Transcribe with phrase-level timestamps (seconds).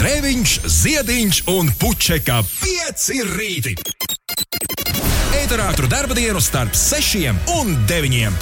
[0.00, 3.02] Grēviņš, Ziediņš un Puķeka 5
[3.34, 3.74] rīti.
[5.36, 7.28] Eterā katru dienu starp 6
[7.58, 8.32] un 9.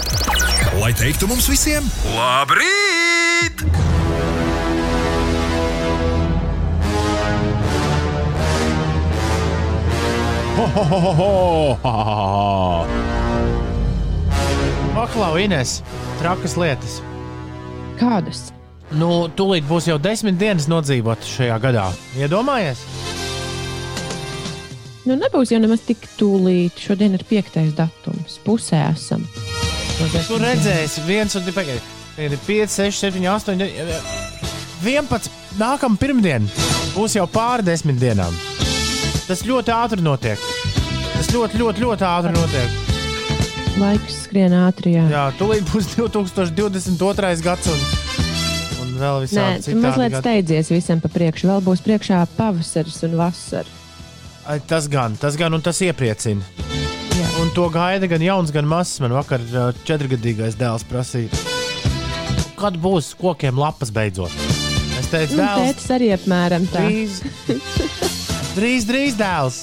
[0.78, 1.82] Lai teiktu mums visiem,
[2.14, 3.64] labrīt!
[10.58, 12.86] Ho, ho, ho, ho, ho, ha, ha, ha.
[14.94, 15.80] Paklau, Ines,
[16.22, 17.02] trakas lietas.
[17.98, 18.57] Kādas?
[18.96, 21.88] Nu, tūlīt būs jau desmit dienas nodzīvot šajā gadā.
[22.16, 22.80] Iedomājies?
[25.08, 26.80] Nu, nebūs jau nemaz tik tūlīt.
[26.80, 28.38] Šodien ir piektais datums.
[28.44, 29.24] Pusē esam.
[29.98, 31.56] Tu redzēsi, viens un divi.
[32.16, 33.62] Tagad ir 5, 6, 7, 8,
[34.84, 35.30] 11.
[35.58, 36.46] Nākamā pirmdiena
[36.94, 38.34] būs jau pāri desmit dienām.
[39.28, 40.40] Tas ļoti ātri notiek.
[41.16, 42.76] Tas ļoti, ļoti, ļoti ātri notiek.
[43.78, 44.96] Laiks skrien ātri.
[44.96, 47.34] Jā, Jā, tūlīt būs 2022.
[47.44, 47.82] gads un,
[49.00, 50.12] vēl Nē, visādi mazliet citādi.
[50.12, 50.22] gadi.
[50.24, 51.48] steidzies visam pa priekšu.
[51.52, 53.76] Vēl būs priekšā pavasaris un vasara.
[54.48, 56.40] Ai, Tas gan, tas gan, un tas iepriecina.
[57.18, 57.28] Jā.
[57.42, 59.00] Un to gaida gan jauns, gan mazs.
[59.04, 61.28] Man vakar ā, četrgadīgais dēls prasīja,
[62.58, 64.32] kad būs kokiem lapas beidzot.
[64.98, 66.86] Es teicu, Nu, dēls, tētis arī apmēram tā.
[66.86, 67.20] drīz,
[68.56, 69.60] drīz, drīz dēls.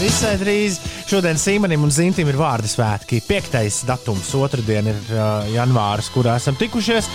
[0.00, 0.80] Visai drīz.
[1.06, 3.20] Šodien Sīmanim un Zintim ir vārdu svētki.
[3.24, 7.06] Piektais datums, otrdiena ir uh, janvāris, kurā esam tikušies.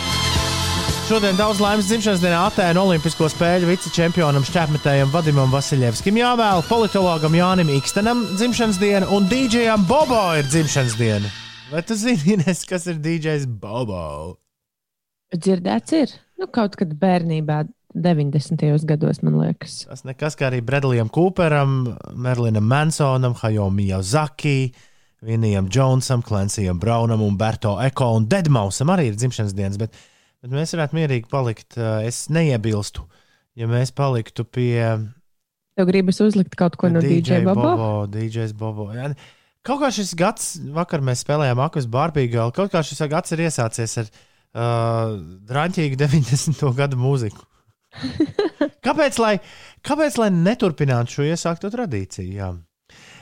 [1.12, 7.68] Šodien daudz laimes dzimšanas dienā Atēnu Olimpisko spēļu vicečempionam šķērsmetējam Vadimam Vasiljevskim jāvēl, politologam Jānim
[7.74, 11.28] Ikstenam dzimšanas diena un DJam Bobo ir dzimšanas diena.
[11.68, 14.38] Vai tu zini, Ines, kas ir DJs Bobo?
[15.36, 16.14] Dzirdēts ir.
[16.40, 18.64] Nu, kaut kad bērnībā, 90.
[18.88, 19.82] gados, man liekas.
[19.90, 24.72] Tas nekas kā arī Bredlijam Cooperam, Merlinam Mansonam, Hajomi Zaki,
[25.28, 30.00] Vinijam Džonsam, Clancyam Brownam un Berto Eko un Deadmausam arī ir dzimšanas dienas, bet,
[30.42, 31.78] bet mēs varētu mierīgi palikt.
[32.06, 33.08] Es neiebilstu,
[33.60, 34.92] ja mēs paliktu pie
[35.80, 37.62] Tev gribas uzlikt kaut ko no DJ Bobo?
[37.64, 37.92] Bobo.
[38.12, 38.90] DJs Bobo.
[38.94, 39.14] Jā.
[39.66, 43.94] Kaut kā šis gads, vakar mēs spēlējām Akus Barbīgā, kaut kā šis gads ir iesācies
[44.02, 45.16] ar uh,
[45.48, 46.66] drāmīgu 90.
[46.78, 47.46] gadu mūziku.
[48.86, 49.36] kāpēc, lai,
[49.86, 52.34] kāpēc lai neturpinātu šo iesākto tradīciju?
[52.36, 52.52] Jā.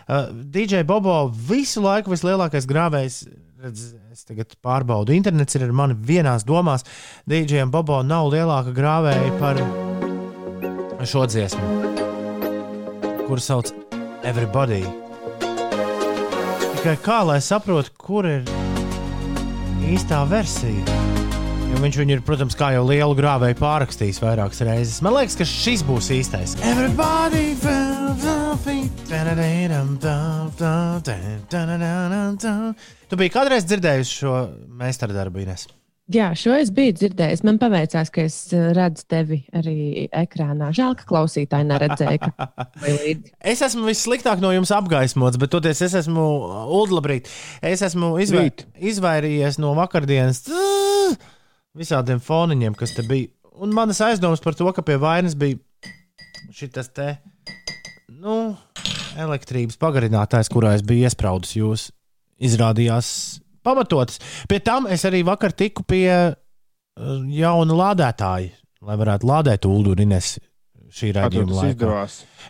[0.09, 3.21] Uh, DJ Bobo visu laiku vislielākais grāvējs.
[3.59, 6.85] Redz, es tagad pārbaudu, internets ir ar mani vienās domās.
[7.27, 9.59] DJ Bobo nav lielāka grāvēja par
[11.03, 11.65] šo dziesmu,
[13.25, 13.73] kuru sauc
[14.23, 14.79] Everybody.
[16.77, 18.47] Tikai kā lai saprotu, kur ir
[19.91, 20.97] īstā versija?
[21.73, 25.03] Jo viņš viņu ir, protams, kā jau lielu grāvēju pārrakstījis vairākas reizes.
[25.03, 26.55] Man liekas, ka šis būs īstais.
[26.63, 27.88] Everybody feet.
[33.09, 34.33] Tu biji kādreiz dzirdējusi šo
[34.79, 35.67] meistardarbu, Ines?
[36.09, 37.43] Jā, šo es biju dzirdējis.
[37.45, 40.71] Man paveicās, ka es eh, redzu tevi arī ekrānā.
[40.73, 42.47] Žēl, ka klausītāji neredzēja, ka.
[43.53, 46.25] Es esmu vissliktāk no jums apgaismots, bet toties es esmu
[46.79, 47.29] Udlabrīt.
[47.61, 48.65] Es esmu izvai Rīt.
[48.89, 50.41] izvairījies no vakardienas
[51.77, 53.29] visādiem foniņiem, kas te bija.
[53.59, 55.59] Un manas aizdomas par to, ka pie vainas bija
[56.55, 57.11] šis te,
[58.19, 58.35] nu,
[59.19, 61.87] elektrības pagarinātājs, kurā es biju iespraudis, jūs
[62.39, 64.19] izrādījās pamatotas.
[64.49, 66.35] Pie tam es arī vakar tiku pie uh,
[67.33, 68.53] jauna lādētāja,
[68.85, 70.37] lai varētu lādēt ulu un ines
[70.95, 71.99] šī raidījuma laikā.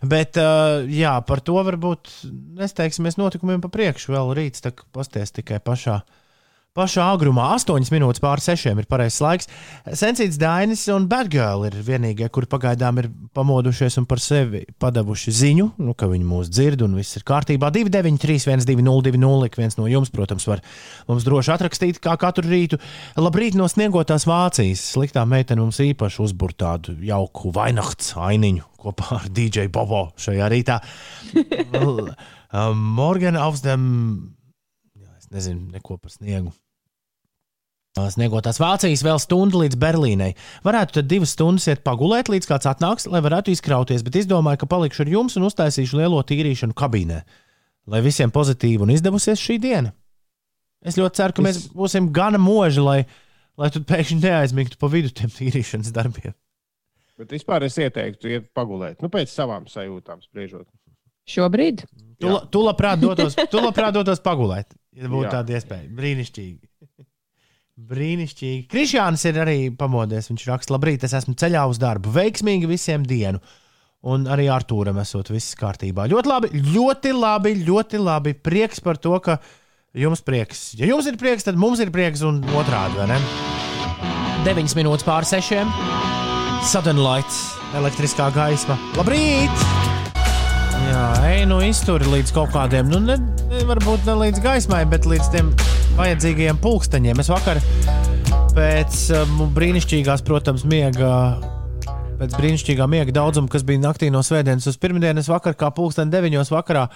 [0.09, 2.12] Bet, uh, jā, par to varbūt
[2.59, 4.13] nesteigsimies notikumiem pa priekšu.
[4.16, 6.00] Vēl rīts, tā kā pasties tikai pašā,
[6.78, 7.47] pašā agrumā.
[7.57, 9.50] 8 minūtes pār 6 ir pareizais laiks.
[9.97, 15.68] Sensīts Dainis un Batgirl ir vienīgie, kuri pagaidām ir pamodušies un par sevi padavuši ziņu,
[15.81, 17.72] nu, ka viņi mūs dzird un viss ir kārtībā.
[17.74, 20.63] 293, 1202, ik viens no jums, protams, var
[21.09, 22.79] mums droši atrakstīt, kā katru rītu.
[23.19, 24.85] Labrīt no sniegotās Vācijas.
[24.94, 30.84] Sliktā meitene mums īpaši uzbūr tādu jauku vainakts ainiņu kopā ar DJ Bobo šajā rītā.
[32.50, 33.62] Um, Morgan jā, es
[35.34, 36.51] nezinu neko par sniegu.
[38.00, 40.29] Sniegotās Vācijas vēl stundu līdz Berlīnai.
[40.63, 44.70] Varētu tad divas stundas iet pagulēt, līdz kāds atnāks, lai varētu izkrauties, bet izdomāju, ka
[44.72, 47.17] palikšu ar jums un uztaisīšu lielo tīrīšanu kabīnē.
[47.90, 49.91] Lai visiem pozitīvi un izdevusies šī diena.
[50.85, 52.99] Es ļoti ceru, ka mēs būsim gana moži, lai,
[53.59, 56.37] lai tu pēkšņi neaizmigtu pa vidu tiem tīrīšanas darbiem.
[57.20, 59.02] Bet vispār es ieteiktu, iet pagulēt.
[59.03, 60.70] Nu, pēc savām sajūtām spriežot.
[61.29, 61.84] Šobrīd
[62.20, 65.31] Tu, la- tu labprāt dotos, tu labprāt dotos pagulēt, ja būtu Jā.
[65.37, 65.87] tāda iespēja.
[65.99, 67.05] Brīnišķīgi.
[67.90, 68.67] Brīnišķīgi.
[68.72, 70.28] Krišjāns ir arī pamodies.
[70.31, 72.11] Viņš raksta, labrīt, es esmu ceļā uz darbu.
[72.16, 73.40] Veiksmīgi visiem dienu.
[74.09, 76.07] Un arī Arthūram esot viss kārtībā.
[76.11, 78.35] Ļoti labi, ļoti labi, ļoti labi.
[78.35, 79.40] Prieks par to, ka
[79.96, 80.69] jums prieks.
[80.79, 83.19] Ja jums ir prieks, tad mums ir prieks un otrādi, vai ne?
[84.47, 85.67] 9 minūtes pār 6.
[86.69, 87.43] Southern Lights,
[87.75, 88.79] elektriskā gaisma.
[88.99, 89.89] Labrīt!
[90.87, 95.08] Jā, ej, nu iztur līdz kaut kādiem, nu, ne, ne, varbūt ne līdz gaismai, bet
[95.09, 95.52] līdz tiem
[95.99, 97.20] vajadzīgajiem pulksteņiem.
[97.20, 97.59] Es vakar
[98.55, 101.14] pēc um, brīnišķīgās, protams, miega.
[102.20, 106.52] Pēc brīnišķīgā miega daudzuma, kas bija naktī no svētdienas uz pirmdienas, vakar kā pulksten deviņos
[106.52, 106.90] vakarā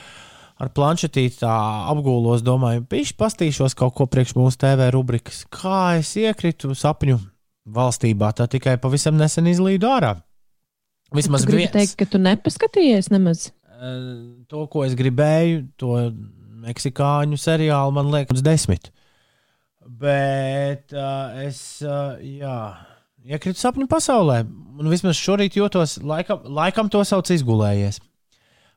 [0.59, 1.53] ar planšetīti tā
[1.93, 5.45] apgūlos, domāju, pišķi pastīšos kaut ko priekš mūsu TV rubrikas.
[5.53, 7.21] Kā es iekritu sapņu
[7.63, 10.17] valstībā, tā tikai pavisam nesen izlīdu ārā.
[11.13, 11.71] Vismaz viens.
[11.73, 13.51] teikt, ka tu nepaskatījies nemaz.
[13.83, 15.97] Eh, to, ko es gribēju, to
[16.63, 18.93] meksikāņu seriālu, man liekas, desmit.
[19.83, 22.59] Bet uh, es, uh, jā,
[23.27, 24.43] iekritu sapņu pasaulē.
[24.79, 27.99] Un vismaz šorīt jūtos, laikam, laikam to sauc izgulējies.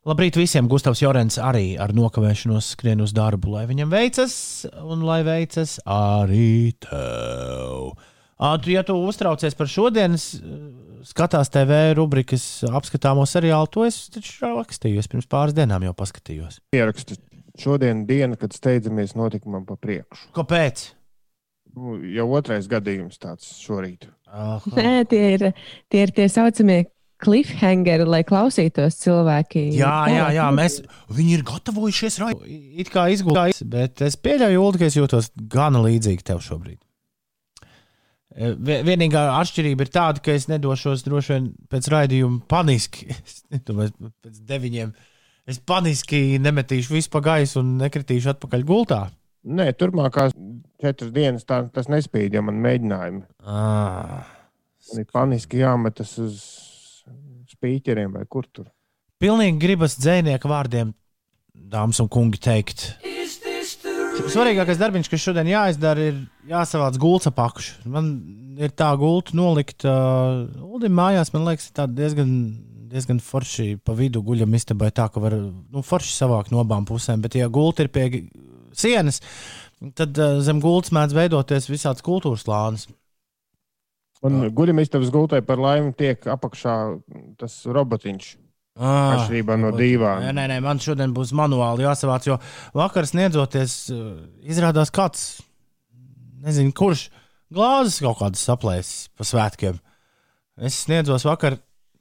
[0.06, 0.66] Labrīt visiem!
[0.70, 4.36] Gustavs Jorens arī ar nokavēšanos skrien uz darbu, lai viņam veicas,
[4.82, 7.94] un lai veicas arī tev.
[8.62, 10.28] Tu, ja tu uztraucies par šodienas
[11.04, 15.02] skatās TV rubrikas apskatāmo seriālu, to es taču rakstīju.
[15.02, 16.60] Es pirms pāris dienām jau paskatījos.
[16.76, 17.18] Ierakstu
[17.60, 20.30] šodien diena, kad steidzamies notikumam pa priekšu.
[20.36, 20.90] Kāpēc?
[21.76, 24.08] Nu, jau otrais gadījums tāds šorīt.
[24.26, 24.60] Aha.
[24.76, 25.48] Nē, tie ir
[25.92, 26.86] tie, ir tie saucamie
[27.22, 29.66] cliffhangeri, lai klausītos cilvēki.
[29.76, 30.80] Jā, jā, jā, mēs,
[31.12, 32.72] viņi ir gatavojušies raidījumam.
[32.82, 36.80] It kā izgulējis, bet es pieļauju, Ulu, ka es jūtos gana līdzīgi tev šobrīd.
[38.36, 43.08] E, vie- Vienīgā atšķirība ir tāda, ka es nedošos droši vien pēc raidījuma paniski.
[43.24, 44.90] Es nedomāju, pēc deviņiem.
[45.48, 49.00] Es paniski nemetīšu visu pa gaisu un nekritīšu atpakaļ gultā.
[49.46, 50.32] Nē, turpmākās
[50.82, 53.22] četras dienas tā, tas nespīd, ja man mēģinājumi.
[53.46, 54.26] Ah.
[54.90, 56.40] Man ir paniski jāmetas uz
[57.54, 58.66] spīķeriem vai kur tur.
[59.22, 60.90] Pilnīgi gribas dzēnieka vārdiem,
[61.54, 62.88] dāmas un kungi, teikt.
[64.16, 66.16] Svarīgākais darbs, kas šodien jāizdara, ir
[66.50, 67.68] jāsavāc gultas apakš.
[67.88, 68.08] Man
[68.60, 72.30] ir tā gulta nolikt uh, Ulim mājās, man liekas, diezgan,
[72.90, 77.22] diezgan forši pa vidu guļam istabai, tā ka var nu, forši savākt no abām pusēm.
[77.24, 78.06] Bet, ja gulta ir pie
[78.76, 79.20] sienas,
[79.98, 82.88] tad uh, zem gultas mēdz veidoties visāds kultūras lānis.
[84.26, 86.76] Un guļamistabas gultai par laimi tiek apakšā
[87.40, 88.32] tas robotiņš.
[88.76, 90.34] Ah, Atšķirībā no dīvāna.
[90.36, 92.36] Nē, nē, man šodien būs manuāli jāsavāc, jo
[92.76, 94.10] vakar sniedzoties, uh,
[94.44, 95.22] izrādās kāds,
[96.44, 97.06] nezinu, kurš
[97.56, 99.78] glāzes kaut kādas saplēsis pa svētkiem.
[100.60, 101.56] Es sniedzos vakar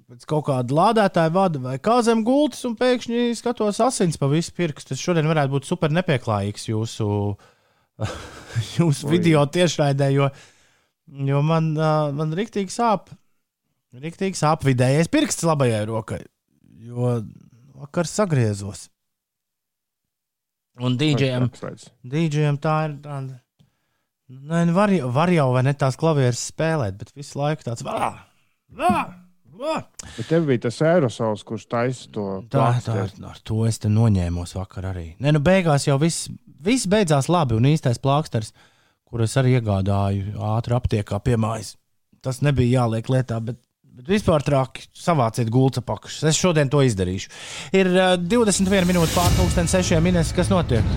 [0.10, 4.52] pēc kaut kāda lādētāja vada vai kā zem gultas, un pēkšņi skatos asins pa visu
[4.60, 4.92] pirkstu.
[4.92, 7.10] Tas šodien varētu būt super nepieklājīgs jūsu,
[8.82, 9.16] jūsu Oi.
[9.16, 10.28] video tiešraidē, jo,
[11.32, 13.16] jo man, uh, man riktīgi sāp.
[13.96, 16.26] Riktīgi sāp vidējais pirksts labajai rokai
[16.86, 17.16] jo
[17.82, 18.88] vakar sagriezos.
[20.84, 21.86] Un Atslēdz.
[22.04, 23.38] DJam tā ir tāda.
[24.28, 27.84] Nē, nu var, jau- var jau vai ne tās klavieres spēlēt, bet visu laiku tāds-
[27.86, 28.10] vā,
[28.74, 28.96] vā,
[29.56, 29.76] vā.
[30.18, 33.24] Bet tev bija tas aerosols, kurš taisa to Tā, tā, plāksteri.
[33.30, 35.16] ar to es te noņēmos vakar arī.
[35.20, 36.28] Nē, nu beigās jau viss,
[36.60, 38.52] viss beidzās labi, un īstais plāksters,
[39.06, 41.76] kur es arī iegādāju ātri aptiekā pie mājas,
[42.22, 43.58] tas nebija jāliek lietā, bet,
[43.96, 46.26] bet vispār traki savāciet gultas apakšas.
[46.32, 47.32] Es šodien to izdarīšu.
[47.76, 50.96] Ir uh, 21 minūtes pārpusdienas, 6 minūtes, kas notiek.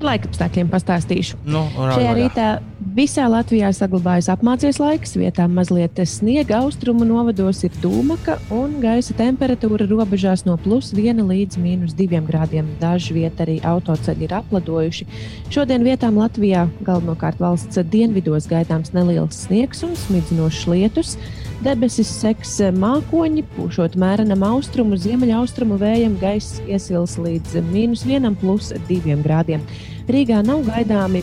[0.00, 1.42] Laikapstākļiem pastāstīšu.
[1.48, 2.46] Nu, Šajā rītā
[2.94, 9.86] visā Latvijā saglabājas apmācies laiks, vietām mazliet sniega, austrumu novados ir dūmaka un gaisa temperatūra
[9.90, 12.68] robežās no plus 1 līdz minus 2 grādiem.
[12.80, 15.06] Daži vietā arī autoceļi ir apladojuši.
[15.52, 21.14] Šodien vietām Latvijā galvenokārt valsts dienvidos gaidāms neliels sniegs un smidzinošs lietus.
[21.60, 29.20] Debesis seks mākoņi, pūšot mērenam austrumu, ziemeļaustrumu vējam, gaiss iesils līdz minus 1, plus 2
[29.20, 29.68] grādiem.
[30.10, 31.22] Rīgā nav gaidāmi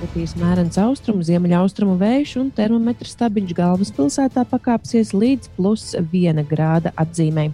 [0.00, 7.50] būtīs mērens austrumu, ziemeļaustrumu vējš un termometrs stabiņš galvaspilsētā pakāpsies līdz plus 1 grāda atzīmē.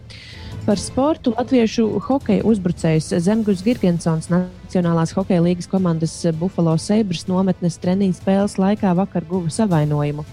[0.66, 8.18] Par sportu latviešu hokeja uzbrucējs Zemgus Girgensons Nacionālās hokeja līgas komandas Buffalo Sabres nometnes treniņu
[8.18, 10.26] spēles laikā vakar guva savainojumu.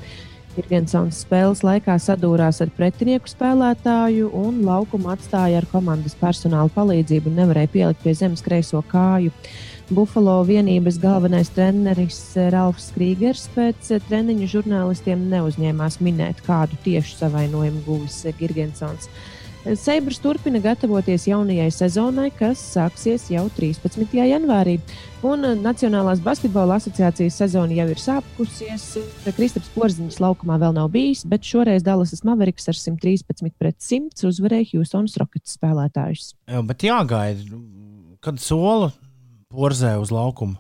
[0.54, 7.40] Girgensons spēles laikā sadūrās ar pretinieku spēlētāju un laukumu atstāja ar komandas personāla palīdzību un
[7.42, 9.34] nevarēja pielikt pie zemes kreiso kāju.
[9.92, 12.22] Buffalo vienības galvenais treneris
[12.54, 19.10] Ralfs Krīgers pēc treniņa žurnālistiem neuzņēmās minēt, kādu tiešu savainojumu guvis Girgensons.
[19.80, 24.10] Seibrs turpina gatavoties jaunajai sezonai, kas sāksies jau 13.
[24.12, 24.78] janvārī.
[25.24, 28.90] Un Nacionālās basketbola asociācijas sezona jau ir sākusies.
[29.38, 34.74] Kristaps Porziņš laukumā vēl nav bijis, bet šoreiz Dallasas Mavericks ar 113 pret 100 uzvarēja
[34.74, 36.34] Houstonas Rockets spēlētājus.
[36.68, 37.64] Bet jāgaida,
[38.24, 38.92] kad sola
[39.54, 40.58] porzē uz laukumu.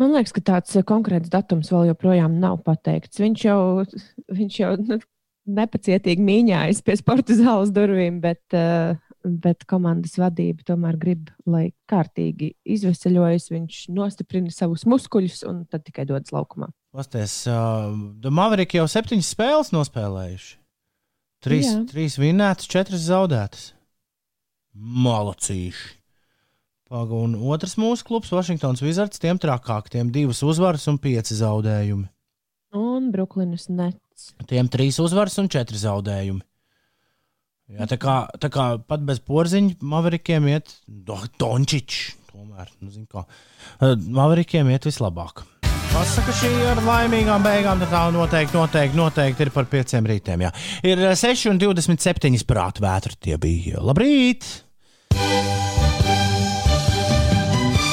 [0.00, 3.20] Man liekas, ka tāds konkrēts datums vēl joprojām nav pateikts.
[3.22, 3.60] Viņš jau,
[4.40, 4.98] viņš jau nu,
[5.58, 12.54] nepacietīgi mīņājas pie sporta zāles durvīm, bet, uh, bet komandas vadība tomēr grib, lai kārtīgi
[12.74, 16.72] izveseļojas, viņš nostiprina savus muskuļus un tad tikai dodas laukumā.
[16.94, 17.94] Pasties, uh,
[18.30, 20.54] Maveriki jau septiņas spēles nospēlējuši.
[21.44, 21.80] Trīs, Jā.
[21.90, 23.72] trīs vinnētas, četras zaudētas.
[24.74, 26.03] Malacīši.
[26.94, 32.06] Paga, un otrs mūsu klubs, Vašingtons Wizards, tiem trakāk, tiem divas uzvaras un pieci zaudējumi.
[32.78, 34.28] Un Brooklynas Nets.
[34.46, 36.44] Tiem trīs uzvaras un četri zaudējumi.
[37.74, 42.12] Jā, tā, kā, tā kā pat bez porziņa Maverikiem iet Dončičs.
[42.30, 43.24] Tomēr, nu, zin, kā.
[44.14, 45.42] Maverikiem iet vislabāk.
[45.90, 50.46] Pasaka, šī ar laimīgām beigām tā noteikti, noteikti, noteikti ir par pieciem rītiem.
[50.46, 50.52] Jā.
[50.86, 53.18] Ir 6,27 prāta vētra.
[53.18, 54.46] Tie bija labrīt!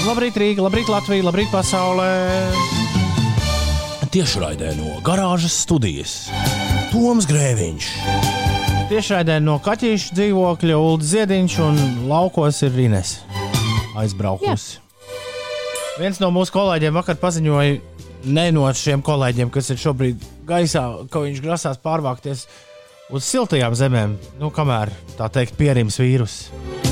[0.01, 2.07] Labrīt, Rīga, labrīt, Latvija, labrīt, pasaulē!
[4.11, 6.15] Tiešraidē no garāžas studijas
[6.89, 7.89] Toms Grēviņš.
[8.89, 11.79] Tiešraidē no kaķīša dzīvokļa Ulu Ziediņš un
[12.09, 13.13] laukos ir Rīnes
[14.01, 14.79] aizbraukusi.
[14.79, 15.15] Jā.
[16.01, 17.79] Viens no mūsu kolēģiem vakar paziņoja,
[18.25, 22.47] ne no šiem kolēģiem, kas ir šobrīd gaisā, ka viņš grasās pārvākties
[23.13, 26.90] uz siltajām zemēm, nu, kamēr tā teikt, pierims vīrusu.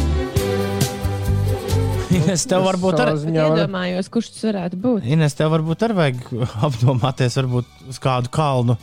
[2.19, 3.39] Ines, tev varbūt arī ir.
[3.39, 5.09] Iedomājos, kurš tas varētu būt.
[5.15, 6.23] Ines, tev varbūt arī vajag
[6.67, 8.77] apdomāties varbūt uz kādu kalnu.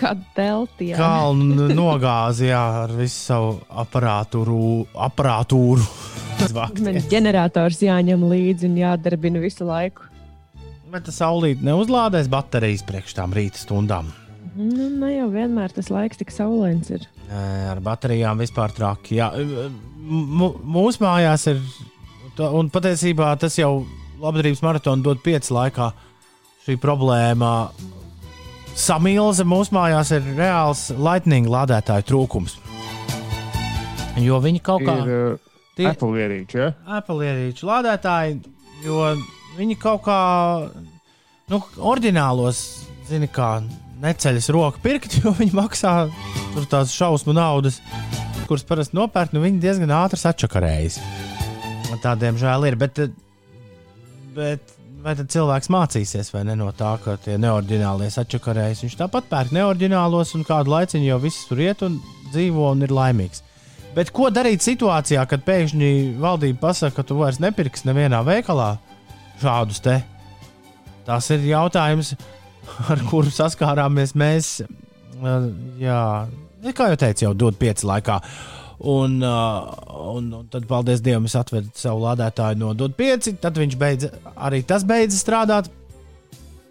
[0.00, 0.90] Kādu telti.
[0.92, 1.00] Jā.
[1.00, 4.86] Kalnu nogāzi jā, ar visu savu aparātūru.
[5.08, 5.84] aparātūru.
[6.86, 10.08] Man ģenerators jāņem līdzi un jādarbina visu laiku.
[10.90, 14.08] Bet tas saulīt neuzlādēs baterijas priekš tām rīta stundām.
[14.56, 17.04] Nu, ne jau vienmēr tas laiks tik saulains ir.
[17.30, 19.20] Ar baterijām vispār traki.
[19.20, 19.30] Jā,
[20.10, 21.60] mūsu mājās ir
[22.40, 23.84] Un patiesībā tas jau
[24.20, 25.90] labdarības maratonu dod pieci laikā.
[26.64, 27.70] Šī problēma
[28.78, 32.56] samilze mūsu mājās ir reāls lightning lādētāju trūkums.
[34.20, 34.96] Jo viņi kaut kā.
[35.04, 36.70] Uh, tie, Apple ierīči, ja?
[36.98, 38.40] Apple ierīči lādētāji,
[38.84, 39.12] jo
[39.56, 40.20] viņi kaut kā,
[41.52, 42.62] nu, oriģinālos,
[43.08, 43.58] zini, kā
[44.00, 45.94] neceļas roku pirkt, jo viņi maksā
[46.54, 47.80] tur tās šausmu naudas,
[48.48, 51.00] kuras parasti nopērk, nu viņi diezgan ātri sačakarējas.
[51.98, 52.76] Tādiem žēl ir.
[52.78, 53.00] Bet,
[54.36, 58.84] bet vai tad cilvēks mācīsies vai ne no tā, ka tie neordinālie sačakarējas?
[58.84, 61.98] Viņš tāpat pērk neordinālos un kādu laiciņu jau viss tur iet un
[62.30, 63.42] dzīvo un ir laimīgs.
[63.96, 65.90] Bet ko darīt situācijā, kad pēkšņi
[66.22, 68.76] valdība pasaka, ka tu vairs nepirksi nevienā veikalā
[69.42, 69.96] šādus te?
[71.08, 72.14] Tas ir jautājums,
[72.92, 74.60] ar kuru saskārāmies mēs.
[75.80, 76.00] Jā,
[76.76, 78.20] kā jau teicu, jau dod pieci laikā.
[78.20, 79.72] Uh, Un, uh,
[80.16, 83.34] un, un tad, paldies Dievam, es atvedu savu lādētāju no DOT 5.
[83.42, 84.08] Tad viņš beidza,
[84.40, 85.68] arī tas beidza strādāt.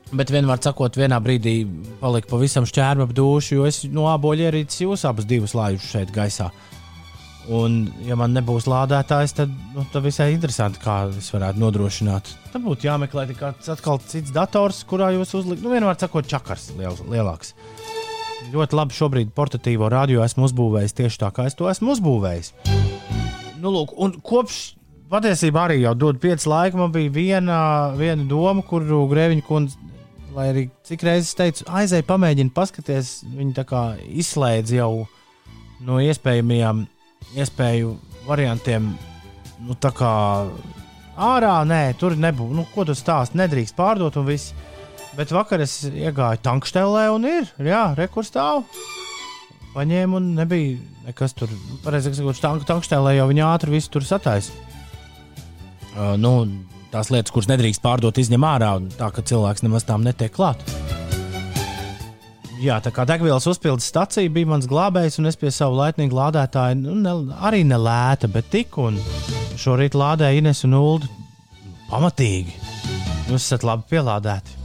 [0.09, 1.59] Bet vienmēr sakot, vienā brīdī
[1.99, 6.09] palika pavisam šķērma ap dušu, jo es no aboļa ierīces jūs abas divas laižu šeit
[6.15, 6.49] gaisā.
[7.53, 12.33] Un, ja man nebūs lādētājs, tad, nu, tad visai interesanti, kā es varētu nodrošināt.
[12.53, 15.61] Tad būtu jāmeklē kāds atkal cits dators, kurā jūs uzlikt.
[15.61, 17.53] Nu, vienmēr sakot, čakars liels, lielāks
[18.53, 22.53] ļoti labi šobrīd portatīvo radio esmu uzbūvējis tieši tā, kā es to esmu uzbūvējis.
[23.59, 23.93] Nu, lūk,
[24.25, 24.59] kopš
[25.11, 27.59] patiesībā arī jau dod pieci laika, man bija viena,
[27.99, 29.79] viena doma, kuru Grēviņa kundze,
[30.35, 33.83] lai arī cik reizes teicu, aizēj, pamēģini paskaties, viņi tā kā
[34.21, 34.91] izslēdz jau
[35.85, 36.85] no iespējamajiem
[37.39, 37.95] iespēju
[38.27, 38.93] variantiem,
[39.65, 40.13] nu tā kā
[41.19, 44.53] ārā, nē, tur nebūs, nu, ko tu stāst, nedrīkst pārdot un viss.
[45.17, 48.63] Bet vakar es iegāju tankštelē un ir, jā, rekurs stāv.
[49.73, 51.51] Paņēmu un nebija nekas tur.
[51.83, 54.53] Pareizāk sakot, tank, tankštelē jau viņa ātri visu tur sataisa.
[55.89, 56.33] Uh, nu,
[56.93, 60.63] tās lietas, kuras nedrīkst pārdot, izņem ārā, tā ka cilvēks nemaz tām netiek klāt.
[62.59, 66.75] Jā, tā kā degvielas uzpildes stacija bija mans glābējs, un es pie sava laipnīga lādētāja
[66.75, 67.15] nu, ne,
[67.47, 68.99] arī nelēta, bet tik un
[69.59, 71.11] šorīt lādēju Ines un Ulu
[71.87, 72.57] pamatīgi.
[73.29, 74.58] Jūs esat labi pielādēti.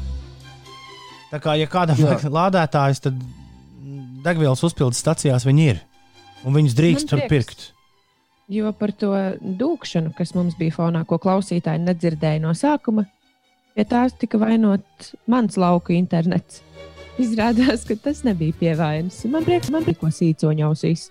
[1.34, 3.16] Tā kā, ja kādam ir lādētājs, tad
[4.22, 5.80] degvielas uzpildes stacijās viņi ir.
[6.46, 7.72] Un viņus drīkst tur pirkt.
[8.52, 9.10] Jo par to
[9.42, 13.08] dūkšanu, kas mums bija fonā, ko klausītāji nedzirdēja no sākuma,
[13.74, 16.62] pie tās tika vainots mans lauka internets.
[17.18, 19.18] Izrādās, ka tas nebija pievainas.
[19.26, 21.08] Man prieks, man prieks, ko sīcoņa ausīs.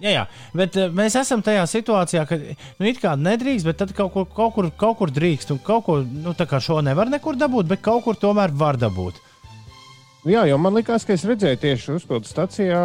[0.00, 3.94] Jā, jā, bet uh, mēs esam tajā situācijā, ka nu, it kā nedrīkst, bet tad
[3.94, 5.54] kaut kur, kaut kur, kaut kur drīkst.
[5.54, 9.29] Un kaut ko nu, šo nevar nekur dabūt, bet kaut kur tomēr var dabūt.
[10.28, 12.80] Jā, jo man liekas, ka es redzēju tieši uzpildu stācijā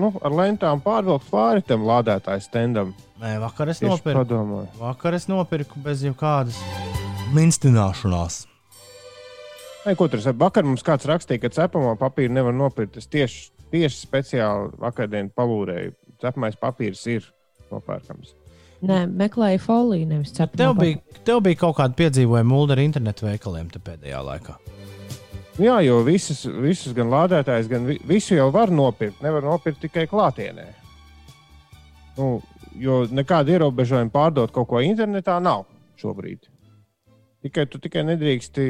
[0.00, 2.94] nu, ar lentām pārvilkt pāri tam lādētāju stendam.
[3.20, 4.62] Nē, vakar es nopirku.
[4.80, 6.56] Vakar es nopirku bez jebkādas.
[7.36, 8.46] minstināšanās.
[9.84, 10.38] Nē, ko tur saka?
[10.40, 12.96] Vakar mums kāds rakstīja, ka cepamo papīru nevar nopirkt.
[13.00, 15.94] Es tieši, tieši speciāli vakardien palūrēju.
[16.20, 17.28] Cepamais papīrs ir
[17.72, 18.34] nopērkams.
[18.88, 20.56] Nē, meklēju foliju, nevis cepu.
[20.60, 24.56] Tev bija, tev bija kaut kāda piedzīvojuma mūlda ar internetu veikaliem pēdējā laikā.
[25.60, 29.20] Jā, jo visas, visas gan lādētājs, gan vi, visu jau var nopirkt.
[29.24, 30.64] Nevar nopirkt tikai klātienē.
[32.16, 32.30] Nu,
[32.80, 35.66] jo nekāda ierobežojuma pārdot kaut ko internetā nav
[36.00, 36.48] šobrīd.
[37.44, 38.64] Tikai tu tikai nedrīksti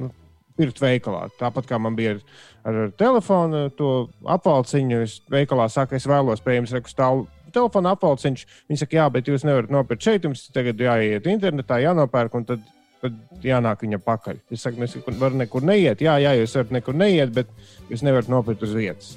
[0.00, 0.10] nu,
[0.56, 1.26] pirkt veikalā.
[1.40, 2.24] Tāpat kā man bija ar,
[2.64, 3.92] ar, telefonu, to
[4.24, 5.04] apvalciņu.
[5.04, 8.44] Es veikalā saku, es vēlos pie jums rekustāvu telefona apvalciņš.
[8.70, 10.24] Viņi saka, jā, bet jūs nevarat nopirkt šeit.
[10.28, 12.64] Jums tagad jāiet internetā, jānopērk, un tad,
[13.00, 14.40] tad jānāk viņa pakaļ.
[14.52, 16.02] Es saku, es varu nekur neiet.
[16.04, 17.50] Jā, jā, jūs varat nekur neiet, bet
[17.90, 19.14] jūs nevarat nopirkt uz vietas.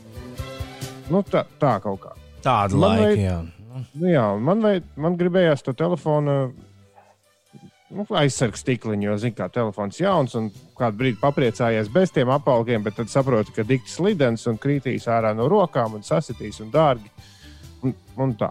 [1.11, 2.13] Nu, tā, tā kaut kā.
[2.43, 3.39] Tāda laika, vai, jā.
[3.93, 6.37] Nu, jā, man, vai, man gribējās to telefonu
[7.93, 12.83] nu, aizsargu stikliņu, jo, zināmā mērā, telefons jauns un kādu brīdi papriecājies bez tiem apaukiem,
[12.85, 17.11] bet tad saproti, ka dikts lidens un krītīs ārā no rokām un sasitīs un dārgi.
[17.83, 18.49] Un, un tā.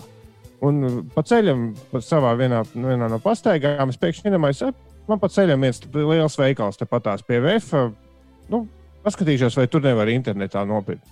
[0.63, 4.67] Un pa ceļam, pa savā vienā, vienā no pastaigām, es pēkšņi iedomājos,
[5.09, 7.75] man pa ceļam viens liels veikals tepat tās pie VF.
[8.53, 8.65] Nu,
[9.05, 11.07] paskatīšos, vai tur nevar internetā nopirkt.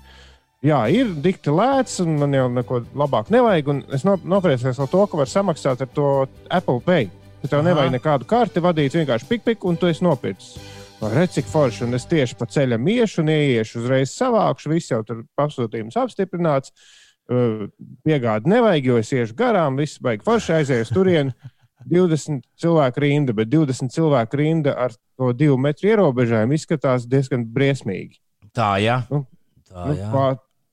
[0.61, 3.71] Jā, ir dikti lēts, un man jau neko labāk nevajag.
[3.97, 6.11] Es nopriecājos ar to, ka var samaksāt ar to
[6.53, 7.09] Apple Pay.
[7.41, 7.69] Tad tev Aha.
[7.71, 10.59] nevajag nekādu karti vadīt, vienkārši pik, pik, un tu esi nopircis.
[11.01, 15.01] Redz, cik forši, un es tieši pa ceļam iešu un ieiešu, uzreiz savākšu, viss jau
[15.09, 16.75] tur pasūtījums apstiprināts.
[18.05, 21.33] Piegādi nevajag, jo es iešu garām, viss beigas forši aizēju uz turieni.
[21.89, 28.21] 20 cilvēku rinda, bet 20 cilvēku rinda ar to divu metru ierobežojumu izskatās diezgan briesmīgi.
[28.57, 29.03] Tā, jā.
[29.11, 29.25] Nu,
[29.71, 30.09] Tā, nu, jā.
[30.11, 30.25] Pa,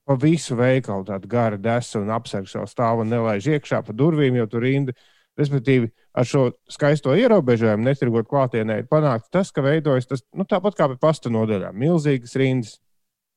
[0.07, 4.39] pa visu veikalu tādu gara desu un apsargu savu stāvu un nelaiž iekšā pa durvīm,
[4.39, 4.95] jo tur rinda.
[5.37, 10.79] Respektīvi, ar šo skaisto ierobežojumu, netirgot klātienē, ir panākts tas, ka veidojas tas nu, tāpat
[10.79, 11.77] kā pie pasta nodaļām.
[11.77, 12.79] Milzīgas rindas.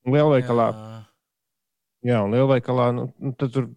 [0.09, 0.71] Lielveikalā.
[0.73, 1.01] Jā,
[2.09, 3.69] jā un lielveikalā nu, nu, tur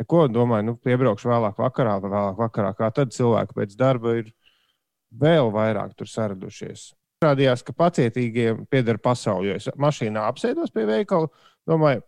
[0.00, 2.72] neko domāju, nu, piebraukšu vēlāk vakarā, vai vēlāk vakarā.
[2.78, 4.30] Kā tad cilvēki pēc darba ir
[5.16, 6.90] vēl vairāk tur saradušies.
[7.24, 9.50] Rādījās, ka pacietīgiem pieder pasauli.
[9.50, 11.30] Jo es mašīnā apsēdos pie veikala,
[11.68, 12.04] domāju,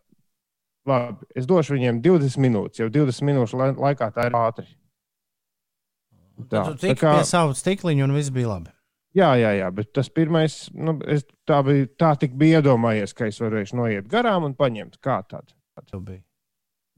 [0.88, 4.68] labi, es došu viņiem 20 minūtes, jau 20 minūšu laikā tā ir ātri.
[6.48, 7.16] Tā, tu tik kā...
[7.18, 8.74] pie savu stikliņu un viss bija labi.
[9.16, 13.26] Jā, jā, jā, bet tas pirmais, nu, es, tā, bija, tā tik bija iedomājies, ka
[13.32, 15.00] es varēšu noiet garām un paņemt.
[15.02, 15.50] Kā tad?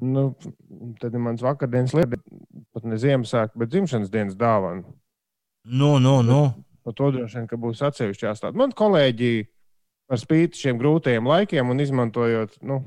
[0.00, 0.30] Nu,
[1.00, 2.18] tad ir mans vakardienas lieta,
[2.74, 4.84] pat ne Ziemassvētku, bet dzimšanas dienas dāvana.
[5.68, 6.40] Nu, nu, nu.
[6.84, 8.56] Par to droši vien, ka būs atsevišķi jāstāsta.
[8.56, 9.32] Man kolēģi
[10.08, 12.80] par spīti šiem grūtajiem laikiem un izmantojot nu,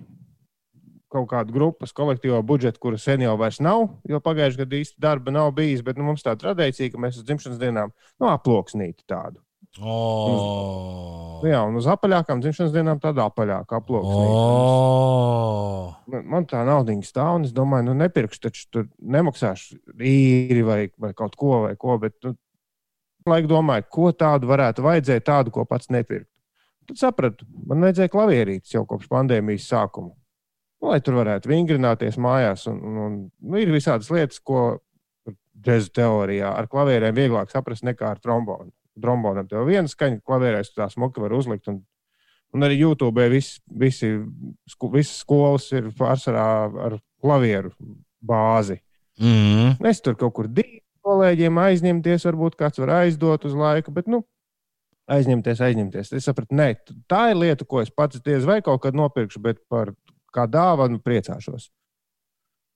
[1.13, 5.33] kaut kādu grupas kolektīvo budžetu, kura sen jau vairs nav, jo pagājušajā gadā īsti darba
[5.35, 5.83] nav bijis.
[5.85, 9.39] Bet nu, mums tā tradīcija, ka mēs uz dzimšanas dienām nu, aploksnīti tādu.
[9.81, 11.39] Oh.
[11.41, 14.37] Uz, jā, un uz apaļākām dzimšanas dienām tāda apaļāka aploksnīte.
[14.37, 15.93] Oh.
[16.13, 20.81] Man, man tā nauda stāv, un es domāju, nu, nepirkšu, taču tur nemaksāšu īri vai,
[21.01, 21.97] vai kaut ko, vai ko.
[22.01, 22.35] Bet, nu,
[23.29, 26.29] laik domāju, ko tādu varētu vajadzēt, tādu, ko pats nepirkt.
[26.89, 30.13] Tad sapratu, man vajadzēja klavierītes jau kopš pandēmijas sākuma
[30.83, 32.67] nu, lai tur varētu vingrināties mājās.
[32.67, 34.83] Un, un, un, nu, ir visādas lietas, ko
[35.63, 38.71] džēzu teorijā ar klavierēm vieglāk saprast nekā ar trombonu.
[39.01, 41.69] Trombonam tev viena skaņa, klavierēs tā smuki var uzlikt.
[41.71, 41.81] Un,
[42.53, 44.11] un arī YouTube vis, visi,
[44.69, 46.47] sku, visas skolas ir pārsvarā
[46.87, 47.73] ar klavieru
[48.23, 48.79] bāzi.
[49.21, 49.79] Mm.
[49.89, 54.21] Es tur kaut kur divu kolēģiem aizņemties, varbūt kāds var aizdot uz laiku, bet nu,
[55.11, 56.13] aizņemties, aizņemties.
[56.15, 56.69] Es sapratu, nē,
[57.11, 59.93] tā ir lieta, ko es pats diez vai kaut kad nopirkšu, bet par
[60.33, 61.69] kā dāvanu, priecāšos.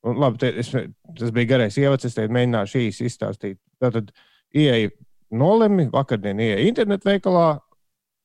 [0.07, 0.71] Un, labi, te, es,
[1.17, 3.59] tas bija garais ievads, es teiktu, mēģināšu īsi izstāstīt.
[3.81, 4.11] Tad
[4.55, 4.91] ieeja
[5.31, 7.47] nolemi, vakardien ieeja internetu veikalā,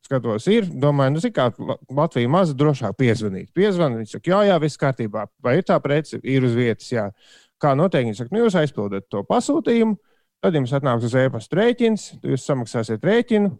[0.06, 1.48] skatos, ir, domāju, nu, kā
[1.94, 3.50] Latvija maza, drošāk piezvanīt.
[3.54, 7.08] Piezvanīt, viņš saka, jā, jā, viss kārtībā, vai ir tā prece, ir uz vietas, jā.
[7.62, 9.98] Kā noteikti, viņš saka, nu, jūs aizpildat to pasūtījumu,
[10.42, 13.54] tad jums atnāks uz e-pasta rēķins, jūs samaksāsiet rēķinu,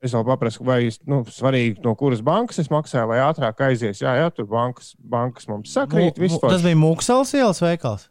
[0.00, 0.78] Es vēl paprasu, vai
[1.12, 4.00] nu, svarīgi, no kuras bankas es maksāju, lai ātrāk aizies.
[4.00, 6.16] Jā, jā tur bankas, bankas mums sakrīt.
[6.16, 8.08] M tas bija Mūksels ielas veikals.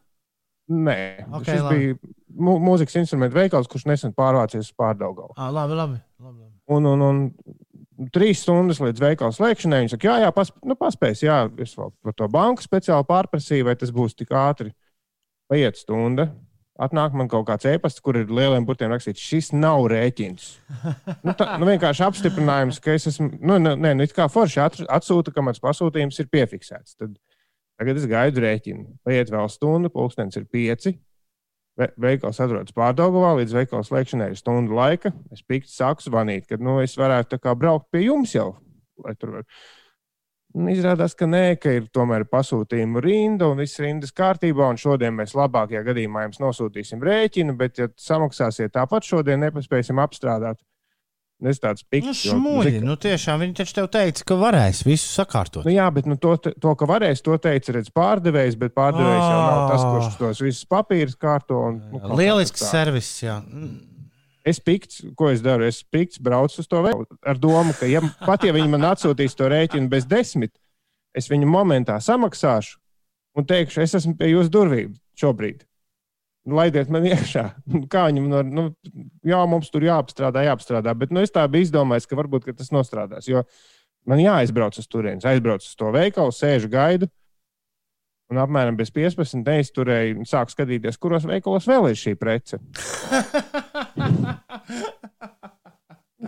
[0.70, 1.00] Nē,
[1.34, 1.78] okay, šis labi.
[1.80, 5.34] bija mūzikas instrumentu veikals, kurš nesen pārvācies uz pārdaugavu.
[5.36, 6.46] Ah, labi, labi, labi.
[6.70, 11.24] Un, un, un trīs stundas līdz veikala slēgšanai viņš saka, jā, jā pas, nu, paspēs,
[11.26, 14.72] jā, es vēl par to banku speciāli pārprasīju, vai tas būs tik ātri.
[15.50, 16.28] Paiet stunda,
[16.80, 20.46] Atnāk man kaut kāds e-pasts, kur ir lieliem burtiem rakstīts, šis nav rēķins.
[21.28, 25.34] nu, tā, nu, vienkārši apstiprinājums, ka es esmu, nu, nē, nu, nu, kā forši atsūta,
[25.36, 26.96] ka mans pasūtījums ir piefiksēts.
[26.96, 27.18] Tad,
[27.80, 28.86] tagad es gaidu rēķinu.
[29.08, 30.98] Paiet vēl stundu, pulkstenis ir pieci.
[31.80, 35.14] ve veikals atrodas pārdagavā, līdz veikala slēgšanai ir stunda laika.
[35.32, 38.58] Es pikti sāku zvanīt, ka nu, es varētu braukt pie jums jau.
[40.58, 44.72] Un izrādās, ka nē, ka ir tomēr pasūtījuma rinda un viss rindas kārtībā.
[44.82, 50.58] Šodien mēs labākajā gadījumā jums nosūtīsim rēķinu, bet, ja samaksāsiet tāpat, šodien nepaspēsim apstrādāt.
[51.40, 52.26] Es tāds Nu, pikts.
[52.28, 55.64] jo, šmuļi, zini, nu tiešām viņi taču tev teica, ka varēs visu sakārtot.
[55.64, 59.38] Nu, jā, bet nu, to, to, ka varēs, to teica redz pārdevējs, bet pārdevējs jau
[59.46, 59.94] nav tas, Ah.
[59.94, 61.62] kurš tos visus papīrus kārto.
[61.70, 63.38] Un, nu, Lielisks servis, jā.
[64.44, 65.64] Es pikts, ko es daru?
[65.68, 69.36] Es pikts braucu uz to vēl ar domu, ka ja, pat ja viņi man atsūtīs
[69.40, 70.52] to rēķinu bez desmit,
[71.16, 72.80] es viņu momentā samaksāšu
[73.40, 75.64] un teikšu, es esmu pie jūsu durvīm šobrīd.
[76.48, 77.44] Laidiet man iekšā.
[77.94, 78.70] Kā viņam var, nu,
[79.28, 80.96] jā, mums tur jāapstrādā, jāapstrādā.
[80.98, 83.28] Bet nu, es tā biju izdomājis, ka varbūt ka tas nostrādās.
[83.30, 83.44] Jo
[84.10, 87.10] man jāaizbrauc uz turienes, aizbraucu uz to veikalu, sēžu gaidu.
[88.30, 92.60] Un apmēram bez 15 neizturēju un sāku skatīties, kuros veikalos vēl ir šī prece.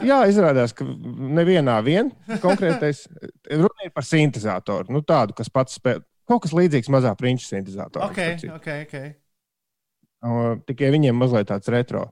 [0.01, 2.09] Jā, izrādās, ka nevienā vien
[2.41, 3.03] konkrētais
[3.51, 4.89] runa ir par sintēzatoru.
[4.95, 6.01] Nu, tādu, kas pats spēlē.
[6.31, 8.09] Kaut kas līdzīgs mazā prinča sintēzatoram.
[8.09, 9.20] Ok, ok, ok.
[10.21, 12.09] Uh, tikai viņiem mazliet tāds retro.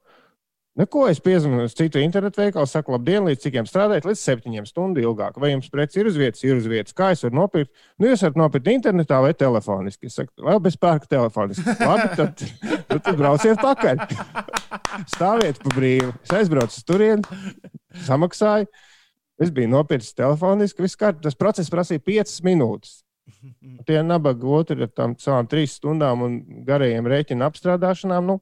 [0.79, 5.03] Neko es piezvanu uz citu internetu veikalu, saku, labdien, līdz cikiem strādājat, līdz septiņiem stundām
[5.03, 5.35] ilgāk.
[5.41, 7.73] Vai jums preci ir uz vietas, ir uz vietas, kā es varu nopirkt?
[7.99, 10.07] Nu, jūs varat nopirkt internetā vai telefoniski.
[10.07, 11.75] Es saku, labi, es pērku telefoniski.
[11.81, 12.45] Labi, tad,
[12.87, 14.05] tad, tad brauciet pakaļ.
[15.11, 16.13] Stāviet pa brīvu.
[16.23, 17.43] Es aizbraucu uz turieni,
[18.07, 18.69] samaksāju.
[19.39, 20.85] Es biju nopircis telefoniski.
[20.85, 21.27] Viss kārtībā.
[21.27, 23.01] Tas process prasīja 5 minūtes.
[23.87, 28.39] Tie nabaga otri ar tām savām trīs stundām un garajiem rēķinu apstrādāšanām, nu,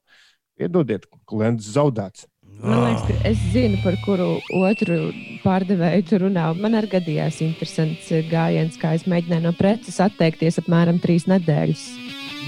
[0.59, 2.25] iedodiet, klients zaudēts.
[2.57, 4.95] Man liekas, ka es zinu, par kuru otru
[5.43, 6.47] pārdevēju tu runā.
[6.57, 11.85] Man arī gadījās interesants gājiens, kā es mēģināju no preces atteikties apmēram trīs nedēļas.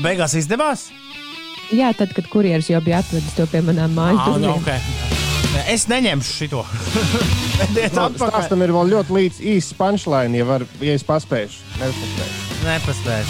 [0.01, 0.87] Beigās izdevās?
[1.69, 4.57] Jā, tad, kad kurjeris jau bija atvedis to pie manām mājas Ah, durvīm.
[4.57, 5.28] okay.
[5.69, 6.63] Es neņemšu šo.
[7.59, 8.09] Vediet Nu.
[8.19, 11.51] Stāstam ir vēl ļoti līdz īsts punchline, ja, var, ja es paspēju.
[11.79, 12.33] Nepaspēju.
[12.67, 13.25] Nepaspēju.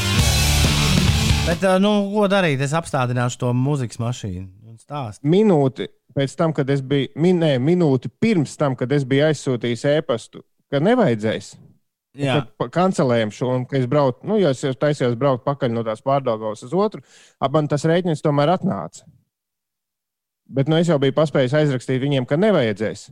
[1.49, 2.62] Bet, nu, ko darīt?
[2.62, 4.47] Es apstādināšu to mūzikas mašīnu.
[5.25, 10.43] Minūti pēc tam, kad es biju, minē, minūti pirms tam, kad es biju aizsūtījis e-pastu,
[10.71, 11.55] ka nevajadzēs.
[12.19, 15.84] Jā, Kad kancelējam šo, un ka es braucu, nu, jo es taisījos braukt pakaļ no
[15.86, 17.03] tās pārdagavas uz otru,
[17.39, 19.05] ap man tas rēķins tomēr atnāca.
[20.49, 23.09] Bet nu, es jau biju paspējis aizrakstīt viņiem, ka nevajadzēs.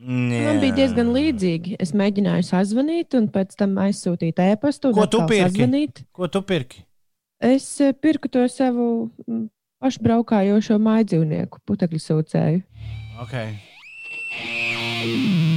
[0.00, 1.76] Man bija diezgan līdzīgi.
[1.80, 4.94] Es mēģināju sazvanīt, un pēc tam aizsūtīt e-pastu.
[4.96, 5.44] Ko tu pirki?
[5.44, 6.04] sazvanīt.
[6.16, 6.84] Ko tu pirki?
[7.40, 8.86] Es eh, pirku to savu
[9.80, 12.62] pašbraukājošo mājdzīvnieku, putekļu sūcēju.
[13.24, 13.56] Okay.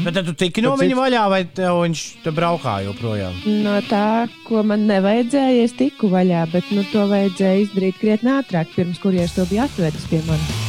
[0.04, 3.38] Bet tad tu tiki no Tad viņa vaļā, vai viņš te braukā joprojām?
[3.64, 8.74] No tā, ko man nevajadzēja, es tiku vaļā, bet nu, to vajadzēja izdarīt krietni ātrāk,
[8.76, 10.62] pirms kurjeris to bija atvedis pie manis.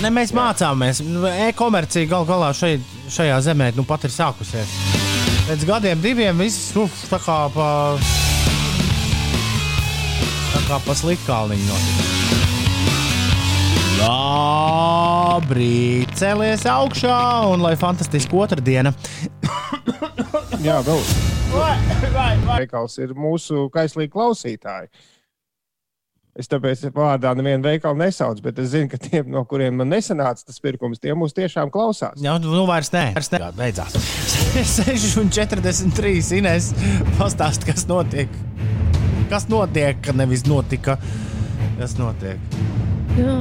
[0.00, 1.02] Ne, mēs mācāmies.
[1.04, 4.78] Nu, E-komercija gal galā šeit, šajā zemē nu, pat ir sākusies.
[5.50, 7.68] Pēc gadiem, diviem viss uf, tā kā pa,
[10.54, 12.19] tā kā pa sliktāliņu notika.
[14.00, 17.16] Labrīt, cēlies augšā
[17.50, 18.92] un lai fantastiski otrdiena.
[20.64, 21.02] Jā, vēl.
[22.46, 24.88] Veikals ir mūsu kaislīgi klausītāji.
[26.40, 30.46] Es tāpēc vārdā nevienu veikalu nesaucu, bet es zinu, ka tie, no kuriem man nesanāca
[30.46, 32.22] tas pirkums, tie mūs tiešām klausās.
[32.22, 33.42] Jā, nu vairs nē, vairs nē.
[33.58, 33.98] Beidzās.
[34.78, 36.14] 6,43.
[36.38, 36.70] Ines,
[37.18, 38.30] pastāst, kas notiek.
[39.30, 40.96] Kas notiek, ka nevis notika?
[41.76, 42.40] Kas notiek?
[43.18, 43.36] Jā.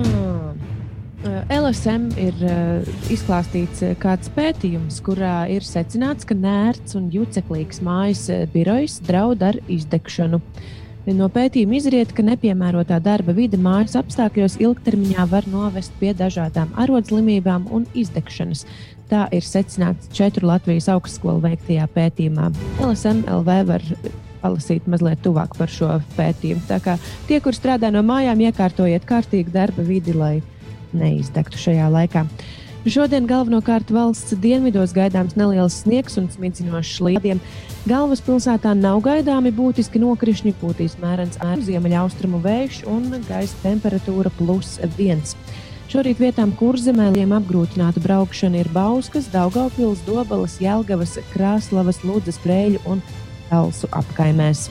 [1.52, 9.02] LSM ir uh, izklāstīts kāds pētījums, kurā ir secināts, ka nērts un juceklīgs mājas birojs
[9.06, 10.40] draud ar izdegšanu.
[11.10, 17.66] No pētījuma izriet, ka nepiemērotā darba vide mājas apstākļos ilgtermiņā var novest pie dažādām arodslimībām
[17.74, 18.66] un izdegšanas.
[19.10, 22.52] Tā ir secināts četru Latvijas augstskolu veiktajā pētījumā.
[22.84, 23.88] LSM LV var
[24.42, 26.64] palasīt mazliet tuvāk par šo pētījumu.
[26.70, 26.96] Tā kā
[27.28, 30.40] tie, kur strādā no mājām, iekārtojiet kārtīgi darba vidi, lai
[30.96, 32.26] neizdegtu šajā laikā.
[32.88, 37.42] Šodien galvenokārt valsts dienvidos gaidāms neliels sniegs un smidzinošs slīdiem.
[37.90, 45.36] Galvaspilsētā nav gaidāmi būtiski nokrišņi, pūtīs mērens ziemeļaustrumu vējš un gaisa temperatūra plus viens.
[45.90, 53.02] Šorīt vietām kurzemēliem apgrūtināta braukšana ir Bauskas, Daugaupils, Dobalas, Jelgavas, Krāslavas, Lūdzes, Brēļu un
[53.52, 54.68] Elsu apkaimēs.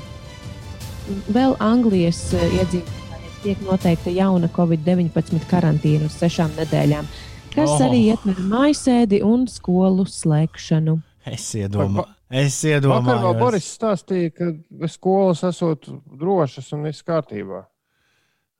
[1.33, 2.97] Vēl Anglijas eh, iedzīvotājiem
[3.43, 7.07] tiek noteikta jauna Covid-19 karantīna uz sešām nedēļām,
[7.55, 7.85] kas Oh.
[7.87, 10.99] arī ietver mājasēdi un skolu slēgšanu.
[11.29, 13.39] Es iedomājos, es Vakar vēl iedomājos.
[13.39, 15.87] Boris stāstīja, ka skolas esot
[16.19, 17.65] drošas un viss kārtībā.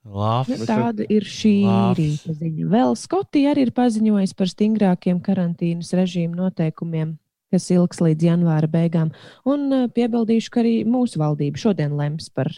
[0.09, 0.57] Labi.
[0.57, 1.99] Nu, tāda ir šī Labs.
[1.99, 2.69] rīta ziņa.
[2.73, 7.19] Vēl Skotija arī ir paziņojusi par stingrākiem karantīnas režīmu noteikumiem,
[7.53, 9.13] kas ilgs līdz janvāra beigām.
[9.49, 12.53] Un uh, piebildīšu, ka arī mūsu valdība šodien lems par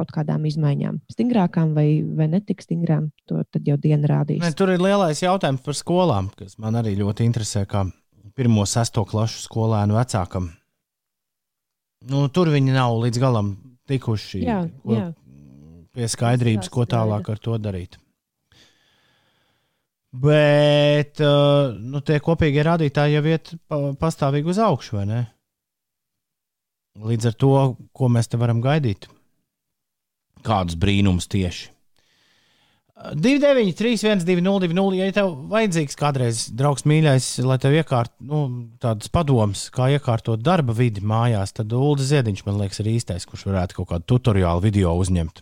[0.00, 1.02] kaut kādām izmaiņām.
[1.12, 4.40] Stingrākām vai, vai netik stingrām, to tad jau diena rādīs.
[4.40, 7.84] Ne, tur ir lielais jautājums par skolām, kas man arī ļoti interesē, kā
[8.38, 10.48] pirmo, sesto klašu skolēnu vecākam.
[12.08, 13.54] Nu, tur viņi nav līdz galam
[13.90, 15.08] tikuši Jā, ko, jā.
[15.92, 17.99] pie skaidrības, ko tālāk ar to darīt.
[20.10, 25.20] Bet uh, nu, tie kopīgie rādītāji jau iet pa, pastāvīgi uz augšu, vai ne?
[26.98, 27.52] Līdz ar to,
[27.94, 29.06] ko mēs te varam gaidīt.
[30.42, 31.70] Kādus brīnumus tieši.
[33.00, 34.96] 29, 3, 1, 2, 0, 2, 0.
[34.98, 38.42] Ja tev vajadzīgs kādreiz, draugs mīļais, lai tev iekārt nu,
[38.82, 43.46] tādas padomas, kā iekārtot darba vidi mājās, tad Ulu Ziediņš man liekas ir īstais, kurš
[43.48, 45.40] varētu kaut kādu tutoriālu video uzņemt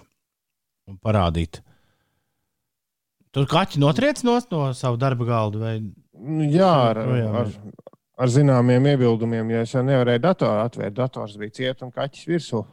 [0.92, 1.58] un parādīt.
[3.34, 5.60] Tur kaķi notriec no, no savu darba galdu.
[5.64, 5.74] Vai...
[6.18, 6.98] Nu, Jā, ar,
[7.42, 7.52] ar,
[8.18, 10.96] ar zināmiem iebildumiem, jo es nevarēju datoru atvērt.
[10.96, 12.64] Dators bija ciets un kaķis virsū.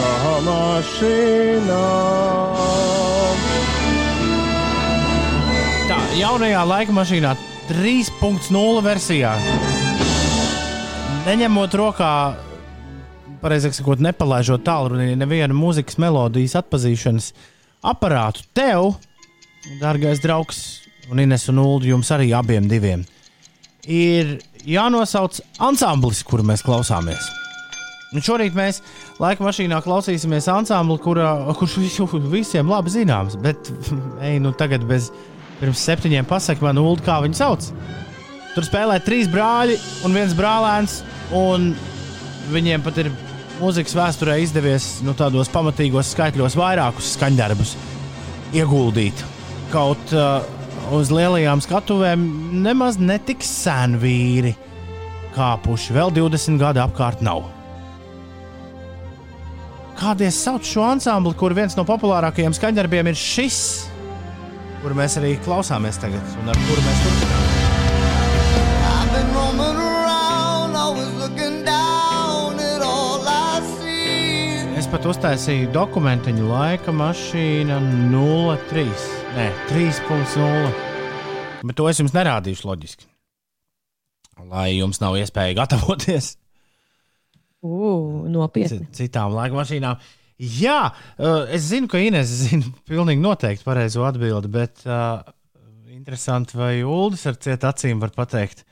[0.00, 1.80] Tā mašīna.
[5.90, 7.34] Tā, jaunajā laika mašīnā
[7.68, 9.34] 3.0 versijā.
[11.26, 12.12] Neņemot rokā,
[13.42, 17.32] pareizāk sakot, nepalaižot tālruni nevienu mūzikas melodijas atpazīšanas
[17.86, 18.94] aparātu, tev,
[19.80, 20.60] dārgais draugs,
[21.10, 23.04] un Ines un Ulu, jums arī abiem diviem,
[23.88, 27.30] ir jānosauc ansamblis, kuru mēs klausāmies.
[28.10, 28.80] Un šorīt mēs
[29.22, 33.36] laika mašīnā klausīsimies ansambli, kurā, kurš visu, visiem labi zināms.
[33.38, 33.70] Bet,
[34.26, 35.12] ej, nu tagad bez
[35.60, 37.70] pirms septiņiem pasakām, man ulu, kā viņi sauc.
[38.50, 41.00] Tur spēlē trīs brāļi un viens brālēns,
[41.38, 41.70] un
[42.50, 43.12] viņiem pat ir
[43.60, 47.74] mūzikas vēsturē izdevies nu, tādos pamatīgos skaitļos vairākus skaņdarbus
[48.56, 49.20] ieguldīt.
[49.70, 50.40] Kaut uh,
[50.96, 52.24] uz lielajām skatuvēm
[52.64, 54.54] nemaz netik sen vīri
[55.36, 55.94] kāpuši.
[55.94, 57.44] Vēl 20 gadi apkārt nav.
[60.00, 63.60] Kādiem sauc šo ansambli, kur viens no populārākajiem skaņdarbiem ir šis,
[64.80, 67.48] kur mēs arī klausāmies tagad, un ar kuru mēs turpinām?
[68.90, 71.99] I've been roaming around, always looking down
[74.90, 77.76] pat uztaisīju dokumentu laika mašīna
[78.10, 78.84] 03.
[79.36, 80.70] Nē, 3.0.
[81.68, 83.06] Bet to es jums nerādīšu loģiski.
[84.50, 86.32] Lai jums nav iespēja gatavoties
[87.62, 88.86] Ugh, nopietni.
[88.88, 90.00] ci- citām laika mašīnām.
[90.40, 90.78] Jā,
[91.20, 95.20] uh, es zinu, ka Inês zina pilnīgi noteikti pareizo atbildi, bet uh,
[95.92, 98.64] interesanti, vai Uldis ar cietu acīm var pateikt,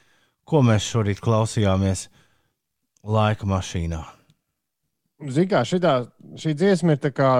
[0.48, 2.06] ko mēs šorīt klausījāmies
[3.04, 4.00] laika mašīnā.
[5.18, 5.92] Ziniet, kā šitā,
[6.38, 7.30] šī dziesma ir tā kā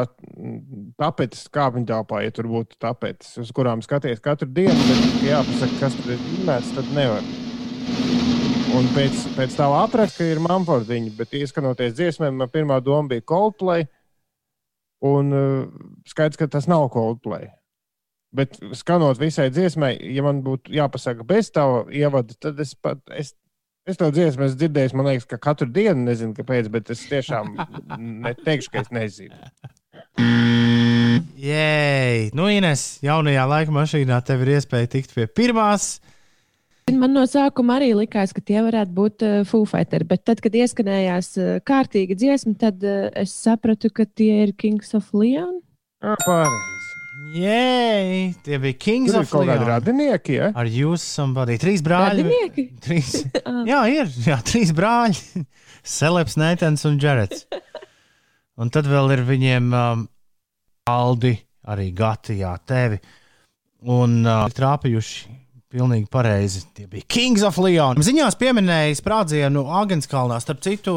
[0.99, 4.75] tapetes kāpņu telpā, ja tur būtu tapetes, uz kurām skaties katru dienu.
[4.89, 7.23] Bet, ja jāpasaka, kas tur ir minēts, tad nevar.
[8.75, 13.87] Un pēc, pēc tā apraka ir Manfordiņa, bet ieskanoties dziesmēm, man pirmā doma bija Coldplay.
[15.07, 17.47] Un uh, skaidrs, ka tas nav Coldplay.
[18.35, 23.07] Bet skanot visai dziesmai, ja man būtu jāpasaka bez tava ievada, tad es pat.
[23.15, 23.37] Es,
[23.89, 27.55] Es to dziesmu esmu dzirdējis, man liekas, ka katru dienu nezinu, kāpēc, bet es tiešām
[28.27, 29.39] neteikšu, ka es nezinu.
[31.49, 35.99] Jē, nu, Ines, jaunajā laika mašīnā tev ir iespēja tikt pie pirmās.
[36.93, 41.31] Man no sākuma arī likās, ka tie varētu būt uh, Fūfighteri, bet tad, kad ieskanējās
[41.41, 45.61] uh, kārtīga dziesma, tad uh, es sapratu, ka tie ir Kings of Leon.
[46.05, 46.78] Jā, pareizi.
[47.35, 49.69] Jē, tie bija Kings Tur of kaut kādi Leon.
[49.69, 50.49] radinieki, ja?
[50.57, 51.59] Ar jūs somebody.
[51.61, 52.25] Trīs brāļi.
[52.25, 52.65] Radinieki?
[52.85, 53.11] Trīs.
[53.71, 54.13] Jā, ir.
[54.25, 55.43] Jā, trīs brāļi.
[55.99, 57.45] Seleps, Neitans un Džerets.
[58.59, 60.07] Un tad vēl ir viņiem um,
[60.91, 61.35] Aldi,
[61.69, 62.99] arī Gati, jā, tevi.
[63.89, 65.37] Un uh, trāpījuši
[65.71, 66.65] pilnīgi pareizi.
[66.75, 68.01] Tie bija Kings of Leon.
[68.03, 70.41] Ziņās pieminēja sprādzienu Agenskalnā.
[70.43, 70.97] Starp citu,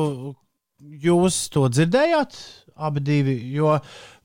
[0.79, 2.39] jūs to dzirdējāt?
[2.81, 3.75] Abi divi, jo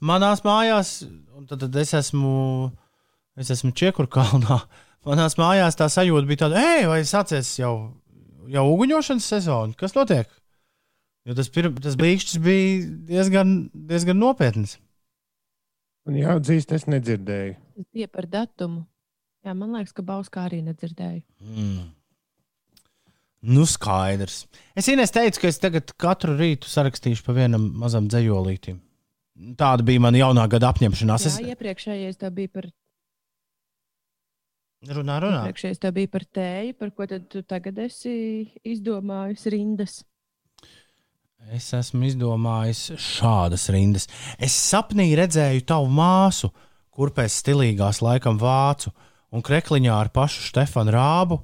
[0.07, 1.03] manās mājās,
[1.37, 2.71] un tad, tad es esmu,
[3.39, 4.61] es esmu Čiekurkalnā.
[5.07, 7.75] Manās mājās tā sajūta bija tāda, ej, vai sācies jau,
[8.51, 9.77] jau uguņošanas sezona?
[9.79, 10.31] Kas notiek?
[11.27, 13.55] Jo tas, pirm, tas brīkšķis bija diezgan,
[13.91, 14.77] diezgan nopietns.
[16.07, 17.55] Un jāatzīst, es nedzirdēju.
[17.95, 18.85] Tie par datumu.
[19.47, 21.23] Jā, man liekas, ka Bauskā arī nedzirdēju.
[21.43, 21.87] Mm.
[23.47, 24.45] Nu, skaidrs.
[24.79, 28.81] Es Ines teicu, ka es tagad katru rītu sarakstīšu pa vienam mazam dzējolītim.
[29.37, 31.27] Tāda bija mana jaunā gada apņemšanās.
[31.27, 32.69] Jā, Es iepriekšējais tā bija par,
[34.97, 35.43] runā, runā.
[35.45, 38.15] iepriekšējais tā bija par tēju, par ko tad tu tagad esi
[38.65, 39.99] izdomājis rindas.
[41.53, 44.09] Es esmu izdomājis šādas rindas.
[44.43, 46.51] Es sapnī redzēju tavu māsu,
[46.91, 48.91] kur pēc stilīgās laikam vācu,
[49.31, 51.43] un krekliņā ar pašu Stefanu Rābu,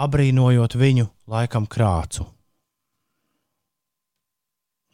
[0.00, 2.24] abrīnojot viņu laikam krācu.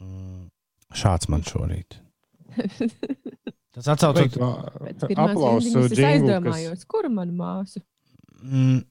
[0.03, 0.49] Mm,
[0.93, 2.01] šāds man šorīt.
[3.75, 4.37] Tas atcaucot.
[4.85, 7.83] Pēc pirmās Aplausu es džinglu, kas aizdomājos, kura mana māsa.
[8.45, 8.85] Mm,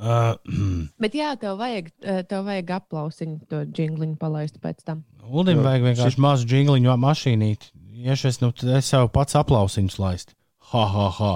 [0.00, 0.80] uh, mm.
[1.04, 5.04] Bet jā, tev vajag, eh, tev vajag aplausiņu, to jingliņu palaist pēc tam.
[5.24, 7.70] Uldim Jā, vajag vienkārši mazu jingliņu mašīnīti.
[8.04, 10.34] Iešu es, nu, tad es sev pats aplausiņus laist.
[10.72, 11.34] Ha, ha, ha.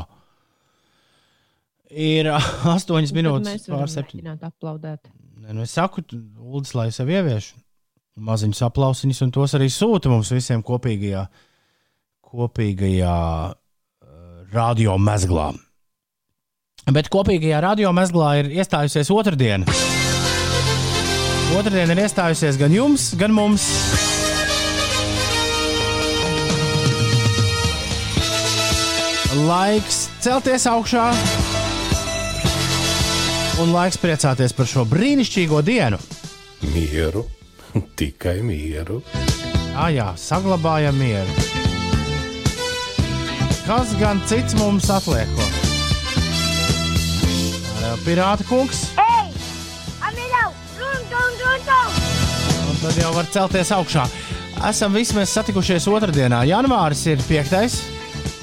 [1.88, 2.32] Ir
[2.74, 3.86] astoņas minūtes mēs pār.
[4.26, 4.34] Nē,
[5.48, 6.02] Nu, es saku,
[6.44, 7.54] Uldis, lai sev ievieš
[8.18, 11.22] maziņus aplausiņus, un tos arī sūta mums visiem kopīgajā,
[12.28, 13.16] kopīgajā
[13.48, 13.54] uh,
[14.52, 15.50] radio mezglā.
[16.88, 19.68] Bet kopīgajā radio mezglā ir iestājusies otrdiena.
[21.56, 23.68] Otradiena ir iestājusies gan jums, gan mums.
[29.48, 31.06] Laiks celties augšā
[33.62, 36.00] un laiks priecāties par šo brīnišķīgo dienu.
[36.74, 37.24] Mieru,
[38.00, 39.02] tikai mieru.
[39.78, 41.57] Ah, jā, saglabājam mieru.
[43.68, 45.28] Kas gan cits mums atliek?
[45.36, 45.44] ko?
[47.84, 49.28] Ā, Pirāta kungs, Ei!
[50.08, 50.54] Amilau!
[50.78, 51.98] Run, run, run, run!
[52.70, 54.06] un tad jau var celties augšā.
[54.70, 56.46] Esam visi mēs satikušies otrdienā.
[56.48, 57.76] Janvāris ir piektais.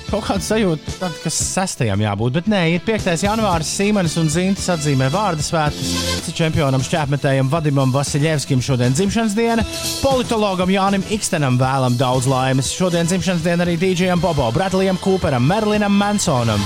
[0.06, 3.08] Kaut kāda sajūta, tad, kas sestajam jābūt, bet nē, ir 5.
[3.26, 3.72] janvāris.
[3.76, 6.30] Sīmenis un Zīntis atzīmē vārdu svētkus.
[6.36, 9.66] Čempionam šķērsmetējam Vadimam Vasiljevskim šodien dzimšanas diena.
[10.04, 12.70] Politologam Jānim Ikstenam vēlam daudz laimes.
[12.76, 16.62] Šodien dzimšanas diena arī DJam Bobo, Bradlijam Cooperam, Merlinam Mansonam,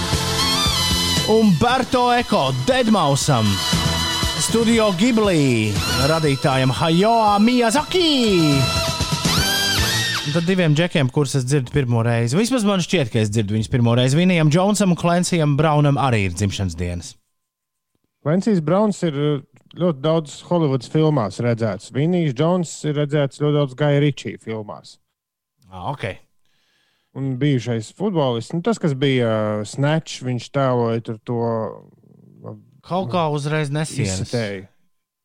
[1.32, 3.47] Umberto Eko, Deadmausam,
[4.43, 5.71] Studio Ghibli
[6.12, 8.88] radītājam Hajoa Miyazaki.
[10.19, 12.36] Tad diviem džekiem, kurus es dzirdu pirmo reizi.
[12.38, 14.17] Vismaz man šķiet, ka es dzirdu viņus pirmo reizi.
[14.19, 17.13] Vinijam Džonsam un Klensijam Braunam arī ir dzimšanas dienas.
[18.27, 19.38] Lensijs Browns ir uh,
[19.79, 21.89] ļoti daudz Holivudas filmās redzēts.
[21.95, 24.97] Vinijs Džons ir redzēts ļoti daudz Gaja Ričija filmās.
[25.71, 26.19] Ah, okay.
[27.17, 31.39] Un bijušais futbolists, nu, tas, kas bija uh, Snatch, viņš tēloja to
[32.86, 34.19] Kaut kā uzreiz nesienas.
[34.19, 34.67] izsitēju.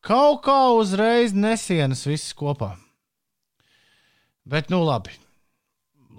[0.05, 2.73] Kaut kā uzreiz nesienas viss kopā.
[4.45, 5.09] Bet, nu labi.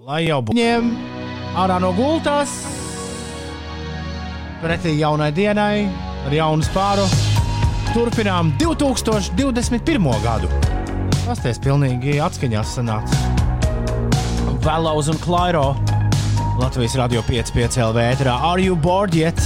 [0.03, 0.59] Lai jau būtu.
[0.59, 0.89] Ņem
[1.55, 2.51] ārā no gultās.
[4.59, 5.85] Pretī jaunai dienai,
[6.27, 7.05] ar jaunu spāru.
[7.93, 10.09] Turpinām 2021.
[10.25, 10.51] gadu.
[11.21, 13.21] Tas tas pilnīgi atskaņās sanāca.
[14.59, 15.69] Vēlauz un Klairo.
[16.59, 18.35] Latvijas radio 5,5 LV ēterā.
[18.49, 19.39] Are you bored yet?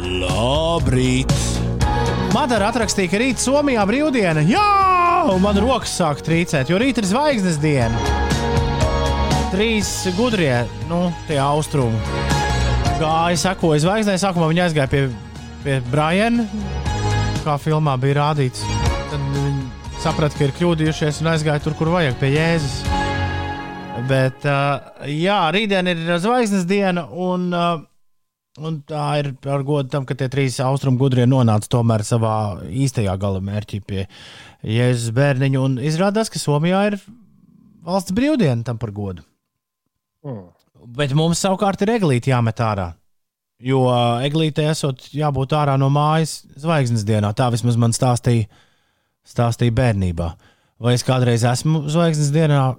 [0.00, 1.36] Labrīt!
[2.32, 4.40] Madara atrakstīja, ka rīt Somijā brīvdiena.
[4.48, 4.64] Jā,
[5.32, 8.00] un man rokas sāk trīcēt, jo rīt ir zvaigznes diena.
[9.54, 12.00] Trīs gudrie, nu, tie austrumi.
[12.98, 15.04] Gāja, sekoja zvaigznē, sākumā viņi aizgāja pie,
[15.64, 16.44] pie Briana,
[17.44, 18.64] kā filmā bija rādīts.
[19.10, 19.64] Tad viņi
[20.02, 22.76] saprata, ka ir kļūdījušies un aizgāja tur, kur vajag, pie Jēzus.
[24.10, 27.84] Bet, uh, jā, rītdien ir zvaigznes diena, un, uh,
[28.58, 32.34] un tā ir par godu tam, ka tie trīs austrumu gudrie nonāca tomēr savā
[32.68, 35.60] īstajā gala mērķī pie Jēzus bērniņa.
[35.60, 36.98] Un izrādās, ka Somijā ir
[37.84, 39.24] valsts brīvdiena tam par godu.
[40.24, 40.46] Mm.
[40.96, 42.92] Bet mums savukārt ir eglīte jāmet ārā.
[43.64, 43.86] Jo
[44.24, 47.32] eglīte esot jābūt ārā no mājas zvaigznes dienā.
[47.36, 48.48] Tā vismaz man stāstīja,
[49.24, 50.32] stāstīja bērnībā.
[50.84, 52.74] Vai es kādreiz esmu zvaigznes dienā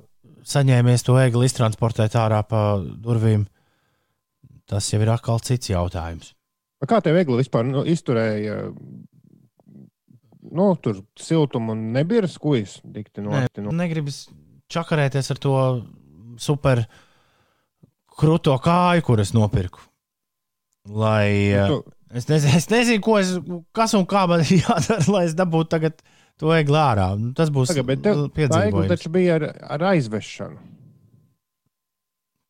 [0.45, 3.47] saņēmies to egli iztransportēt ārā pa durvīm?
[4.69, 6.33] Tas jau ir atkal cits jautājums.
[6.85, 8.57] Kā tev viegli vispār nu, izturēja?
[10.51, 12.25] Nu, tur siltumu nebija
[13.25, 13.73] no, Nē, no.
[13.73, 14.25] negribas
[14.71, 15.55] čakarēties ar to
[16.41, 16.83] super
[18.15, 19.81] krūto kāju, kuras nopirku.
[20.85, 21.27] Lai,
[21.57, 23.33] uh, Tu, Es nezinu, es nezinu ko es,
[23.75, 25.97] kas un kā man jādara, lai es dabūtu tagad
[26.39, 27.09] to egli ārā.
[27.19, 28.87] Nu, Tas būs piedzīvojums.
[28.93, 30.61] taču bija ar, ar aizvešanu.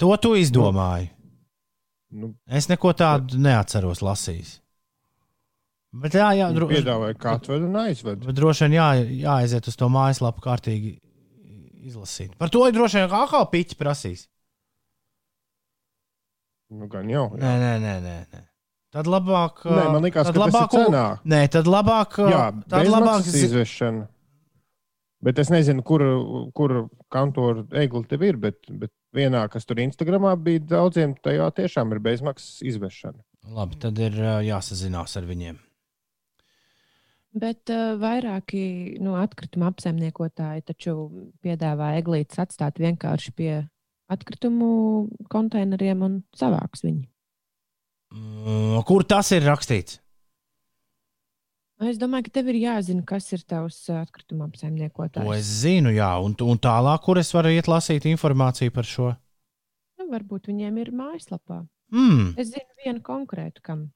[0.04, 1.10] To tu izdomāji.
[2.16, 4.60] Nu, Es neko tādu neatceros lasījis.
[5.96, 8.28] Bet jā, jā dro, piedāvāja katru un aizvedu.
[8.28, 8.88] bet droši vien jā,
[9.26, 10.98] jāaiziet uz to mājaslapu kārtīgi
[11.88, 12.34] izlasīt.
[12.42, 14.26] Par to ir droši vien atkal piķi prasīs.
[16.76, 17.30] Nu, gan jau.
[17.38, 17.96] Nē, nē, nē.
[18.04, 18.44] nē, nē.
[18.96, 19.64] Tad labāk.
[19.68, 21.06] Nē, man liekas, tad ka tas ir labāk, cenā.
[21.28, 22.20] Nē, tad labāk.
[22.32, 24.08] Jā, tad labāk izvešana.
[25.26, 26.04] Bet es nezinu, kur,
[26.56, 26.74] kur
[27.12, 32.02] kantora egli tev ir, bet, bet vienā, kas tur Instagramā bija daudziem, tajā tiešām ir
[32.08, 33.24] bezmaksas izvešana.
[33.56, 35.58] Labi, tad ir ā, jāsazinās ar viņiem.
[37.36, 40.94] Bet uh, vairāki nu, atkrituma apsaimniekotāji taču
[41.44, 43.52] piedāvā eglītes atstāt vienkārši pie
[44.12, 44.70] atkritumu
[45.34, 47.04] konteineriem un savāks viņu.
[48.16, 50.00] Mm, Kur tas ir rakstīts?
[51.84, 55.28] Es domāju, ka tev ir jāzina, kas ir tavs ā, atkrituma To apsaimniekotājs.
[55.36, 59.10] es zinu, jā, un, un tālāk, kur es varu iet lasīt informāciju par šo.
[60.00, 61.66] Nu, varbūt viņiem ir mājaslapā.
[61.92, 63.90] Mm, Es zinu vienu konkrētu, kam,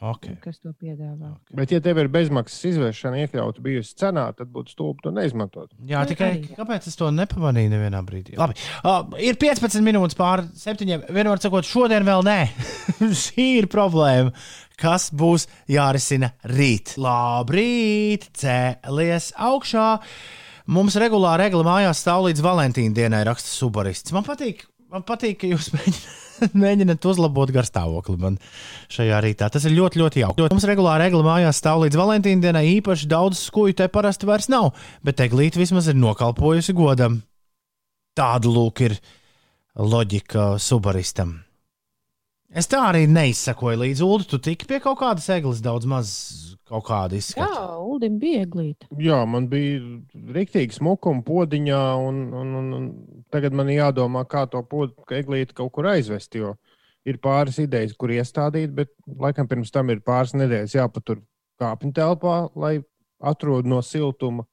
[0.00, 0.36] okay.
[0.42, 1.32] kas to piedāvā.
[1.56, 5.72] Bet, ja tev ir bezmaksas izvēršana iekļauta bijusi cenā, tad būtu stulbi to neizmantot.
[5.88, 6.58] Jā, tikai jā.
[6.58, 8.36] kāpēc es to nepamanīju nevienā brīdī?
[8.40, 11.08] Labi, uh, ir 15 minūtes pār septiņiem.
[11.10, 12.38] Vienmēr sakot, šodien vēl nē.
[13.26, 14.34] Šī ir problēma,
[14.80, 16.96] kas būs jārisina rīt.
[17.00, 19.90] Labrīt, cēlies augšā.
[20.66, 24.10] Mums regulāri regla mājās stāv līdz Valentīna dienai, raksta subarists.
[24.14, 28.38] Man patīk, man patīk ka jūs mēģināt, mēģināt uzlabot garstāvokli man
[28.92, 29.48] šajā rītā.
[29.52, 30.46] Tas ir ļoti, ļoti jauki.
[30.52, 32.66] Mums regulāri regla mājās stāv līdz Valentīna dienai.
[32.78, 34.72] Īpaši daudz skuju te parasti vairs nav,
[35.06, 37.22] bet eglīte vismaz ir nokalpojusi godam.
[38.16, 38.96] Tāda lūk ir
[39.76, 41.45] loģika subaristam.
[42.56, 44.26] Es tā arī neizsakoju līdzi Ulu.
[44.30, 46.12] Tu tiki pie kaut kādas eglis, daudz maz
[46.66, 47.66] kaut kāda Jā, izskata.
[47.84, 48.88] Uldim bija ieglīta.
[48.98, 49.82] Jā, man bija
[50.36, 52.88] rīktīgi smukuma podiņā, un, un, un, un
[53.34, 56.34] tagad man ir jādomā, kā to podu eglīti kaut kur aizvest.
[56.38, 56.56] Jo
[57.06, 61.20] ir pāris idejas, kur iestādīt, bet laikam pirms tam ir pāris nedēļas jāpatur
[61.60, 62.80] kāpņu telpā, lai
[63.22, 64.46] atrodu no siltuma.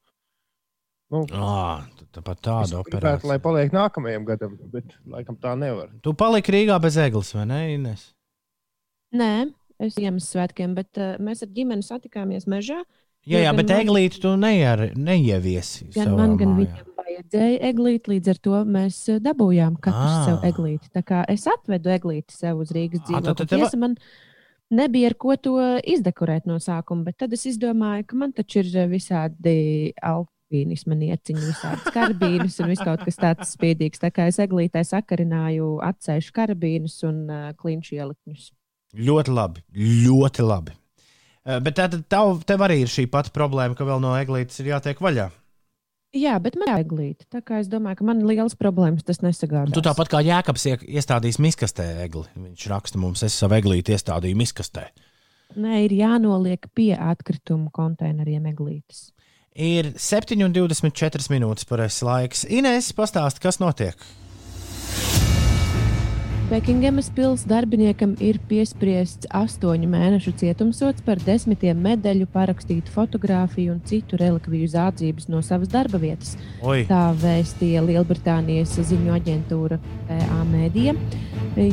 [1.14, 1.84] Nu, Ah,
[2.14, 3.42] tāpat tāda gribētu, lai operācija.
[3.44, 5.90] paliek nākamajam gadam, bet laikam tā nevar.
[6.06, 7.60] Tu paliki Rīgā bez eglis, vai ne?
[7.76, 8.08] Ines?
[9.14, 9.32] Nē,
[9.80, 12.80] es Ziemassvētkiem, bet uh, mēs ar ģimeni satikāmies mežā.
[13.24, 15.86] Jā, Jo jā bet man- eglīti tu neier, neieviesi.
[15.96, 16.66] Gan man, gan mājā.
[16.66, 20.26] viņam vajadzēja eglīti, līdz ar to mēs eh, dabūjām katru Ah.
[20.28, 20.90] sev eglīti.
[20.92, 23.48] Tā kā es atvedu eglīti sev uz Rīgas Ah, dzīvokli.
[23.54, 23.96] Tiesa, man
[24.72, 25.54] nebija ar ko to
[25.88, 29.94] izdekorēt no sākuma, bet tad es izdomāju, ka man taču ir eh, visādi
[30.54, 34.02] alpīnisma nieciņi, visādas karabīnas un viss kaut kas tāds spīdīgs.
[34.02, 38.52] Tā kā es eglītē sakarināju atsevišķu karabīnus un uh, klinšu ielikņus.
[38.94, 39.64] Ļoti labi,
[40.06, 40.76] ļoti labi.
[41.46, 44.70] Eh, Bet tad tev, tev arī ir šī pati problēma, ka vēl no eglītes ir
[44.76, 45.32] jātiek vaļā.
[46.14, 47.26] Jā, bet man ir eglīte.
[47.34, 49.74] Tā kā es domāju, ka man liels problēmas tas nesagādās.
[49.74, 52.28] Tu tāpat kā Jēkabs ie- iestādījis miskastē egli.
[52.38, 54.92] Viņš raksta mums, es savu eglīti iestādīju miskastē.
[55.58, 59.13] Nē, ir jānoliek pie atkritumu konteineriem eglītes.
[59.54, 62.44] Ir 7,24 minūtes pareizais laiks.
[62.50, 63.94] Inês, pastāsti, kas notiek?
[66.50, 74.18] Bekingemas pilsētas darbiniekam ir piespriests astoņu mēnešu cietumsots par desmitiem medaļu, parakstītu fotografiju un citu
[74.20, 76.36] relikviju zādzības no savas darba vietas.
[76.62, 79.80] Oi, Tā vēstīja Lielbritānijas ziņu aģentūra
[80.10, 80.98] PA Mēdija.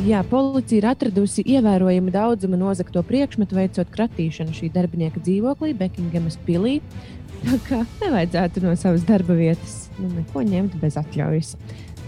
[0.06, 6.78] Jā, policija ir atradusi ievērojumu daudzumu nozagto priekšmetu, veicot kratīšanu šī darbinieka dzīvoklī, Bekingemas pilī.
[7.40, 11.54] Tā kā nevajadzētu no savas darba vietas nu, neko ņemt bez atļaujas.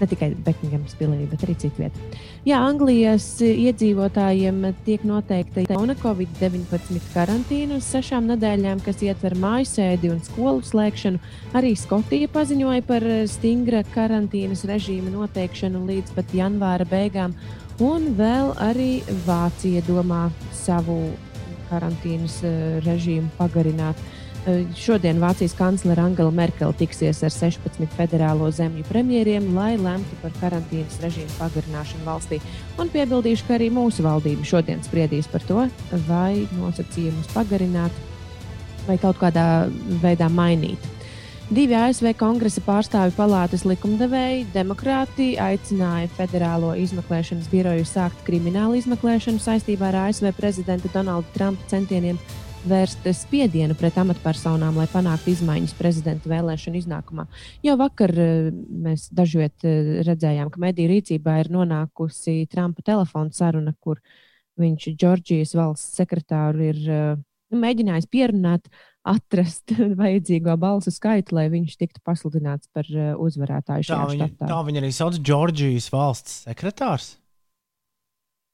[0.00, 2.20] Ne tikai Bekingemas pilī, bet arī citvietā.
[2.48, 10.18] Jā, Anglijas iedzīvotājiem tiek noteikta jauna Covid-19 karantīna uz sešām nedēļām, kas ietver mājasēdi un
[10.26, 11.20] skolu slēgšanu.
[11.58, 17.36] Arī Skotija paziņoja par stingra karantīnas režīma noteikšanu līdz pat janvāra beigām,
[17.78, 18.90] un vēl arī
[19.28, 20.24] Vācija domā
[20.64, 20.98] savu
[21.70, 24.02] karantīnas eh, režīmu pagarināt.
[24.02, 24.21] Eh,
[24.74, 30.98] Šodien Vācijas kanclere Angela Merkele tiksies ar 16 federālo zemju premjeriem, lai lemtu par karantīnas
[31.04, 32.40] režīmu pagarināšanu valstī.
[32.82, 35.68] Un piebildīšu, ka arī mūsu valdība šodien spriedīs par to,
[36.08, 38.02] vai nosacījumus pagarināt
[38.88, 39.46] vai kaut kādā
[40.02, 40.90] veidā mainīt.
[41.52, 49.92] Divi ASV kongresa pārstāvju palātas likumdevēji, demokrāti, aicināja Federālo izmeklēšanas biroju sākt kriminālu izmeklēšanu saistībā
[49.92, 52.18] ar ASV prezidenta Donalda Trumpa centieniem
[52.68, 57.26] vērst spiedienu pret amatpersonām, lai panāktu izmaiņas prezidenta vēlēšanu iznākumā.
[57.66, 63.74] Jau vakar eh, mēs dažviet eh, redzējām, ka mediju rīcībā ir nonākusi Trumpa telefona saruna,
[63.80, 64.00] kur
[64.60, 67.12] viņš Džordžijas valsts sekretāru ir eh,
[67.52, 68.70] nu, mēģinājis pierunāt,
[69.02, 72.86] atrast vajadzīgo balsu skaitu, lai viņš tiktu pasludināts par
[73.18, 74.52] uzvarētāju Tā šajā viņa, štatā.
[74.54, 77.12] tā viņa arī sauc Džordžijas valsts sekretārs.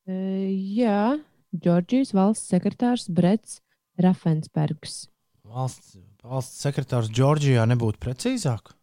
[0.08, 0.48] Eh,
[0.78, 1.18] Jā,
[1.52, 3.60] Džordžijas valsts sekretārs Brets
[4.02, 5.06] Rafensbergs.
[5.48, 8.74] Valsts, valsts sekretārs Džordžijā nebūtu precīzāk.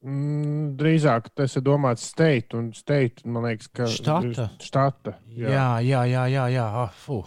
[0.00, 4.46] Mm, drīzāk tas ir domāts state, un state, man liekas, ka Štata.
[4.62, 6.46] štata Jā, jā, jā, jā.
[6.54, 6.64] jā.
[6.86, 7.20] Ah, fu.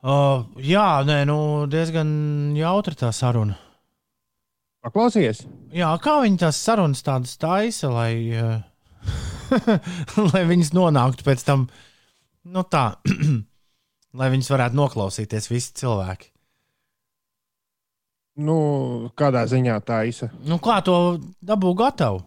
[0.00, 2.08] Uh, jā, nē, nu, diezgan
[2.56, 3.58] jautra tā saruna.
[4.80, 5.42] Paklausies!
[5.76, 8.62] Jā, kā viņi tās sarunas tādas taisa, lai, uh,
[10.30, 11.66] lai viņas nonāktu pēc tam,
[12.48, 12.86] nu tā,
[14.16, 16.30] lai viņas varētu noklausīties visi cilvēki.
[18.40, 18.56] Nu,
[19.18, 20.30] kādā ziņā tā īsa?
[20.48, 20.94] Nu, kā to
[21.44, 22.22] dabū gatavu?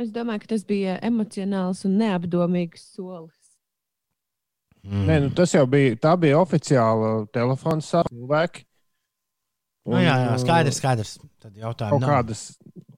[0.00, 3.40] Es domāju, ka tas bija emocionāls un neapdomīgs solis.
[4.84, 5.02] Mm.
[5.08, 8.64] Nē, nu, tas jau bija, tā bija oficiāla telefona saruna cilvēki.
[9.84, 11.14] Nu, jā, jā, skaidrs, skaidrs.
[11.42, 12.10] Tad Kaut jautājums nav.
[12.10, 12.42] kādas,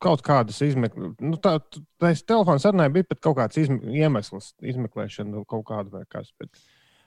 [0.02, 1.56] kaut kādas izmeklēšanas, nu, tā,
[2.02, 6.30] tā telefona sarunai bija pat kaut kāds izme, iemesls, izmeklēšana, nu, kaut kāda vai kas.
[6.38, 6.52] Bet...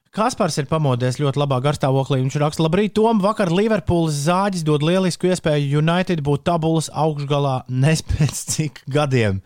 [0.09, 2.17] Kaspars ir pamodies ļoti labā garstāvoklī.
[2.23, 8.41] Viņš raksta, labrīt, Tom, vakar Liverpools zāģis dod lielisku iespēju United būt tabulas augšgalā nespēc
[8.55, 9.43] cik gadiem.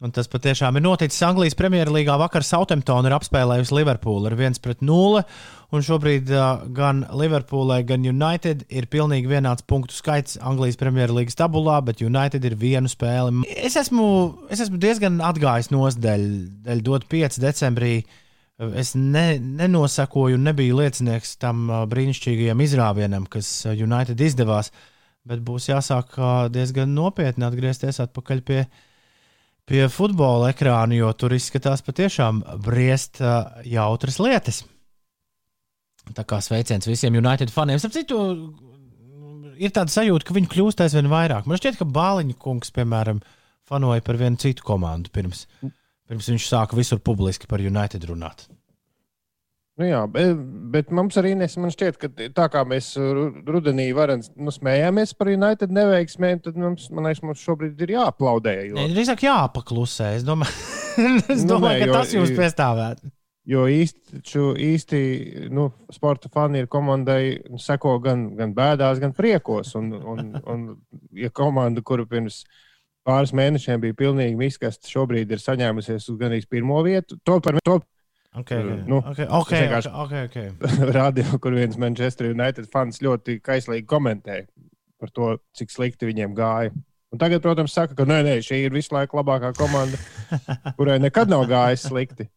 [0.00, 2.14] Un tas patiešām ir noticis Anglijas Premjerlīgā.
[2.22, 5.24] Vakar Southampton ir apspēlējusi Liverpoolu ar 1-0.
[5.74, 11.82] Un šobrīd uh, gan Liverpoolai, gan United ir pilnīgi vienāds punktu skaits Anglijas Premjerlīgas tabulā,
[11.84, 13.42] bet United ir vienu spēli.
[13.58, 14.08] Es esmu,
[14.54, 16.26] es esmu diezgan atgājis nosdeļ,
[16.86, 17.94] dot 5 decembrī.
[18.60, 24.68] Es ne, nenosakoju nebiju liecinieks tam brīnišķīgajam izrāvienam, kas United izdevās.
[25.24, 26.16] Bet būs jāsāk
[26.52, 28.58] diezgan nopietni atgriezties atpakaļ pie,
[29.68, 33.20] pie futbola ekrāna, jo tur izskatās patiešām briest
[33.68, 34.62] jautras lietas.
[36.16, 37.80] Tā kā sveiciens visiem United faniem.
[37.80, 38.20] Starp citu,
[39.60, 41.48] ir tāda sajūta, ka viņi kļūst aizvien vairāk.
[41.48, 43.20] Man šķiet, ka Bāliņa kungs, piemēram,
[43.68, 45.46] fanoja par vienu citu komandu pirms,
[46.10, 48.48] pirms viņš sāka visur publiski par United runāt.
[49.80, 50.34] Nu, jā, bet,
[50.74, 55.30] bet mums arī nes, šķiet, ka tā kā mēs ru- rudenī varam, nu, smējāmies par
[55.32, 58.52] United neveiksmēm, tad mums, man liekas, mums šobrīd ir jāaplaudē.
[58.68, 60.10] Jo, drīzāk jāpaklusē.
[60.18, 60.52] Es domāju,
[61.32, 63.08] es Nu, domāju nē, ka tas jums piestāvētu.
[63.54, 65.00] jo īsti, ču- īsti
[65.54, 69.72] nu, sporta fani ir komandai, seko gan, gan bēdās, gan priekos.
[69.80, 70.66] Un, un, un
[71.16, 72.42] ja komanda, kura pirms
[73.06, 77.80] pāris mēnešiem bija pilnīgi miskasta, šobrīd ir saņēmusies uz gandrīz pirmo vietu, to par to
[78.30, 78.82] Okay, okay.
[78.86, 80.50] Nu, okay, okay, vienkārši- okay, okay.
[81.00, 84.46] radio, kur viens Manchester United fans ļoti kaislīgi komentēja
[85.02, 86.70] par to, cik slikti viņiem gāja.
[87.10, 89.98] Un tagad, protams, saka, ka nē, nē, šī ir visu laiku labākā komanda,
[90.78, 92.28] kurai nekad nav gājis slikti.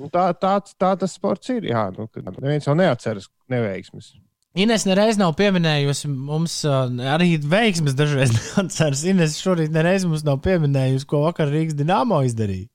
[0.00, 1.66] Nu, tā, tā, tā tas sports ir.
[1.74, 2.06] Jā, nu,
[2.38, 4.14] neviens jau neatceras neveiksmes.
[4.56, 9.04] Ines nereiz nav pieminējusi mums arī veiksmes dažreiz neatceras.
[9.10, 12.70] Ines šorīt nereiz mums nav pieminējusi, ko vakar Rīgas Dienāmo izdarīja.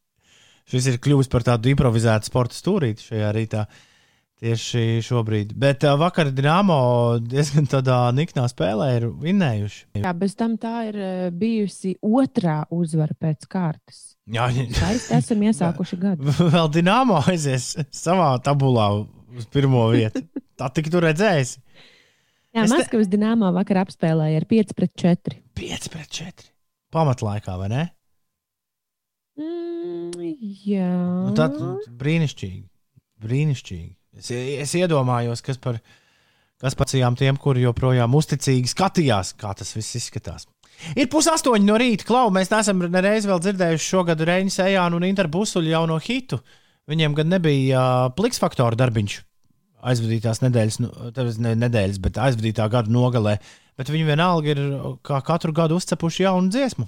[0.69, 3.65] Šis ir kļuvis par tādu improvizētu sporta stūrīti šajā rītā.
[4.43, 5.53] Tieši šobrīd.
[5.59, 6.77] Bet uh, vakar Dienāmo
[7.23, 9.83] diezgan tādā niknā spēlē ir vinnējuši.
[10.03, 10.97] Jā, bez tam tā ir
[11.39, 14.01] bijusi otrā uzvara pēc kārtas.
[14.31, 16.35] Jā, Skaisti esam iesākuši gadu.
[16.43, 18.89] vēl Dienāmo aizies savā tabulā
[19.33, 20.25] uz pirmo vietu.
[20.59, 21.59] Tā tik tur redzējusi.
[22.53, 25.39] Jā, Es te- Maskavas dīnāmā vakar apspēlēja ar 5 pret 4.
[25.57, 26.49] 5 pret 4.
[26.93, 27.83] Pamatlaikā, vai ne?
[29.39, 30.13] Mm,
[30.67, 30.89] jā,
[31.25, 31.47] Nu, tā
[31.97, 32.63] brīnišķīgi.
[33.23, 33.91] brīnišķīgi.
[34.19, 35.79] Es, es iedomājos, kas par,
[36.61, 40.45] kas par tiem, kuri joprojām uzticīgi skatījās, kā tas viss izskatās.
[40.97, 42.29] Ir pusaustoņi no rīta, klau.
[42.33, 46.39] Mēs neesam nereiz vēl dzirdējuši šogad Reņģa Sejānu un Interbusuļu jauno hitu.
[46.89, 49.21] Viņiem gan nebija uh, pliks faktora darbiņš
[49.89, 50.89] aizvadītās nedēļas, nu,
[51.43, 53.37] ne nedēļas, bet aizvadītā gada nogalē.
[53.79, 54.61] Bet viņi vienalga ir
[55.05, 56.87] kā katru gadu uzcepuši jaunu dziesmu.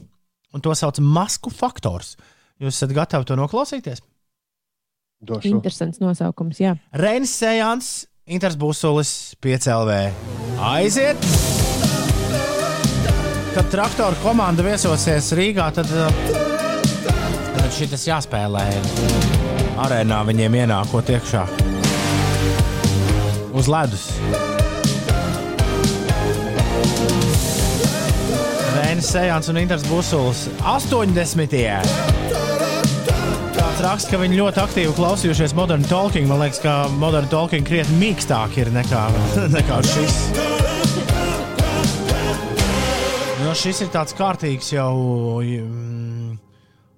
[0.55, 2.15] Un to sauc par masku faktors.
[2.61, 4.03] Jūs esat gatavi to noklausīties?
[5.25, 5.49] Došu.
[5.49, 6.59] Interesants nosaukums.
[6.61, 6.75] Jā.
[6.95, 9.97] Reinis Sejans, Inters Busulis, 5LV.
[10.63, 11.27] Aiziet!
[13.55, 16.09] Kad traktora komanda viesosies Rīgā, tad, uh,
[17.55, 18.67] tad šis jāspēlē
[19.85, 21.64] arēnā viņiem ienākot iekšā
[23.55, 24.09] uz ledus.
[28.75, 31.55] Reinis Sejans un Inters Busulis 80.
[33.55, 36.27] Kāds raksta, ka viņi ļoti aktīvi klausījušies Modern Talking.
[36.29, 39.05] Man liekas, ka Modern Talking krietni mīkstāk ir nekā,
[39.57, 40.19] nekā šis.
[43.45, 44.91] Jo šis ir tāds kārtīgs jau
[45.43, 46.35] mm,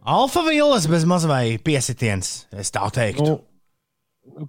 [0.08, 3.36] alfa vilnas bez mazvai piesitiens, es tā teiktu.
[3.36, 3.57] Nu,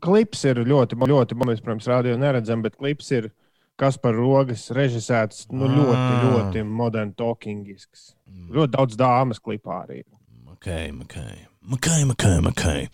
[0.01, 3.31] klips ir ļoti, ļoti, mēs, protams, rādījumā neredzam, bet klips ir
[3.79, 6.23] kas par rogas režisēts, nu, ļoti, Ah.
[6.27, 8.15] ļoti modern talkingisks.
[8.51, 10.03] Ļoti daudz dāmas klipā arī.
[10.45, 12.41] Makai, makai, makai, makai.
[12.43, 12.89] makai.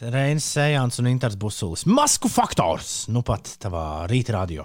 [0.00, 1.86] Reinis Sejans un Inters Busulis.
[1.88, 4.64] Masku faktors, nu pat tavā rīta radio.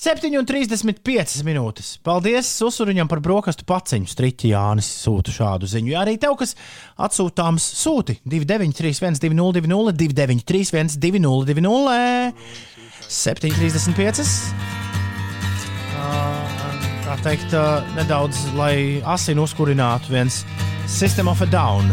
[0.00, 1.94] 7,35 minūtes.
[2.04, 4.10] Paldies Susuriņam par brokastu paciņu.
[4.10, 5.92] Striķi Jānis sūta šādu ziņu.
[5.94, 6.56] Ja arī tev, kas
[6.98, 12.34] atsūtāms, sūti 293, 202, 293, 202,
[13.08, 14.26] 7,35.
[17.04, 17.52] Tā teikt,
[17.94, 20.42] nedaudz, lai asinu uzkurinātu viens
[20.90, 21.92] System of a Down.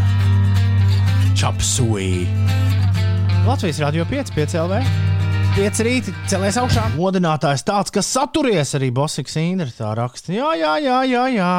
[1.38, 2.26] Chapsui.
[3.46, 5.21] Latvijas Rādio 5, 5 LV.
[5.52, 6.86] Pieci rīti celies augšā.
[6.96, 9.68] Modinātājs tāds, kas saturies arī Bosiks Indra.
[9.76, 10.32] Tā raksta.
[10.32, 11.50] Jā, jā, jā, jā, jā.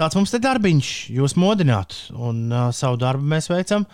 [0.00, 1.98] Tāds mums te darbiņš, jūs modināt.
[2.16, 3.84] Un uh, savu darbu mēs veicam.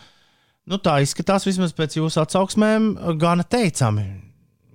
[0.71, 4.07] Nu, tā izskatās vismaz pēc jūsu atsauksmēm, gana teicami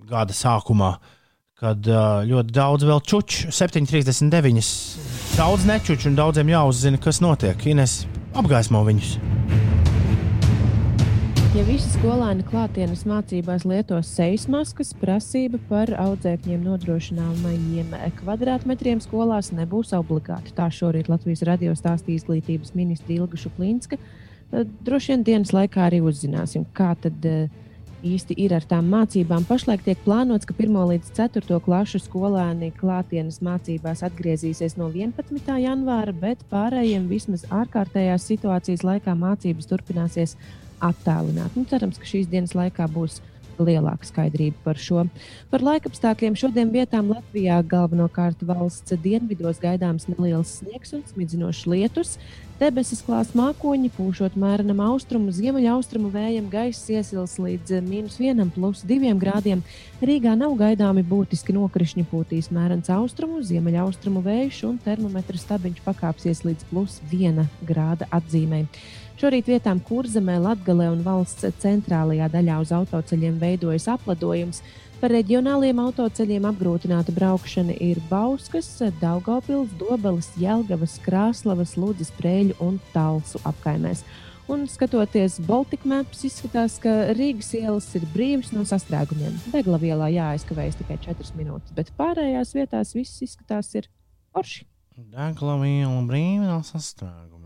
[0.08, 0.98] gada sākumā.
[1.58, 4.74] Kad uh, ļoti daudz vēl čuču, 7,39.
[5.40, 7.64] Daudz nečuču un daudziem jāuzzina, kas notiek.
[7.72, 8.02] Ines
[8.36, 9.16] apgaismo viņus.
[11.58, 19.96] Ja visi skolēni klātienes mācībās lietos sejas maskas, prasība par audzēkņiem nodrošināmajiem kvadrātmetriem skolās nebūs
[19.98, 20.54] obligāta.
[20.54, 23.98] Tā šorīt Latvijas radio stāstīja izglītības ministra Ilga Šuplinska.
[24.86, 27.50] Droši vien dienas laikā arī uzzināsim, kā tad uh,
[28.06, 29.50] īsti ir ar tām mācībām.
[29.50, 35.58] Pašlaik tiek plānots, ka 1 līdz 4 klašu skolēni klātienes mācībās atgriezīsies no 11.
[35.66, 40.38] janvāra, bet pārējiem vismaz ārkārtējās situācijas laikā mācības turpināsies
[40.84, 41.56] attālināt.
[41.58, 43.22] Nu, cerams, ka šīs dienas laikā būs
[43.64, 45.06] lielāka skaidrība par šo.
[45.52, 52.18] Par laikapstākļiem šodien vietām Latvijā galvenokārt valsts dienvidos gaidāms neliels sniegs un smidzinošs lietus.
[52.58, 59.62] Debesis klās mākoņi, pūšot mērenam austrumu, ziemeļaustrumu vējam, gaisa iesils līdz minus 1,2 grādiem.
[60.02, 66.66] Rīgā nav gaidāmi būtiski nokrišņi, pūtīs mērens austrumu, ziemeļaustrumu vējš un termometra stabiņš pakāpsies līdz
[66.72, 68.66] plus 1 grāda atzīmē.
[69.18, 74.60] Šorīt vietām Kurzemē, Latgalē un valsts centrālajā daļā uz autoceļiem veidojas apledojums.
[75.02, 78.70] Par reģionāliem autoceļiem apgrūtināta braukšana ir Bauskas,
[79.02, 84.04] Daugopils, Dobeles, Jelgavas, Krāslavas, Lūdzes, Prēļu un Talsu apkaimēs.
[84.54, 89.34] Un skatoties Baltika maps, izskatās, ka Rīgas ielas ir brīvas no sastrēgumiem.
[89.50, 93.90] Degla vielā jāaizkavējas tikai 4 minūtes, bet pārējās vietās viss izskatās ir
[94.30, 94.70] forši.
[95.10, 97.37] Degla viela brīva no sastrēgumiem.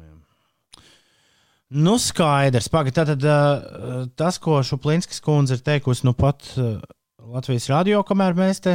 [1.72, 2.68] Nu, skaidrs.
[2.68, 6.82] Pagaid, tātad uh, tas, ko Šuplinskis kundze ir teikusi, nu pat uh,
[7.32, 8.74] Latvijas radio, kamēr mēs te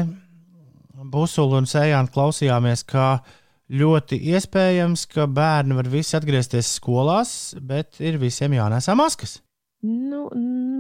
[1.12, 3.18] Busulu un Sējānu klausījāmies, ka
[3.68, 7.30] ļoti iespējams, ka bērni var visi atgriezties skolās,
[7.60, 9.42] bet ir visiem jānēsā maskas.
[9.84, 10.30] Nu,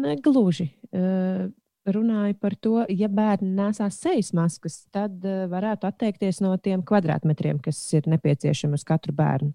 [0.06, 0.70] negluži.
[0.96, 1.50] Uh,
[1.86, 7.60] runāju par to, ja bērni nesās sejas maskas, tad uh, varētu atteikties no tiem kvadrātmetriem,
[7.60, 9.52] kas ir nepieciešami uz katru bērnu.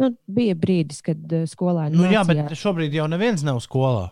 [0.00, 1.94] Nu, bija brīdis, kad uh, skolēni.
[1.94, 2.48] Nu, jā, mācījās.
[2.50, 4.08] bet šobrīd jau neviens nav skolā.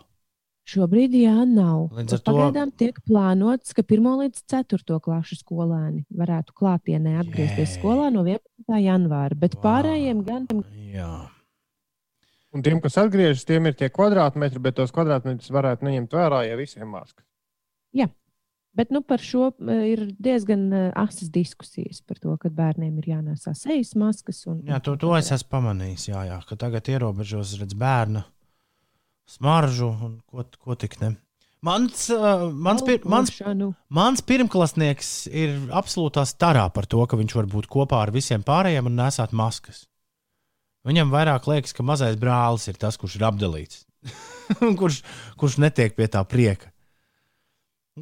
[0.63, 1.89] Šobrīd jā, nav.
[1.91, 7.73] Līdz ar to- Pagaidām tiek plānots, ka 1 līdz 4 klašu skolēni varētu klātienē atgriezties
[7.75, 7.81] Jē.
[7.81, 8.79] skolā no 11.
[8.79, 9.63] janvāra, bet Vau.
[9.65, 10.47] pārējiem gan
[10.93, 11.27] Jā.
[12.53, 16.55] Un tiem, kas atgriežas, tiem ir tie kvadrātmetri, bet tos kvadrātmetrus varētu neņemt vērā, ja
[16.55, 17.25] visiem maskas.
[18.73, 23.11] Bet nu, par šo eh, ir diezgan eh, asas diskusijas par to, ka bērniem ir
[23.11, 24.41] jānēsā sejas maskas.
[24.49, 26.07] Un, Jā, to, to es esmu pamanījis.
[26.09, 28.23] Jā, jā, ka tagad ierobežos redz bērnu
[29.29, 31.13] smaržu un ko, ko tik ne.
[31.63, 33.29] Mans, uh, mans, pir, mans,
[33.87, 38.89] mans pirmklasnieks ir absolūtā starā par to, ka viņš var būt kopā ar visiem pārējiem
[38.89, 39.85] un nesāt maskas.
[40.83, 43.85] Viņam vairāk liekas, ka mazais brālis ir tas, kurš ir apdalīts,
[44.81, 44.99] kurš,
[45.39, 46.72] kurš netiek pie tā prieka.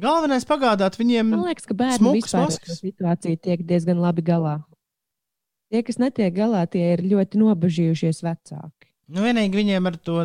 [0.00, 4.62] Galvenais pagādāt viņiem Man liekas, ka šo situāciju tiek diezgan labi galā.
[5.72, 8.88] Tie, kas netiek galā, tie ir ļoti nobežījušies vecāki.
[9.12, 10.24] Nu, vienīgi viņiem ar to,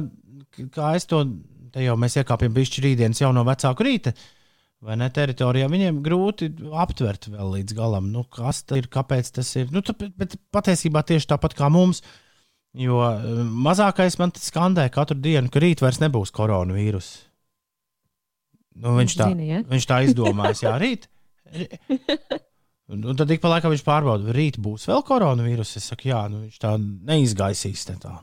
[0.75, 1.21] kā es to
[1.73, 4.15] te jau mēs iekāpjam pišķi rītdienas jau no vecāku rīta.
[4.83, 6.51] Vai ne teritorijā viņiem grūti
[6.83, 9.71] aptvert vēl līdz galam, nu, kas tas ir, kāpēc tas ir.
[9.73, 12.03] Nu, tāpēc, bet patiesībā tieši tāpat kā mums,
[12.77, 17.09] jo eh, mazākais man skandē katru dienu, ka rīt vairs nebūs koronavīrus.
[18.77, 19.63] Nu, viņš, tā, Zini, ja?
[19.67, 21.07] viņš tā izdomājis, jā, rīt.
[22.87, 25.73] Un, un tad ik pa laikam viņš pārbauda, vai rīt būs vēl koronavīrus.
[25.75, 27.81] Es saku, jā, nu, viņš tā neizgaisīs.
[27.89, 28.13] te Tā.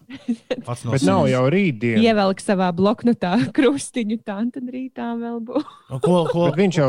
[0.64, 2.00] Pats no Bet nav jau rītdiena.
[2.00, 5.66] Ievelk savā bloknotā krustiņu, tā tad rītā vēl būs.
[5.90, 6.88] Nu, Ko, ko, Bet viņš jau,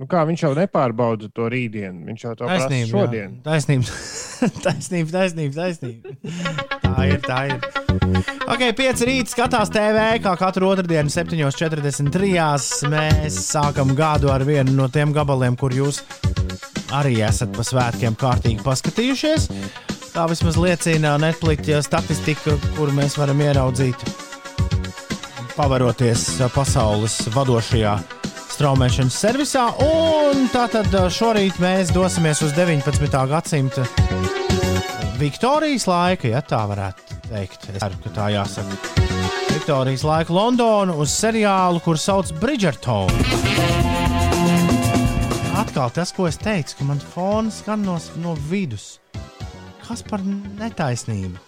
[0.00, 2.02] nu kā, viņš jau nepārbauda to rītdienu.
[2.10, 3.38] Viņš jau to prasa Taisnība, šodien.
[3.38, 3.44] jā.
[3.46, 4.00] Taisnība,
[4.66, 6.82] taisnība, taisnība, taisnība.
[6.94, 7.64] Tā ir, tā ir.
[8.46, 12.88] Ok, 5 rīt skatās TV, kā katru otrdienu, 7.43.
[12.92, 16.04] Mēs sākam gadu ar vienu no tiem gabaliem, kur jūs
[16.94, 19.48] arī esat pa svētkiem kārtīgi paskatījušies.
[20.14, 24.06] Tā vismaz liecina Netflix statistika, kur mēs varam ieraudzīt,
[25.56, 27.96] pavaroties pasaules vadošajā
[28.54, 29.66] straumēšanas servisā.
[29.82, 33.26] Un tātad šorīt mēs dosimies uz 19.
[33.34, 33.88] gadsimta
[35.14, 37.68] Viktorijas laika, ja tā varētu teikt.
[37.70, 39.04] Es ceru, ka tā jāsaka.
[39.52, 43.12] Viktorijas laika Londonu uz seriālu, kur sauc Bridgerton.
[45.54, 47.94] Atkal tas, ko es teicu, ka man fons skan no,
[48.24, 48.98] no vidus.
[49.84, 51.38] Kas par netaisnību?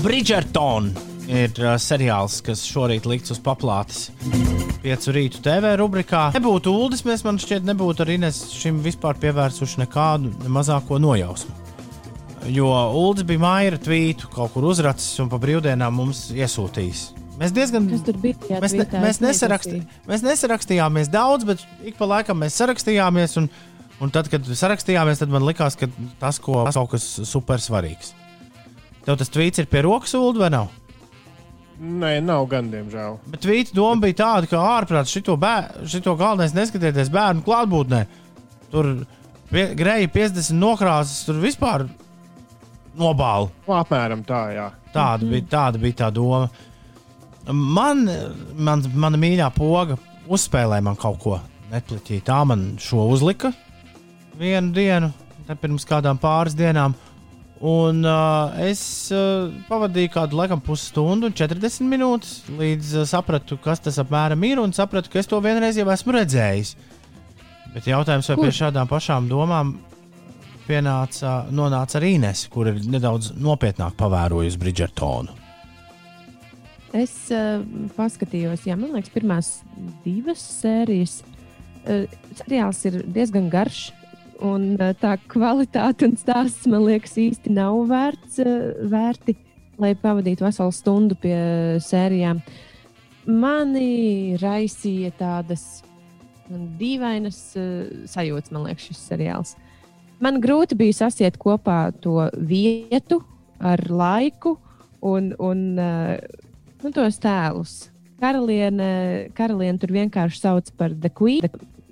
[0.00, 0.94] Bridgerton
[1.28, 4.08] ir uh, seriāls, kas šorīt likts uz paplātes.
[4.82, 6.28] Piecu rītu TV rubrikā.
[6.36, 11.54] Nebūtu ULDIS, mēs man šķiet, nebūtu arī Ines šim vispār pievērsuši nekādu ne mazāko nojausmu.
[12.48, 17.08] Jo ULDIS bija maija tvītu, kaut kur uzracis un pa brīvdienām mums iesūtījis.
[17.38, 17.86] Mēs diezgan.
[18.18, 18.34] Bija?
[18.42, 23.36] tajā Mēs, ne, mēs, Es nesarakstī, mēs nesarakstījāmies daudz, bet ik pa laikam mēs sarakstījāmies.
[23.38, 23.46] Un,
[24.02, 28.14] un tad, kad sarakstījāmies, tad man likās, ka tas ko, kaut kas super svarīgs.
[29.06, 30.72] Tev tas tvīts ir pie rokas, Ulu, vai nav?
[31.78, 33.20] Nē, nav gan, diemžēl.
[33.30, 38.00] Bet tvīta doma bija tāda, ka ārprāt šito, bēr, šito galvenais neskatieties bērnu klātbūtnē.
[38.72, 38.88] Tur
[39.52, 41.86] pie, greja 50 nokrāsas, tur vispār
[42.98, 43.52] nobāla.
[43.68, 44.66] Nu, apmēram tā, jā.
[44.90, 46.48] Tāda, bija, tāda bija tā doma.
[47.48, 48.02] Man,
[48.58, 49.96] man, mana mīļā poga
[50.28, 51.38] uzspēlēja man kaut ko
[51.70, 52.20] nepliķī.
[52.26, 53.52] Tā man šo uzlika
[54.38, 55.12] vienu dienu,
[55.62, 56.96] pirms kādām pāris dienām.
[57.58, 58.80] Un uh, es
[59.10, 64.60] uh, pavadīju kādu laikam pusstundu, un 40 minūtes, līdz uh, sapratu, kas tas apmēram ir,
[64.62, 66.76] un sapratu, ka es to vienreiz jau esmu redzējis.
[67.74, 68.46] Bet jautājums, vai Kur?
[68.46, 69.74] pie šādām pašām domām
[70.68, 75.34] pienāca, nonāca arī Ines, kur ir nedaudz nopietnāk pavērojusi Bridžertonu.
[76.94, 77.58] Es uh,
[77.98, 79.50] paskatījos, jā, man liekas, pirmās
[80.06, 81.24] divas sērijas.
[81.82, 82.06] Uh,
[82.38, 83.88] seriāls ir diezgan garš,
[84.44, 84.70] un
[85.00, 88.40] tā kvalitāte un stāsts man liekas īsti nav vērts,
[88.90, 89.34] vērti,
[89.78, 91.36] lai pavadītu veselu stundu pie
[91.84, 92.42] sērijām.
[93.28, 95.82] Mani raisīja tādas
[96.48, 97.40] dīvainas
[98.08, 99.56] sajūtas, man liekas, šis seriāls.
[100.24, 103.20] Man grūti bija sasiet kopā to vietu
[103.62, 104.56] ar laiku
[105.04, 107.76] un, un nu, tos tēlus.
[108.18, 111.46] Karaliene, karaliene tur vienkārši sauc par The Queen.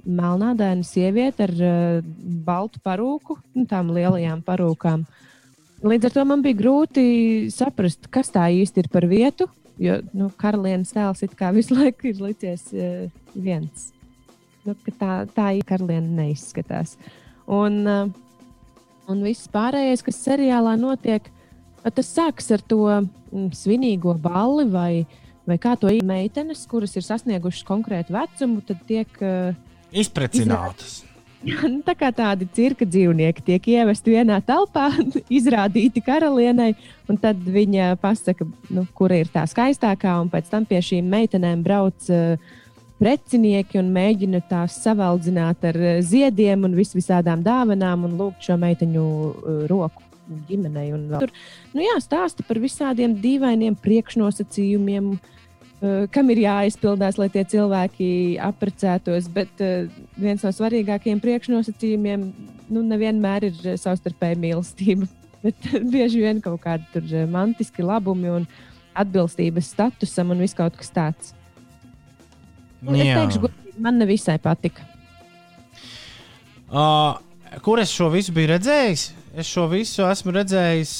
[0.06, 2.08] Melnādaina sieviete ar uh,
[2.46, 5.02] baltu parūku, nu, tām lielajām parūkām.
[5.86, 7.06] Līdz ar to man bija grūti
[7.52, 9.48] saprast, kas tā īsti ir par vietu.
[9.82, 13.90] Jo nu, karalienes tēls it kā visu laiku ir licies uh, viens.
[14.64, 16.96] Nu, tā, tā īsti karaliene neizskatās.
[17.46, 18.08] Un, uh,
[19.10, 21.28] un viss pārējais, kas seriālā notiek,
[21.86, 24.90] tas sākas ar to mm, svinīgo balli vai,
[25.46, 29.54] vai kā to īstenībā meitenes, kuras ir sasniegušas konkrētu vecumu, tad tiek uh,
[29.94, 31.02] Izprecinātas.
[31.70, 34.88] nu, tā kā tādi cirka dzīvnieki tiek ievesti vienā telpā,
[35.38, 36.74] izrādīti karalienei,
[37.10, 41.66] un tad viņa pasaka, nu, kura ir tā skaistākā, un pēc tam pie šīm meitenēm
[41.66, 42.08] brauc.
[42.10, 42.62] Uh,
[42.96, 48.56] Precinieki un mēģina tās savaldzināt ar eh, ziediem un vis visādām dāvanām un lūgt šo
[48.56, 50.00] meiteņu uh, roku
[50.48, 50.86] ģimenei.
[51.20, 51.28] Tur
[51.76, 55.35] nu jā, stāsta par visādiem dīvainiem priekšnosacījumiem, uh,
[56.12, 58.08] kam ir jāizpildās, lai tie cilvēki
[58.42, 59.28] apprecētos.
[59.32, 62.24] Bet uh, viens no svarīgākajiem priekšnosacījumiem
[62.72, 65.08] nu, nevienmēr ir uh, savstarpēja mīlestība,
[65.44, 68.48] bet bieži vien kaut kādi mantiski labumi un
[68.96, 71.34] atbilstības statusam un viss kaut kas tāds.
[72.86, 74.84] Un es teikšu, godīgi, man nevisai patika.
[76.66, 77.18] Uh,
[77.62, 79.10] kur es šo visu biju redzējis?
[79.36, 80.92] Es šo visu esmu redzējis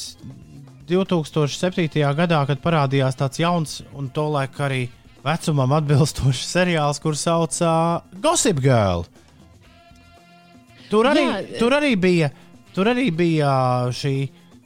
[0.87, 1.89] 2007.
[2.17, 4.87] gadā, kad parādījās tāds jauns un tolaik arī
[5.25, 9.05] vecumam atbilstošs seriāls, kurš sauc uh, Gossip Girl.
[10.87, 11.59] Tur arī, Jā.
[11.59, 12.31] tur arī bija,
[12.75, 13.51] tur arī bija
[13.91, 14.15] šī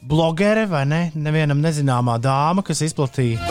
[0.05, 1.01] blogere vai ne?
[1.17, 3.41] Nevienam nezināmā dāma, kas izplatīja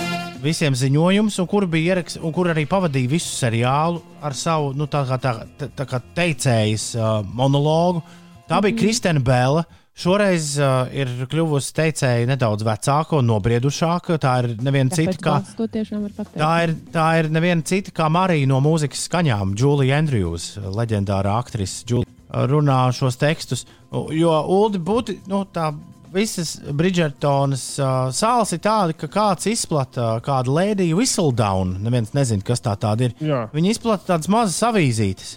[0.40, 4.86] visiem ziņojumus, un kur bija ieraksts, un kur arī pavadīja visu seriālu ar savu nu,
[4.90, 5.34] tā kā, tā,
[5.76, 8.02] tā, kā teicējas uh, monologu.
[8.48, 9.66] Tā bija Kristēna Bēla.
[10.00, 14.16] Šoreiz uh, ir kļuvusi teicēja nedaudz vecāka un nobriedušāka.
[14.22, 15.34] Tā ir neviena cita kā.
[16.32, 21.84] Tā ir, tā ir neviena cita kā Marija no mūzikas skaņām, Julija Andrews, leģendārā aktrise.
[21.90, 23.66] Julie, runā šos tekstus.
[24.16, 25.72] Jo Ulu būtu nu, tā.
[26.10, 31.76] Visas Bridžertonas uh, sāls ir tāda, ka kāds izplata kādu lēdiju whistledown.
[31.84, 33.14] Neviens nezina, kas tā tāda ir.
[33.22, 33.44] Jā.
[33.54, 35.36] Viņi izplata tādas mazas avīzītes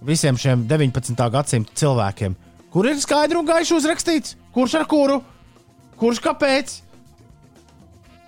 [0.00, 1.20] visiem šiem 19.
[1.32, 2.36] gadsimta cilvēkiem,
[2.72, 5.20] kur ir skaidri un gaiši uzrakstīts, kurš ar kuru,
[6.00, 6.76] kurš kāpēc,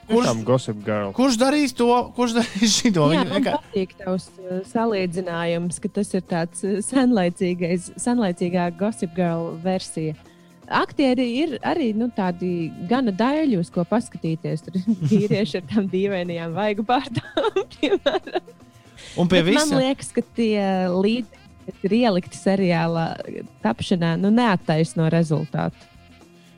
[0.09, 1.13] kurš, Tiešām Gossip Girl.
[1.17, 1.87] kurš darīs to,
[2.17, 3.07] kurš darīs šito.
[3.15, 9.15] Jā, man vienkār- patīk tavs uh, salīdzinājums, ka tas ir tāds uh, senlaicīgais, senlaicīgā Gossip
[9.17, 10.17] Girl versija.
[10.73, 14.63] Aktieri ir arī nu, tādi gana daļi, uz ko paskatīties.
[14.65, 18.53] Tur ir vīrieši ar tām dīvainajām vaigu pārdām, piemēram.
[19.19, 20.63] Un pie Bet Man liekas, ka tie
[20.93, 23.07] līdzekļi, kas ir ielikti seriālā
[23.65, 25.91] tapšanā, nu, neattaisno rezultātu.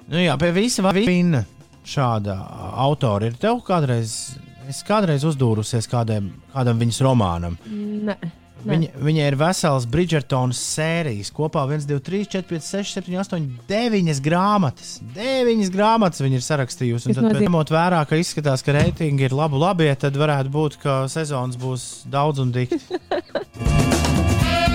[0.08, 1.44] nu jā, pie visa vina
[1.84, 2.38] šāda
[2.84, 4.36] autora ir tev kādreiz,
[4.68, 7.60] es kādreiz uzdūrusies kādam, kādam viņas romānam.
[7.68, 8.16] Ne.
[8.64, 11.28] Viņa, viņa ir vesels Bridgertonas sērijas.
[11.34, 14.94] Kopā 1, 2, 3, 4, 5, 6, 7, 8, 9 grāmatas.
[15.16, 17.12] 9 grāmatas viņa ir sarakstījusi.
[17.12, 21.02] Un tad, ņemot vērā, ka izskatās, ka reitingi ir labi, labi, tad varētu būt, ka
[21.12, 22.80] sezonas būs daudz un dikti.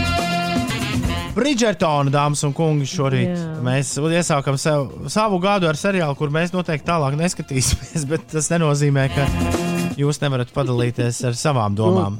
[1.35, 3.43] Bridžertona, dāmas un kungi, šorīt Jā.
[3.63, 8.05] mēs iesākam sev, savu gadu ar seriālu, kur mēs noteikti tālāk neskatīsimies.
[8.11, 9.27] Bet tas nenozīmē, ka
[9.99, 12.19] jūs nevarat padalīties ar savām domām.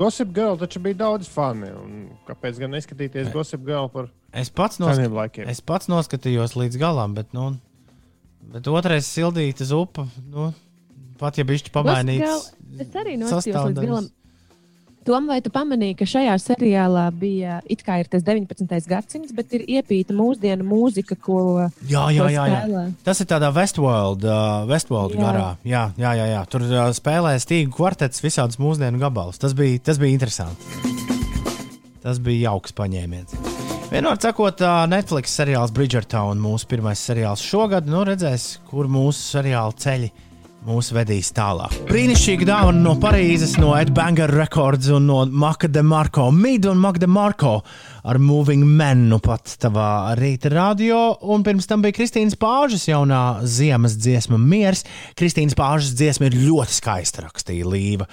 [0.00, 1.68] Gossip Girl taču bija daudz fani.
[1.76, 1.92] un
[2.26, 5.46] Kāpēc gan neskatīties Gossip Girl par Es pats, seniem laikiem?
[5.52, 7.50] es pats noskatījos līdz galam, bet, nu,
[8.54, 10.48] bet otrais sildītas upe, nu,
[11.20, 12.48] pat ja bišķi pamainīts.
[12.80, 14.08] Es arī noskatījos līdz galam.
[15.02, 18.70] Tom, vai tu pamanīji, ka šajā seriālā bija it kā ir tas 19.
[18.86, 21.40] gadsimts, bet ir iepīta mūsdienu mūzika, ko
[21.90, 22.84] Jā, jā, ko jā, jā.
[23.02, 25.24] Tas ir tādā Westworld, uh, Westworld Jā.
[25.24, 25.48] garā.
[25.66, 26.44] Jā, jā, jā, jā.
[26.52, 29.42] Tur uh, spēlē stīgu kvartets, visādus mūsdienu gabalus.
[29.42, 30.70] Tas bija, tas bija interesanti.
[32.02, 33.34] Tas bija jauks paņēmiens.
[33.92, 39.74] Vienmēr sakot, uh, Netflix seriāls Bridgerton, mūsu pirmais seriāls šogad, nu redzēs, kur mūsu seriāla
[39.82, 40.12] ceļi
[40.66, 41.74] mūs vedīs tālāk.
[41.88, 46.28] Brīnišķīga dāvana no Parīzes, no Edbanger Records un no Maka de Marko.
[46.34, 47.56] Mid un Maka de Marko
[48.06, 51.00] ar Moving Men nu pat tavā rīta radio.
[51.34, 54.84] Un pirms tam bija Kristīnas Pāžas jaunā ziemas dziesma Miers.
[55.18, 58.06] Kristīnas Pāžas dziesma ir ļoti skaista rakstīja Līva.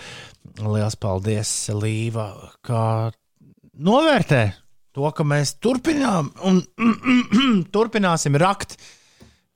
[0.60, 2.32] Lielas paldies, Līva,
[2.66, 3.12] ka
[3.80, 4.42] novērtē
[4.98, 6.64] to, ka mēs turpinām un
[7.76, 8.76] turpināsim rakt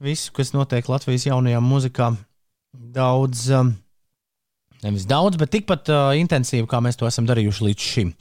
[0.03, 2.13] visu, kas notiek Latvijas jaunajā mūzikā.
[2.73, 3.75] Daudz, um,
[4.81, 8.13] nevis daudz, bet tikpat uh, intensīvi, kā mēs to esam darījuši līdz šim.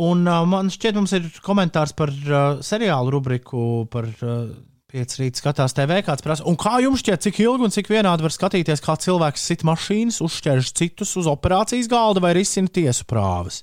[0.00, 4.52] Un uh, man šķiet, mums ir komentārs par uh, seriālu rubriku, par uh,
[4.90, 6.00] 5 rīta skatās TV.
[6.06, 9.44] Kāds prasa, un kā jums šķiet, cik ilgi un cik vienādi var skatīties, kā cilvēks
[9.50, 13.60] sit mašīnas, uzšķērš citus uz operācijas galda vai risina tiesu prāvas?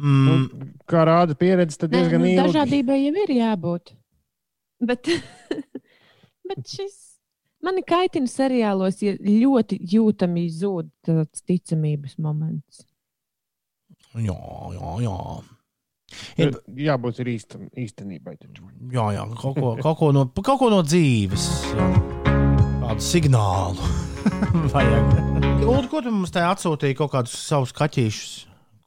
[0.00, 2.40] Mm, Kā rāda pieredze, tad diezgan nu, ilgi.
[2.40, 3.94] dažādībai jau ir jābūt.
[4.80, 5.10] Bet,
[6.48, 7.09] bet šis
[7.64, 12.84] mani kaitina seriālos, ja ļoti jūtami zūd tāds ticamības moments.
[14.14, 14.36] jā,
[14.76, 15.16] jā, jā.
[16.42, 18.34] Ir, jābūt ir īstam, īstenībai.
[18.40, 18.64] Taču.
[18.90, 21.44] jā, jā kaut, ko, kaut, ko no, kaut ko no dzīves.
[22.80, 23.90] Kādu signālu.
[24.74, 25.12] Vajag.
[25.62, 28.32] Ulu, ko tu mums te atsūtīji kaut kādus savus kaķīšus,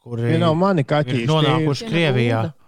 [0.03, 1.29] kuri Tie nav mani ir kaķīši.
[1.29, 2.41] nonākuši Krievijā?
[2.49, 2.62] Ulda.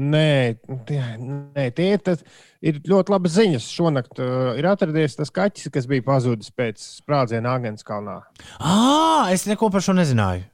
[0.00, 0.56] Nē,
[0.88, 2.22] tie, nē, tie ir, tas,
[2.64, 3.66] ir ļoti labas ziņas.
[3.74, 8.20] Šonakt uh, ir atradies tas kaķis, kas bija pazudis pēc sprādziena Agenskalnā.
[8.56, 10.46] Ah, es neko par šo nezināju.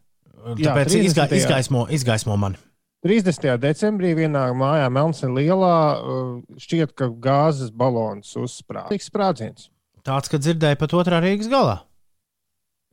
[0.56, 1.38] Tāpēc izga, 30.
[1.42, 2.58] izgaismo, izgaismo man.
[3.06, 3.52] 30.
[3.62, 8.90] decembrī vienā mājā Melnsen lielā uh, šķiet, ka gāzes balons uzsprāga.
[8.90, 9.70] Tik sprādziens.
[10.06, 11.84] Tāds, ka dzirdēju pat otrā Rīgas galā.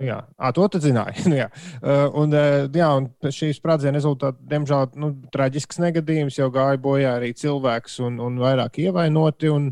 [0.01, 1.21] Jā, à, to tu zināji.
[1.29, 1.47] Nu, jā.
[1.77, 7.11] Uh, un, uh, jā, un šī sprādziena rezultātā, diemžēl, nu, traģisks negadījums jau gāja bojā
[7.19, 9.51] arī cilvēks un, un vairāk ievainoti.
[9.53, 9.69] Un,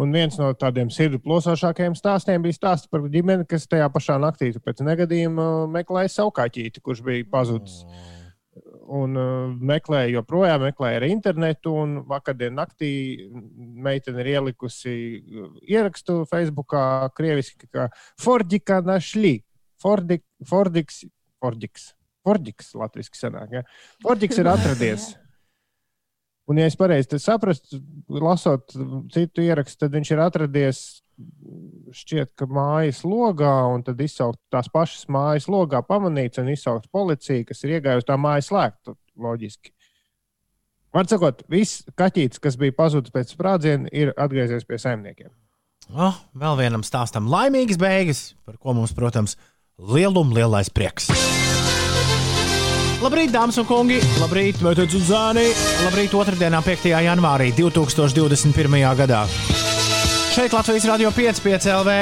[0.00, 4.50] un viens no tādiem sirdi plosošākajiem stāstiem bija stāsts par ģimeni, kas tajā pašā naktī
[4.58, 7.84] pēc negadījuma meklēja savu kaķīti, kurš bija pazudis.
[8.90, 11.76] Un uh, meklēja joprojām, meklēja arī internetu.
[11.78, 12.90] Un vakardien naktī
[13.54, 14.96] meitene ir ielikusi
[15.62, 16.82] ierakstu Facebookā,
[17.14, 17.86] krieviski, ka
[18.18, 19.38] Fordika našli.
[19.80, 21.02] Fordik, Fordiks,
[21.40, 21.90] Fordiks,
[22.26, 23.58] Fordiks, latviešu senāk.
[23.58, 23.64] Ja?
[24.04, 25.10] Fordiks ir atradies.
[26.50, 27.78] Un, ja es pareizi saprastu,
[28.10, 28.72] lasot
[29.14, 30.80] citu ierakstu, tad viņš ir atradies
[31.94, 37.44] šķiet, ka mājas logā, un tad izsaukt tās pašas mājas logā, pamanīts un izsaukt policiju,
[37.46, 38.96] kas ir iegājusi tā mājas slēgta.
[39.20, 39.74] Loģiski.
[40.96, 45.30] Var sakot, viss kaķītis, kas bija pazudis pēc sprādziena, ir atgriezies pie saimniekiem.
[45.90, 49.36] Oh, vēl vienam stāstam laimīgas beigas, par ko mums, protams,
[49.88, 51.08] lielum lielais prieks.
[53.00, 53.96] Labrīt, dāmas un kungi!
[54.20, 55.46] Labrīt, meitenes un zēni!
[55.86, 56.90] Labrīt, otrdienā, 5.
[57.06, 58.76] janvārī 2021.
[58.98, 59.22] gadā.
[60.34, 61.94] Šeit Latvijas Rādio 5, 5 LV.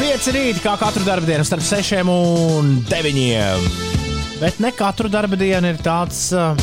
[0.00, 3.68] 5 rīt, kā katru dienu, starp 6 un 9.
[4.40, 6.56] Bet ne katru dienu ir tāds uh,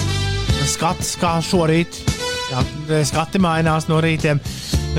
[0.65, 2.01] skats kā šorīt.
[2.49, 2.65] Jā,
[3.05, 4.41] skati mainās no rītiem.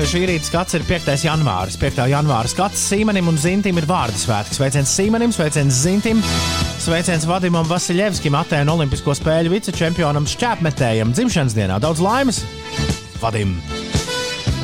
[0.01, 1.11] Šī rīta skats ir 5.
[1.27, 1.75] janvāris.
[1.77, 1.99] 5.
[2.09, 4.57] janvāra skats Sīmanim un Zintim ir vārdu svētki.
[4.57, 6.23] Sveiciens Sīmanim, sveiciens Zintim,
[6.81, 11.77] sveiciens Vadimam Vasiljevskim, Atēnu Olimpisko spēļu vicečempionam šķēpmetējam dzimšanas dienā.
[11.83, 12.41] Daudz laimes!
[13.21, 13.53] Vadim!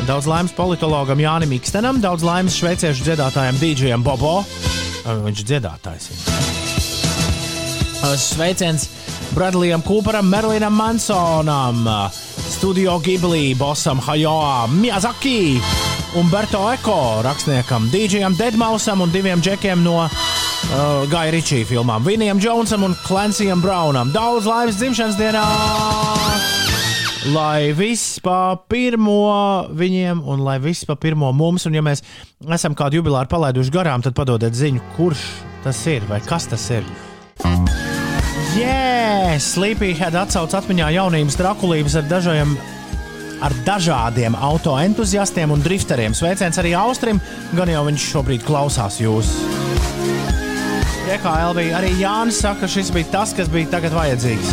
[0.09, 4.39] Daudz laimes politologam Jānim Ikstenam, daudz laimes šveiciešu dziedātājam Dīdžejam Bobo.
[5.05, 6.09] Viņš ir dziedātājs.
[8.25, 8.89] Sveiciens
[9.37, 11.85] Bradlijam Cooperam, Merlinam Mansonam,
[12.49, 15.59] Studio Ghibli, Bosam Hajoā, Miyazaki,
[16.15, 20.09] Umberto Eko, rakstniekam, Dīdžejam Deadmausam un diviem džekiem no uh,
[21.11, 24.13] Gaja Ričija filmām, Vinijam Džonsam un Clancyam Brownam.
[24.15, 25.43] Daudz laimes dzimšanas dienā!
[27.33, 32.05] Lai viss pa pirmo viņiem, un lai viss pa pirmo mums, un ja mēs
[32.55, 35.27] esam kādu jubileāru palaiduši garām, tad padodiet ziņu, kurš
[35.67, 36.87] tas ir vai kas tas ir.
[38.57, 42.55] Jē, Sleepyhead atsauc atmiņā jaunības trakulības ar dažiem
[43.45, 46.15] ar dažādiem auto entuziastiem un drifteriem.
[46.17, 47.19] Sveiciens arī Austrim,
[47.53, 49.29] gan jau viņš šobrīd klausās jūs.
[51.07, 54.49] Elvija arī Jānis saka, ka šis bija tas, kas bija tagad vajadzīgs.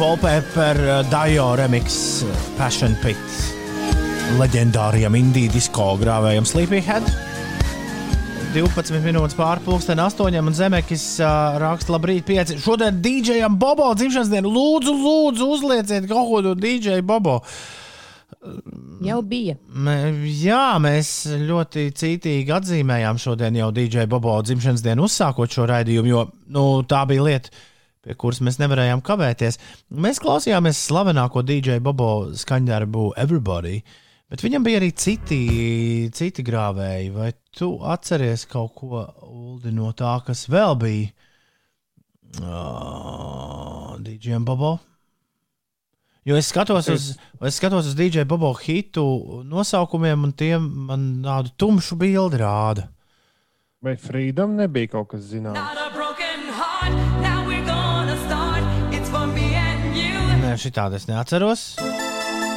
[0.00, 3.52] Wallpaper uh, Dio remix uh, Passion Pit
[4.40, 7.06] leģendāriem indiju disko grāvējam Sleepyhead.
[8.52, 12.50] 12 minūtes pārpusdien, 8 un Zemekis uh, raksta, labrīt, 5.
[12.60, 14.50] Šodien DJam Bobo dzimšanas dienu.
[14.52, 17.38] Lūdzu, lūdzu, uzlieciet kaut ko no DJ Bobo.
[19.06, 19.56] Jau bija.
[19.72, 19.96] Mē,
[20.36, 21.14] jā, mēs
[21.48, 27.06] ļoti cītīgi atzīmējām šodien jau DJ Bobo dzimšanas dienu, uzsākot šo raidījumu, jo nu, tā
[27.08, 27.56] bija lieta,
[28.04, 29.60] pie kuras mēs nevarējām kavēties.
[29.96, 33.80] Mēs klausījāmies slavenāko DJ Bobo skaņdarbu Everybody.
[34.32, 35.38] Bet viņam bija arī citi,
[36.16, 37.10] citi grāvēji.
[37.12, 41.10] Vai tu atceries kaut ko Uldi, no tā, kas vēl bija
[42.40, 44.78] uh, DJ Bobo?
[46.24, 47.10] Jo es skatos, uz,
[47.44, 49.04] es skatos uz DJ Bobo hitu
[49.44, 52.86] nosaukumiem, un tie man tādu tumšu bildi rāda.
[53.84, 55.60] Vai Freedom nebija kaut kas zināms?
[60.40, 61.68] Nē, šī tāda es neatceros.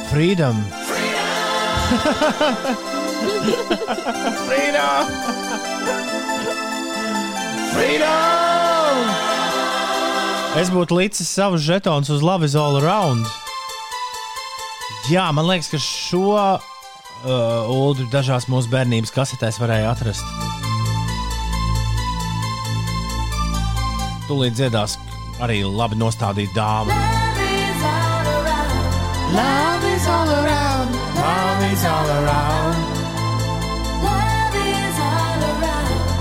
[0.08, 0.85] Freedom!
[4.46, 5.06] Freedom!
[7.74, 8.94] Freedom!
[10.56, 13.26] Es būtu licis savus žetonus uz Love is All Around.
[15.06, 16.58] Jā, man liekas, ka šo uh,
[17.70, 20.26] ulu dažās mūsu bērnības kasetēs varēja atrast.
[24.26, 24.98] Tūlīt dziedās
[25.38, 26.90] arī labi nostādīta dāma.
[26.90, 29.65] Love is all around,
[31.66, 32.76] love is all around.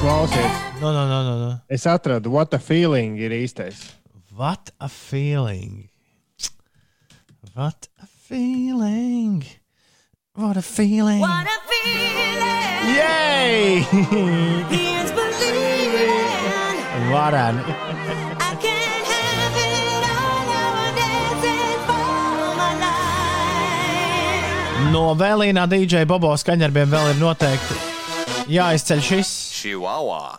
[0.01, 1.61] Klausies, No, no, no, no, no.
[1.69, 3.93] es atradu, what a feeling ir īstais.
[4.35, 5.89] What a feeling.
[7.53, 9.43] What a feeling.
[10.35, 11.21] What a feeling.
[11.21, 13.77] What a feeling Yay!
[14.71, 16.25] is believing
[17.11, 17.59] Varan.
[17.63, 17.84] I
[24.95, 27.75] No vēlīnā DJ Bobo skaņdarbiem vēl ir noteikti
[28.47, 29.31] jāizceļ šis.
[29.51, 30.37] Chihuahua.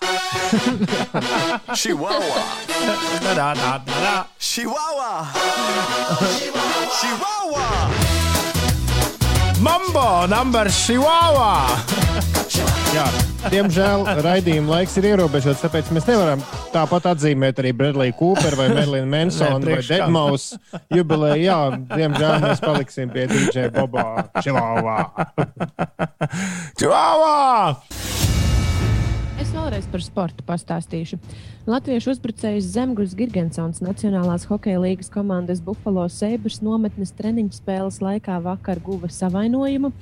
[1.81, 2.47] Chihuahua.
[3.37, 4.15] Da, da, da.
[4.41, 5.29] Chihuahua.
[6.97, 7.69] Chihuahua.
[9.61, 12.06] Mambo number Chihuahua!
[12.97, 13.05] Jā,
[13.53, 16.41] diemžēl raidījuma laiks ir ierobežots, tāpēc mēs nevaram
[16.73, 19.83] tāpat atzīmēt arī Bradley Cooper vai Merlinu Mansonu vai.
[19.85, 21.43] Deadmau5 jubileju.
[21.45, 21.59] Jā,
[21.93, 24.07] diemžēl mēs paliksim pie DJ Bobā.
[24.41, 24.97] Čilāvā.
[26.79, 27.83] Chihuahua!
[29.37, 31.19] Es vēlreiz par sportu pastāstīšu.
[31.69, 38.81] Latviešu uzbrucējs Zemgus Gigantsons Nacionālās hokeja līgas komandas Buffalo Sabres nometnes treniņu spēles laikā vakar
[38.81, 39.93] guva savainojumu.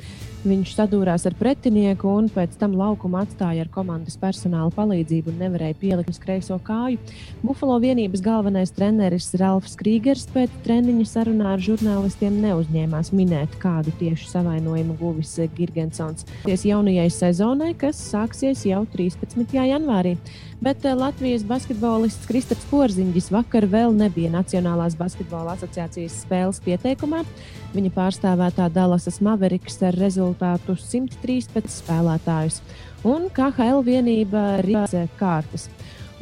[0.45, 5.79] Viņš sadūrās ar pretinieku un pēc tam laukumu atstāja ar komandas personāla palīdzību un nevarēja
[5.81, 7.01] pielikt uz kreiso kāju.
[7.41, 14.29] Buffalo vienības galvenais treneris Ralfs Krīgers pēc treniņa sarunā ar žurnālistiem neuzņēmās minēt, kādu tieši
[14.35, 16.29] savainojumu guvis Gigantsons.
[16.45, 19.49] Ties jaunajai sezonai, kas sāksies jau 13.
[19.57, 20.19] janvārī.
[20.65, 27.25] Bet eh, Latvijas basketbolists Kristaps Porziņģis vakar vēl nebija Nacionālās basketbola asociācijas spēles pieteikumā.
[27.75, 32.61] Viņa pārstāvētā Dallasas Mavericks ar rezultātu 113 spēlētājus
[33.03, 35.67] un KHL vienība Rīgas kārtas.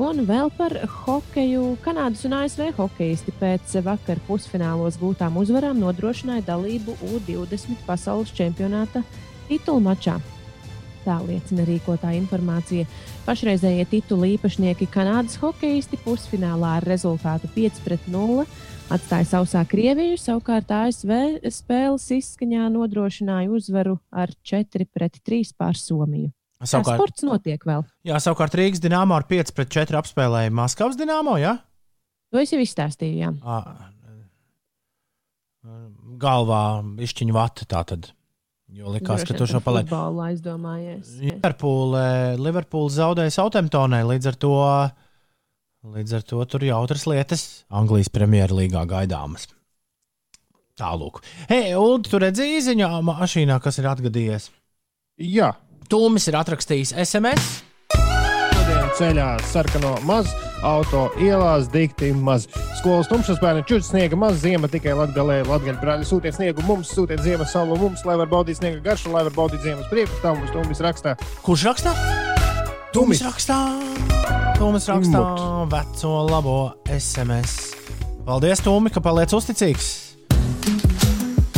[0.01, 0.73] Un vēl par
[1.05, 1.77] hokeju.
[1.85, 9.05] Kanādas un ASV hokeisti pēc vakar pusfinālos gūtām uzvarām nodrošināja dalību U20 pasaules čempionāta
[9.51, 10.17] titulu mačā.
[11.03, 12.87] Tā liecina rīkotā informācija.
[13.27, 18.45] Pašreizējie titulu īpašnieki Kanādas hokeisti pusfinālā ar rezultātu 5-0
[18.93, 21.11] atstāja sausā Krieviju, savukārt ASV
[21.51, 26.31] spēles izskaņā nodrošināja uzvaru ar 4-3 pār Somiju.
[26.63, 27.83] Tā Savukārt, sports notiek vēl.
[28.07, 31.35] jā, savukārt Rīgas dīnāmā ar 5 pret 4 apspēlēja Maskavas dīnāmo.
[31.43, 31.57] Ja?
[32.31, 33.17] To es jau izstāstīju.
[33.19, 33.33] Jā.
[33.43, 33.59] Ā,
[36.23, 36.63] Galvā
[37.03, 38.13] izšķiņu vata tā tad.
[38.73, 41.17] Jo likās, ka tu šo aizdomājies.
[41.21, 42.05] Liverpoole,
[42.41, 44.53] Liverpoole zaudēja Southamptonai, līdz ar to,
[45.93, 49.51] līdz ar to tur jautras lietas Anglijas Premjerlīgā gaidāmas.
[50.81, 51.21] Tālūk.
[51.51, 54.49] Hei, Ulu, tu redzēji ziņā mašīnā, kas ir atgadījies?
[55.21, 55.53] Jā,
[55.93, 57.51] Tūmis ir atrakstījis SMS.
[58.97, 60.33] Ceļā sarkano maz,
[60.63, 62.49] auto ielās dikti maz.
[62.81, 65.43] Skolas tumšas bērni čūskas sniega maz, ziema tikai latgalē.
[65.49, 69.27] Latgaļu brāļi sūtiet sniegu mums, sūtiet ziemas saulu mums, lai var baudīt sniega garšu, lai
[69.29, 70.15] var baudīt ziemas prieku.
[70.25, 71.17] Tā mums tumis rakstā.
[71.43, 71.97] Kurš rakstā?
[72.93, 73.59] Tumis rakstā.
[74.59, 75.73] Toms rakstā Imot.
[75.73, 76.57] veco labo
[76.87, 77.73] SMS.
[78.23, 79.89] Paldies, Tomi, ka paliec uzticīgs.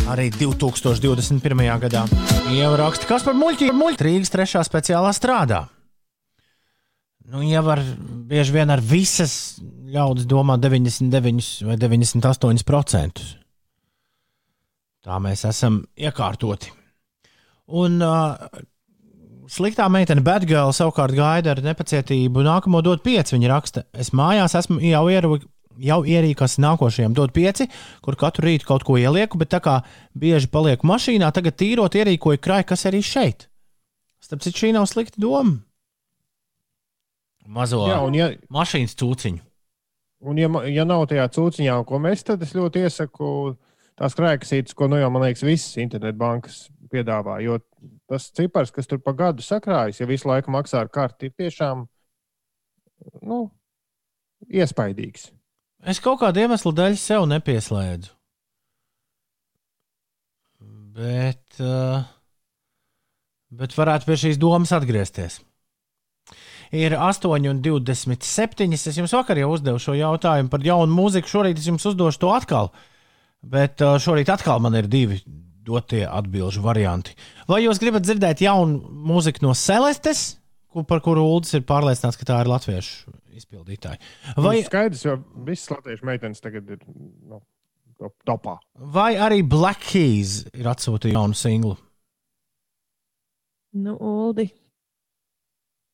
[0.09, 1.65] Arī 2021.
[1.83, 2.07] gadā.
[2.55, 3.77] Jau raksta, kas par muļķiem?
[3.77, 5.67] Muļķi Rīgas trešā speciālā strādā.
[7.33, 7.81] Nu, jau var
[8.29, 9.57] bieži vien ar visas
[9.95, 13.25] ļaudis domā 99 vai 98%.
[15.05, 16.73] Tā mēs esam iekārtoti.
[17.81, 18.37] Un uh,
[19.49, 23.37] sliktā meitene Batgirl savukārt gaida ar nepacietību nākamo dot pieci.
[23.37, 25.51] Viņa raksta, es mājās esmu jau ierūkojis.
[25.83, 27.65] Jau ierīkās nākošajam dot pieci,
[27.99, 29.81] kur katru rītu kaut ko ielieku, bet tā kā
[30.15, 33.49] bieži palieku mašīnā, tagad tīrot ierīkoju krāju, kas arī šeit.
[34.23, 35.57] Starp citu, šī nav slikta doma.
[37.45, 39.43] Mazo Jā, ja, mašīnas cūciņu.
[40.25, 43.57] un ja, ja nav tajā cūciņā, ko mēs, tad es ļoti iesaku
[43.99, 47.39] tās krājkasītes, ko nu jau, man liekas, visas internetbankas piedāvā.
[47.45, 47.61] Jo
[48.11, 51.85] tas cipars, kas tur pa gadu sakrājas, ja visu laiku maksā ar karti, ir tiešām
[53.23, 53.41] nu,
[54.49, 55.31] iespaidīgs.
[55.85, 58.13] Es kaut kādu iemeslu dēļ sev nepieslēdzu.
[60.95, 62.05] Bet, uh,
[63.51, 65.41] bet varētu pie šīs domas atgriezties.
[66.75, 68.67] Ir 8,27.
[68.75, 71.31] Es jums vakar jau uzdevu šo jautājumu par jaunu mūziku.
[71.31, 72.73] Šorīt es jums uzdošu to atkal.
[73.45, 75.21] Bet uh, šorīt atkal man ir divi
[75.65, 77.15] dotie atbildžu varianti.
[77.49, 80.25] Vai jūs gribat dzirdēt jaunu mūziku no Celestes,
[80.89, 84.01] par kuru Ulas ir pārliecināts, ka tā ir latviešu izpildītāja?
[84.37, 85.15] Vai Vai, skaidrs, jo
[85.47, 87.39] visas latviešu meitenes tagad ir nu,
[88.01, 88.59] top- topā.
[88.75, 91.77] vai arī Black Keys ir atsūtījuši jaunu singlu?
[93.75, 94.49] Nu, Uldi,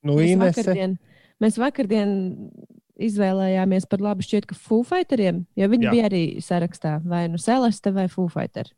[0.07, 0.97] Nu, mēs, vakardien,
[1.43, 2.13] mēs vakardien
[3.01, 5.93] izvēlējāmies par labu šķiet, ka Fūfaitariem, jo viņi Jā.
[5.95, 8.73] bija arī sarakstā, vai nu Celeste vai Fūfaitar.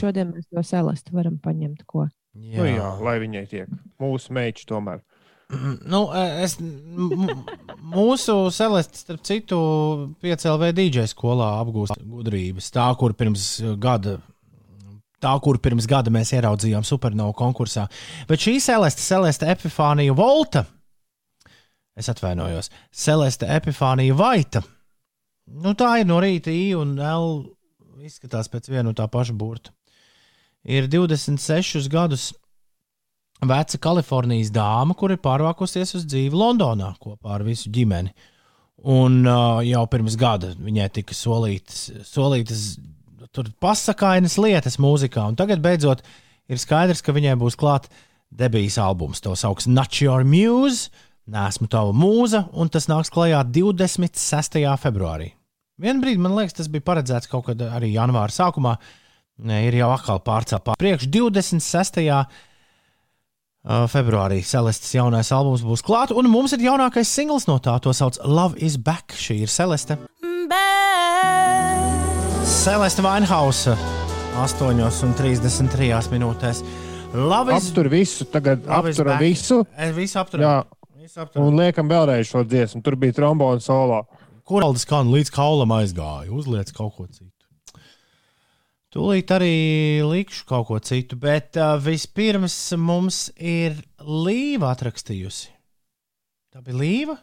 [0.00, 1.82] Šodien mēs to Celeste varam paņemt.
[1.90, 2.06] Ko.
[2.34, 2.60] Jā.
[2.60, 3.74] Nu jā, lai viņai tiek.
[4.02, 5.02] Mūsu meitas tomēr.
[5.92, 9.58] Nu, e, es, mūsu celeste, starp citu,
[10.24, 12.70] PCLV DJ skolā apgūst gudrības.
[12.74, 13.44] Tā, kur pirms
[13.78, 14.16] gada
[15.24, 17.86] Tā, kur pirms gada mēs ieraudzījām supernovu konkursā.
[18.28, 20.66] Bet šī Celeste, Celeste Epifānija Volta,
[21.96, 24.64] es atvainojos, Celeste Epifānija Vaita.
[25.48, 27.34] Nu, tā ir no rīta I un L.
[28.04, 29.72] Izskatās pēc viena un tā paša burta.
[30.64, 32.32] Ir 26 gadus
[33.44, 38.12] veca Kalifornijas dāma, kur ir pārvākusies uz dzīvi Londonā kopā ar visu ģimeni.
[38.84, 42.74] Un uh, jau pirms gada viņai tika solītas, solītas
[43.34, 46.04] tur pasakainas lietas mūzikā, un tagad beidzot
[46.48, 47.90] ir skaidrs, ka viņai būs klāts
[48.34, 49.22] debijas albums.
[49.24, 50.90] To sauc Not Your Muse,
[51.24, 54.58] Nesmu tava mūza, un tas nāks klajā 26.
[54.82, 55.30] februārī.
[55.80, 58.74] Vienu brīdi man liekas, tas bija paredzēts kaut kad arī janvāra sākumā.
[59.64, 62.04] Ir jau atkal pārcelt pār priekšu 26.
[63.64, 67.78] Uh, Februārī Celestes jaunais albums būs klāts, un mums ir jaunākais singls no tā.
[67.80, 69.16] To sauc Love is Back.
[69.16, 69.96] Šī ir Celeste.
[72.44, 73.74] Celeste Vainhausa
[74.36, 76.60] 8,33 minūtēs.
[77.14, 79.22] Is Aptur visu, tagad Love is apturam back.
[79.22, 79.58] visu.
[79.78, 80.42] Es visu apturu.
[80.42, 80.56] Jā,
[80.98, 81.44] Visu apturu.
[81.46, 82.82] un liekam vēlreiz šo dziesmu.
[82.84, 84.02] Tur bija trombona solo.
[84.44, 86.28] Kur Aldis Kalns līdz kaulam aizgāja?
[86.34, 87.30] Uzliec kaut ko citu.
[88.94, 89.54] Tūlīt arī
[90.06, 95.48] likšu kaut ko citu, bet uh, vispirms mums ir Līva atrakstījusi.
[96.52, 97.16] Tā bija Līva?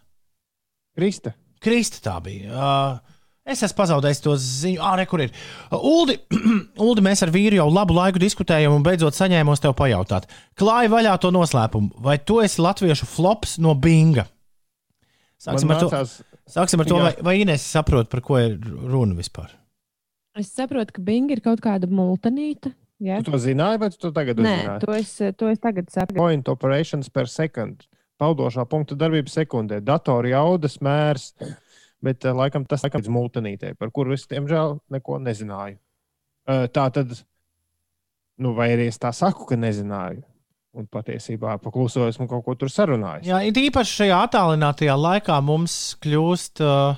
[0.98, 1.36] Krista.
[1.62, 2.52] Krista tā bija.
[2.52, 3.11] Uh,
[3.46, 5.32] es esmu pazaudējis to ziņu, ah, re, kur ir.
[5.76, 6.18] Uldi,
[6.86, 10.28] Uldi, mēs ar vīru jau labu laiku diskutējam, un beidzot saņēmos tev pajautāt.
[10.60, 14.28] Klāja vaļā to noslēpumu, vai tu esi latviešu flops no Binga?
[15.42, 16.20] Sāksim Man ar to, nācās-
[16.54, 19.50] sāksim ar to vai, vai Inês saprot, par ko ir runa vispār.
[20.38, 22.72] Es saprotu, ka Binga ir kaut kāda multanīta.
[23.02, 23.18] Ja?
[23.26, 24.84] Tu to zināji, vai tu to tagad Nē, uzzināji?
[24.86, 26.22] to es, to es tagad saprotu.
[26.22, 27.88] Point operations per second.
[28.22, 29.80] Paudošā punkta darbība sekundē.
[29.82, 31.32] Datora jaudas mērs.
[32.02, 35.78] Bet eh, laikam tas ir līdz multinītei, par kuru es, diemžēl, neko nezināju.
[36.50, 37.14] Eh, Tā tad,
[38.42, 40.24] nu, vai arī es tā saku, ka nezināju.
[40.72, 43.26] Un patiesībā paklusojos un kaut ko tur sarunājos.
[43.28, 46.96] Jā, it īpaši šajā attālinātajā laikā mums kļūst uh,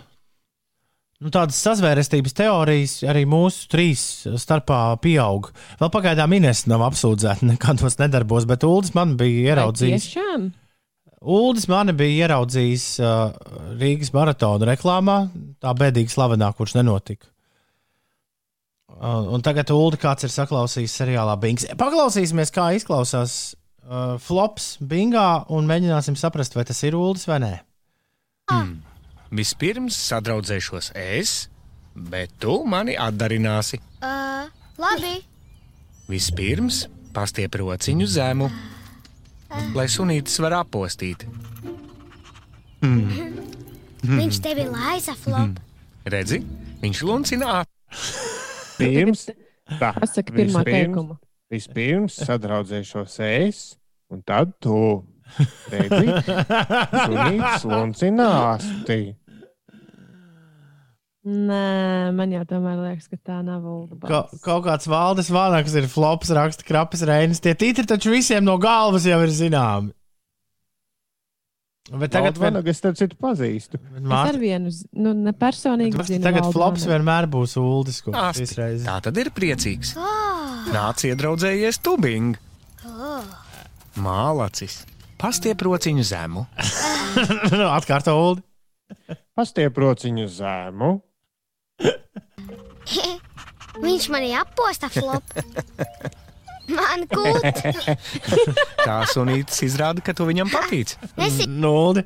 [1.24, 4.04] nu, tādas sazvērestības teorijas arī mūsu trīs
[4.44, 5.50] starpā pieaug.
[5.82, 10.10] Vēl pagaidām Inês nav apsūdzēta, nekādos nedarbos, bet Uldis man bija ieraudzījis.
[10.12, 10.52] Tiešām?
[11.24, 13.36] Uldis mani bija ieraudzījis uh,
[13.80, 15.18] Rīgas maratona reklāmā,
[15.64, 17.30] tā bēdīgi slavenā, kurš nenotika.
[18.94, 21.66] Uh, un tagad Uldi kāds ir saklausījis seriālā Bings.
[21.80, 27.54] Paklausīsimies, kā izklausās uh, flops Bingā, un mēģināsim saprast, vai tas ir Uldis vai nē.
[29.34, 31.48] Vispirms sadraudzēšos es,
[31.96, 33.80] bet tu mani atdarināsi.
[34.04, 35.16] Uh, labi.
[36.12, 36.84] Vispirms
[37.16, 38.52] pastiep rociņu zemu,
[39.76, 41.26] lai sunītis var apostīt.
[44.04, 45.60] Viņš tevi laisa flop.
[46.10, 46.42] Redzi,
[46.82, 47.62] viņš luncina.
[48.78, 49.28] Pirms,
[49.82, 51.18] tā, Pasaka pirmo vispirms- teikumu.
[51.54, 53.64] Vispirms sadraudzēšos es,
[54.12, 54.78] un tad tu.
[55.72, 56.12] Redzi,
[57.06, 58.66] sunītis luncinās.
[61.24, 63.96] Nē, man jau tomēr liekas, ka tā nav Ulda.
[64.04, 67.40] Ka, kaut kāds valdes vānaks ir flops, raksta krapis reinis.
[67.44, 69.94] Tie titri taču visiem no galvas jau ir zināmi.
[71.92, 73.80] Bet tagad, man, es tev citu pazīstu.
[74.00, 76.24] Es ar vienu, nu, ne personīgi Bet zinu.
[76.24, 76.92] tagad flops Vanagu.
[76.92, 77.56] vienmēr būs
[78.60, 78.86] reizes.
[78.88, 79.94] Tā tad ir priecīgs.
[80.00, 82.38] Oh, Nāc iedraudzējies tubing,
[82.88, 83.28] oh.
[84.00, 84.82] mālacis.
[85.20, 86.46] Pastiep rociņu zemu.
[87.52, 89.20] Nu, Atkārto ULDI.
[89.36, 90.94] Pastiep rociņu zemu.
[93.84, 95.26] Viņš manī apposta flop.
[96.72, 97.60] Man kūt.
[98.88, 100.94] Tā sunītis izrāda, ka tu viņam patīc.
[101.20, 102.06] Nesi Nuldi.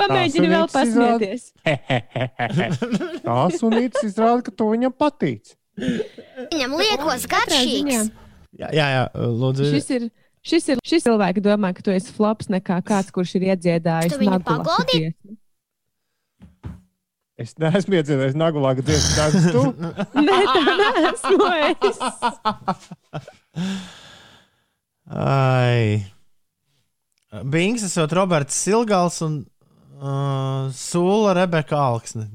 [0.00, 1.50] Pamēģini vēl pasmieties.
[3.26, 5.54] Tā sunītis izrāda, ka tu viņam patīc.
[5.78, 8.10] viņam liekos garšīgs.
[8.58, 9.68] Jā, jā, jā lūdzu.
[9.76, 10.08] Šis ir,
[10.42, 14.16] šis ir šis cilvēks, domā, ka tu esi flops nekā kāds, kurš ir iedziedājis.
[14.16, 15.14] Tu viņu pagodini?
[17.40, 19.62] Es neesmu iedzīvojis nagulāku dziesmu, tas esmu tu.
[20.26, 21.46] Nē, tā neesmu
[21.88, 21.96] es.
[25.08, 26.04] Ai.
[27.48, 29.40] Bings esot Roberts Silgals un
[30.02, 32.26] uh, Sula Rebeka Alksne.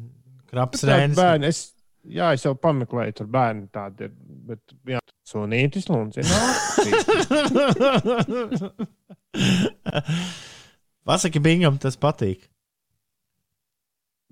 [0.49, 1.17] Kraps Reinis.
[1.19, 1.59] bērni, es,
[2.07, 4.13] jā, es jau pameklēju, tur bērni tādi ir.
[4.45, 6.79] Bet, jā, sunītis luncinās.
[11.05, 12.49] Pasaki Bingam, tas patīk.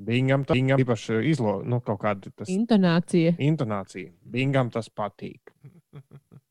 [0.03, 3.35] Bingam tas Bingam īpaši izlo, nu, kaut kāda tas Intonācija.
[3.39, 4.11] intonācija.
[4.23, 5.53] Bingam tas patīk.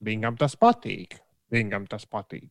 [0.03, 1.19] Bingam tas patīk.
[1.53, 2.49] Bingam tas patīk.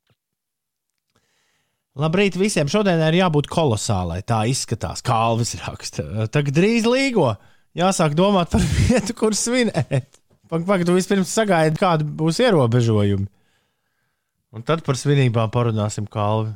[2.00, 2.70] Labrīt visiem!
[2.72, 4.22] Šodien ir jābūt kolosālai.
[4.24, 6.06] Tā izskatās, kā Alvis raksta.
[6.32, 7.34] Tagad drīz līgo.
[7.76, 10.20] Jāsāk domāt par vietu, kur svinēt.
[10.52, 13.28] Pagaidām, tu vispirms sagaidi, kādi būs ierobežojumi.
[14.52, 16.54] Un tad par svinībām parunāsim, kā Alvi.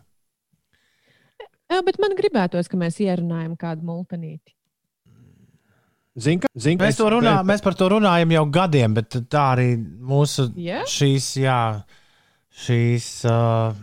[1.72, 4.54] Jā, bet man gribētos, ka mēs ierunājam kādu multanīti.
[6.16, 9.74] Zin, ka, zin, Mēs, to runā, mēs par to runājam jau gadiem, bet tā arī
[9.76, 10.86] mūsu Jā?
[10.88, 11.58] šīs, jā,
[12.66, 13.10] šīs.
[13.28, 13.76] Uh,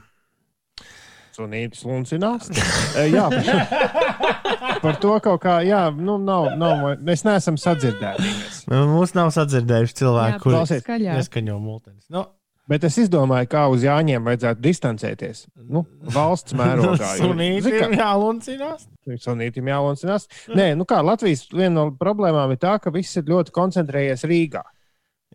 [1.36, 2.48] Sunītis luncinās.
[3.16, 3.26] Jā,
[4.84, 8.32] par to kaut kā, jā, nu, nav, nav, mēs neesam sadzirdēti.
[8.72, 10.82] Mums nav sadzirdējuši cilvēki, kuriem klausies.
[10.84, 11.20] Skaļāk.
[11.20, 12.04] neskaņo multenis.
[12.12, 12.26] Nu,
[12.72, 15.46] Bet es izdomāju, kā uz Jāņiem vajadzētu distancēties.
[15.68, 15.84] Nu,
[16.14, 17.14] valsts mērogā.
[17.20, 18.86] Sunītiem jāluncinās.
[19.20, 20.28] Sunītim jāluncinās.
[20.56, 24.62] Nē, nu kā Latvijas viena no problēmām ir tā, ka viss ir ļoti koncentrējies Rīgā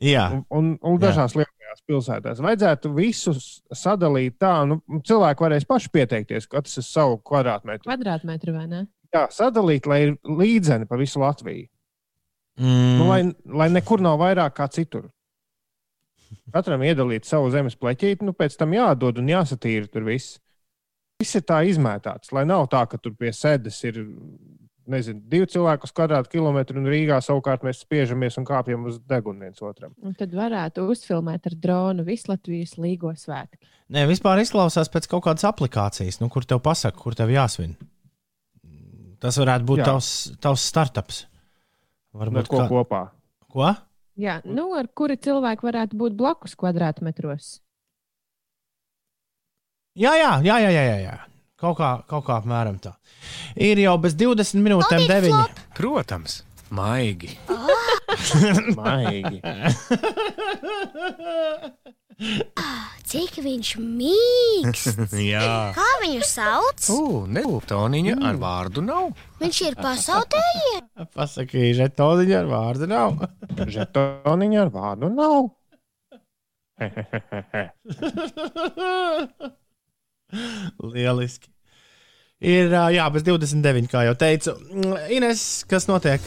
[0.04, 2.42] Jā, un, un, un dažās lielajās pilsētās.
[2.44, 7.88] Vajadzētu visus sadalīt tā, nu, cilvēki varēs paši pieteikties, katrs uz savu kvadrātmetru.
[7.88, 8.84] Kvadrātmetru vai ne?
[9.16, 11.66] Jā, sadalīt, lai ir līdzeni pa visu Latviju.
[12.62, 15.08] mm, Nu, lai, lai nekur nav vairāk kā citur.
[16.54, 20.40] Katram iedalīt savu zemes pleķīti, nu pēc tam jādod un jāsatīra tur viss.
[21.22, 24.04] Viss ir tā izmētāts, lai nav tā, ka tur pie sēdes ir
[24.88, 29.60] nezinu, divi cilvēki uz kvadrātkilometru, un Rīgā savukārt mēs spiežamies un kāpjam uz degunu viens
[29.66, 29.92] otram.
[30.06, 33.60] Un tad varētu uzfilmēt ar dronu visu Latvijas līgo svētku.
[33.92, 37.76] Nē, vispār izklausās pēc kaut kādas aplikācijas, nu, kur tev pasaka, kur tev jāsvin.
[39.20, 39.90] Tas varētu būt Jā.
[39.92, 40.10] tavs,
[40.44, 41.24] tavs startups.
[42.14, 43.02] Ar Varbūt ko kā- kopā?
[43.52, 43.72] Ko?
[44.18, 47.60] Jā, nu, ar kuri cilvēki varētu būt blakus kvadrātmetros.
[49.98, 51.18] Jā, jā, jā, jā, jā, jā, jā.
[51.58, 52.96] Kaut kā, kaut kā apmēram tā.
[53.58, 55.62] Ir jau bez 20 minūtēm 9.
[55.78, 57.38] Protams, maigi.
[58.78, 59.42] Maigi.
[62.18, 64.88] Cik viņš mīgs.
[65.32, 65.72] Jā.
[65.76, 66.88] Kā viņu sauc?
[66.92, 67.28] Ugh,
[67.70, 69.12] Toniņa ar vārdu nav.
[69.40, 70.82] Viņš ir pasautējies.
[71.14, 73.10] Pasakīja, žetoniņa ar vārdu nav.
[73.78, 75.54] Žetoniņa ar vārdu nav.
[80.84, 81.50] Lieliski.
[82.38, 84.54] Ir jā, bez 29, kā jau teicu.
[85.14, 86.22] Ines, kas notiek?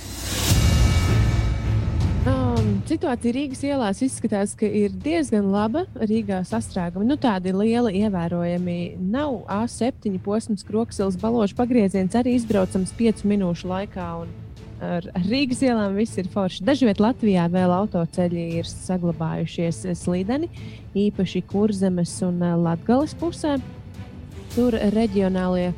[2.89, 5.82] Situācija Rīgas ielās izskatās, ka ir diezgan laba.
[6.01, 8.77] Rīgā sastrēgumi, nu tādi lieli, ievērojami.
[9.12, 14.09] Nav A7 posms, kroksils, baložu pagrieziens arī izbraucams 5 minūšu laikā.
[14.81, 16.65] Ar Rīgas ielām viss ir forši.
[16.65, 20.48] Dažviet Latvijā vēl autoceļi ir saglabājušies slīdeni,
[20.97, 23.59] īpaši Kurzemes un Latvijas pusē.
[24.57, 25.73] Tur reģionālie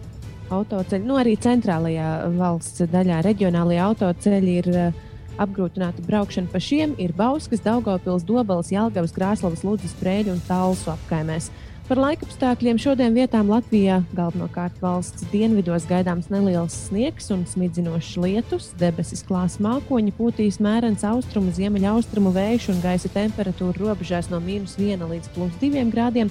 [0.53, 5.09] autoceļi, nu arī centrālajā valsts daļā, reģionālajā autoceļi ir uh,
[5.41, 6.97] apgrūtināta braukšana pa šiem.
[7.01, 11.51] Ir Bauskas, Daugavpils, Dobelas, Jelgavas, Krāslavas, Ludzas, Prēļu un Talsu apkaimēs.
[11.93, 18.71] Par laikapstākļiem šodien vietām Latvijā galvenokārt valsts dienvidos gaidāms neliels sniegs un smidzinošs lietus.
[18.81, 25.05] Debesis klās mākoņi, pūtīs mērens austrumu, ziemeļaustrumu vējš un gaisa temperatūra robežās no mīnus 1
[25.11, 26.31] līdz plus 2 grādiem.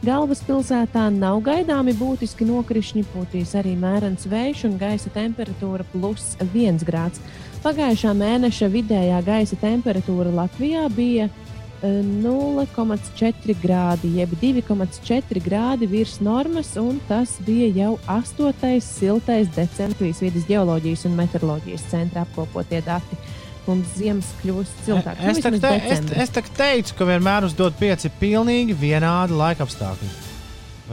[0.00, 7.20] Galvaspilsētā nav gaidāmi būtiski nokrišņi, pūtīs arī mērens vējš un gaisa temperatūra plus 1 grāds.
[7.60, 16.70] Pagājušā mēneša vidējā gaisa temperatūra Latvijā bija eh, 0,4 grādi, jeb 2,4 grādi virs normas,
[16.80, 18.80] un tas bija jau 8.
[18.80, 23.20] siltais decembris vidas geoloģijas un meteoroloģijas centra apkopotie dati.
[23.68, 25.36] Un ziemas kļūst siltākas.
[25.36, 30.14] Es tak, te, es, es tak teicu, ka vienmēr uzdod pieci pilnīgi vienādi laikapstākļi.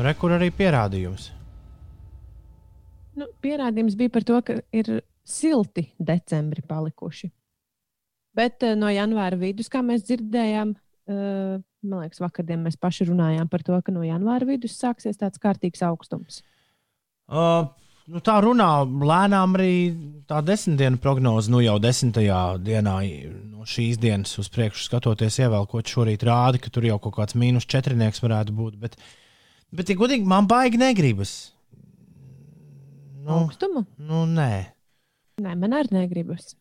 [0.04, 1.32] Re, kur arī pierādījums.
[3.18, 7.30] Nu, pierādījums bija par to, ka ir silti decembri palikuši.
[8.38, 13.50] Bet uh, no janvāra vidus, kā mēs dzirdējām, uh, man liekas, vakardien mēs paši runājām
[13.52, 16.44] par to, ka no janvāra vidus sāksies tāds kārtīgs augstums.
[17.28, 17.68] Uh,
[18.12, 19.74] nu, tā runā lēnām arī
[20.30, 21.52] tā desmitdienu prognoze.
[21.52, 22.96] Nu, jau desmitajā dienā
[23.52, 27.68] no šīs dienas uz priekšu skatoties, ievēlkot šorīt rādi, ka tur jau kaut kāds mīnus
[27.70, 28.80] četrnieks varētu būt.
[28.80, 28.98] Bet,
[29.76, 31.38] bet ja godīgi, man baigi negribas.
[33.28, 33.84] Nu, Augstumu?
[34.00, 34.77] nu, nē.
[35.38, 36.56] Nē, man arī negribas.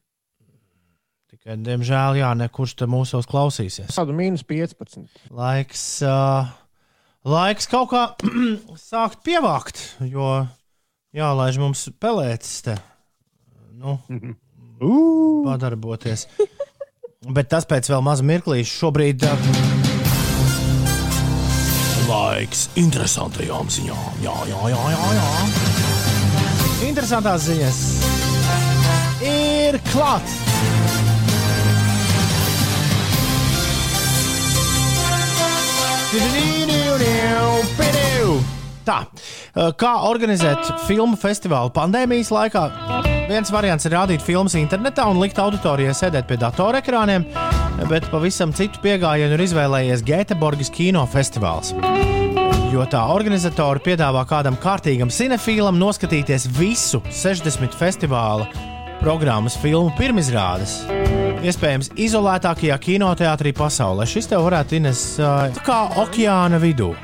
[1.32, 3.94] Tikai, diemžēl, jā, nekurš te mūsos klausīsies.
[3.96, 5.06] Kādu mīnus 15.
[5.32, 6.50] Laiks, uh,
[7.24, 8.02] laiks kaut kā
[8.90, 10.44] sākt pievākt, jo
[11.16, 12.76] jālaiž mums pelēcis te.
[13.80, 13.96] Nu,
[15.48, 16.26] padarboties.
[17.32, 19.24] Bet tas pēc vēl maza mirklīša šobrīd.
[19.24, 19.40] Uh,
[22.12, 24.20] laiks interesantajām ziņām.
[24.20, 25.08] Jā, jā, jā, jā.
[25.16, 25.26] jā.
[26.92, 27.80] Interesantās ziņas
[29.24, 30.36] ir klāts.
[38.86, 39.00] Tā,
[39.80, 42.62] kā organizēt filmu festivālu pandēmijas laikā?
[43.26, 47.26] Viens variants ir rādīt filmas internetā un likt auditorijai sēdēt pie datorekrāniem,
[47.90, 51.74] bet pavisam citu pieejamību ir izvēlējies Gēteborgas kinofestivāls.
[52.70, 58.46] Jo tā organizatori piedāvā kādam kārtīgam cinefīlam noskatīties visu 60 festivāla
[59.00, 60.78] programmas filmu pirmizrādes.
[61.46, 64.06] Iespējams, izolētākajā kinoteātrī pasaulē.
[64.08, 66.94] Šis tev varētu ines ā, tā kā okeāna vidū.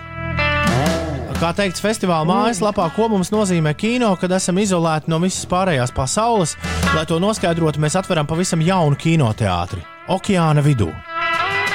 [1.43, 6.53] Kā teikts festivāla mājaslapā, ko mums nozīmē kino, kad esam izolēti no visas pārējās pasaules,
[6.95, 9.83] lai to noskaidrotu, mēs atveram pavisam jaunu kinoteātri-
[10.17, 10.93] okeāna vidū.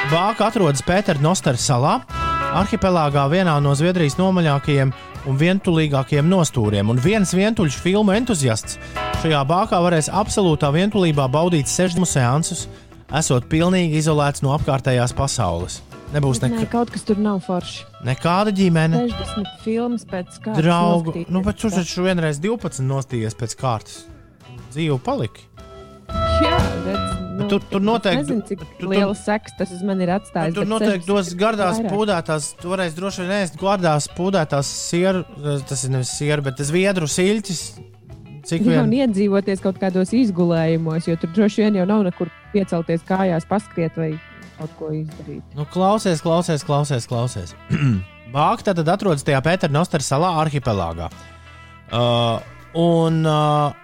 [0.07, 1.97] Bāka atrodas Pētera Nostara salā,
[2.55, 4.93] arhipelāgā vienā no Zviedrijas nomaļākajiem
[5.27, 6.87] un vientulīgākajiem nostūriem.
[6.89, 8.79] Un viens vientuļš filmu entuziasts
[9.21, 12.65] šajā bākā varēs absolūtā vientulībā baudīt sešdesmit seansus,
[13.17, 15.81] esot pilnīgi izolēts no apkārtējās pasaules.
[16.13, 17.81] Nebūs Nē, nek kaut kas tur nav forši.
[18.07, 20.61] nekāda ģimene, 60 filmas pēc kārtas.
[20.63, 21.25] draugu.
[21.27, 24.05] Nu, bet tu taču vienreiz 12 nostījies pēc kārtas.
[24.71, 25.43] Dzīve palika.
[26.39, 29.81] Jā, redz, nu, tur- tur noteikti- Es nezinu, cik tu- tu- liela seks tas uz
[29.83, 30.53] mani ir atstājis.
[30.55, 31.91] Tur noteikti 60 dos gardās vairāk.
[31.91, 35.25] pūdētās, toreiz droši vien ēst gardās pūdētās sieru,
[35.67, 37.61] tas ir nevis sieru, bet tas viedru siļķis.
[38.47, 42.31] Cik Jā, un vien iedzīvoties kaut kādos izgulējumos, jo tur droši vien jau nav nekur
[42.53, 44.13] piecelties kājās, paskriet vai
[44.57, 45.43] kaut ko izdarīt.
[45.57, 47.07] Nu, klausies, klausies, klausies.
[47.09, 47.55] klausies.
[48.33, 51.09] Bāka tad atrodas tajā Pētera Nostara salā, arhipelāgā.
[51.87, 52.39] Uh,
[52.79, 53.75] un, uh,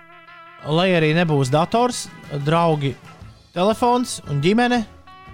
[0.71, 2.05] lai arī nebūs dators,
[2.43, 2.93] draugi,
[3.55, 4.81] telefons un ģimene,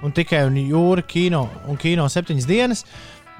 [0.05, 2.85] un tikai un jūra, kino un kino septiņas dienas.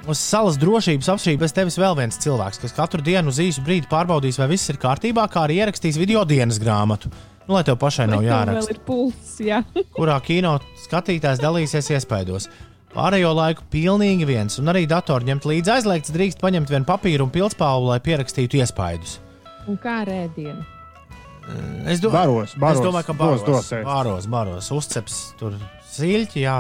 [0.08, 4.40] Uz salas drošības apšķirības tevis vēl viens cilvēks, kas katru dienu uz īsu brīdi pārbaudīs,
[4.40, 7.12] vai viss ir kārtībā, kā arī ierakstīs video dienas grāmatu.
[7.50, 9.60] Nu, lai tev pašai nav jāraksta Vēl ir pulss, jā.
[9.98, 10.56] kurā kino
[10.86, 12.48] skatītājs dalīsies iespaidos.
[12.94, 17.34] Pārējo laiku pilnīgi viens, un arī datoru ņemt līdzi aizliegts, drīkst paņemt vienu papīru un
[17.34, 19.20] pildspālu, lai pierakstītu iespaidus.
[19.70, 20.64] Un kā rēdienu.
[21.90, 22.10] Es, do...
[22.14, 23.86] Baros, baros, es domāju, ka dos, baros, dos ēst.
[23.86, 25.58] baros, baros uzceps tur
[25.96, 26.58] siļķi, jā,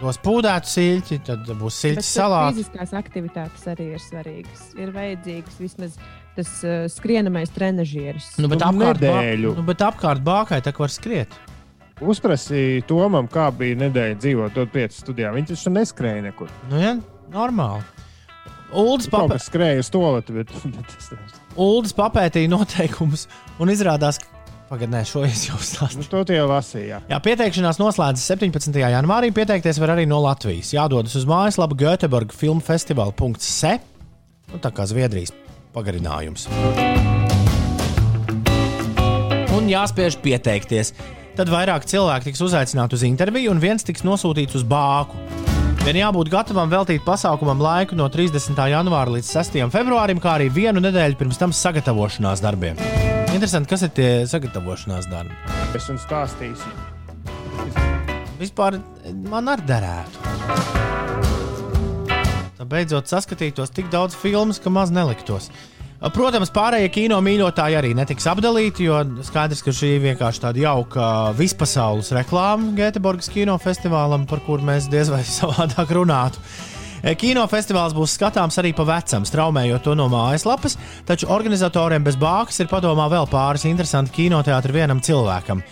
[0.00, 2.62] dos pūdētu siļķi, tad būs Bet siļķi tas salāti.
[2.62, 4.62] Fiziskās aktivitātes arī ir svarīgas.
[4.80, 5.98] Ir vajadzīgs vismaz
[6.36, 8.30] tas uh, skrienamais trenižieris.
[8.40, 9.12] Nu, bet, Nu, apkārt, bā...
[9.20, 9.52] nedēļu.
[9.58, 11.36] nu, bet apkārt bākai tā var skriet.
[12.00, 15.30] Uzprasīja Tomam, kā bija nedēļa dzīvot dot pieci studijā.
[15.36, 16.50] Viņš taču neskrēja nekur.
[16.68, 16.96] Nu, ja,
[17.32, 17.84] normāli.
[18.76, 23.24] Uldis, kas skrēja uz toleti, bet, bet tas tas- Uldis papētīja noteikumus
[23.62, 24.35] un izrādās, ka
[24.66, 26.08] Pagaidām, šo es jau nu, stāstīju.
[26.10, 26.98] to tie lasīja.
[27.06, 28.74] Jā, pieteikšanās noslēdzas 17.
[28.82, 29.30] janvārī.
[29.34, 30.72] Pieteikties var arī no Latvijas.
[30.74, 33.76] Jādodas uz mājaslapu Göteborga filmu festivāla.se.
[34.50, 35.30] Nu, tā kā Zviedrijas
[35.74, 36.48] pagarinājums.
[39.54, 40.92] Un jāspiež pieteikties.
[41.38, 45.20] Tad vairāk cilvēki tiks uzaicināti uz interviju, un viens tiks nosūtīts uz bāku.
[45.86, 48.58] Vien jābūt gatavam veltīt pasākumam laiku no 30.
[48.72, 49.60] janvāra līdz 6.
[49.70, 53.05] februārim, kā arī vienu nedēļu pirms tam sagatavošanās darbiem.
[53.36, 55.34] Interesanti, kas ir tie sagatavošanās darbi.
[55.76, 56.70] Es jums stāstīšu.
[58.40, 58.78] Vispār
[59.28, 60.22] man arī derētu.
[62.56, 65.50] Tad beidzot saskatītos tik daudz filmu, ka maz neliktos.
[66.16, 71.10] Protams, pārējie kino mīļotāji arī netiks apdalīti, jo skaidrs, ka šī ir vienkārši tāda jauka
[71.36, 76.40] vispasaules reklāma Göteborgas kinofestivālam, par kuru mēs diez vai savādāk runātu.
[77.02, 82.70] Kinofestivāls būs skatāms arī pa vecam, straumējot to no mājaslapas, taču organizatoriem bez bākas ir
[82.70, 85.62] padomā vēl pāris interesanti kinoteātri vienam cilvēkam.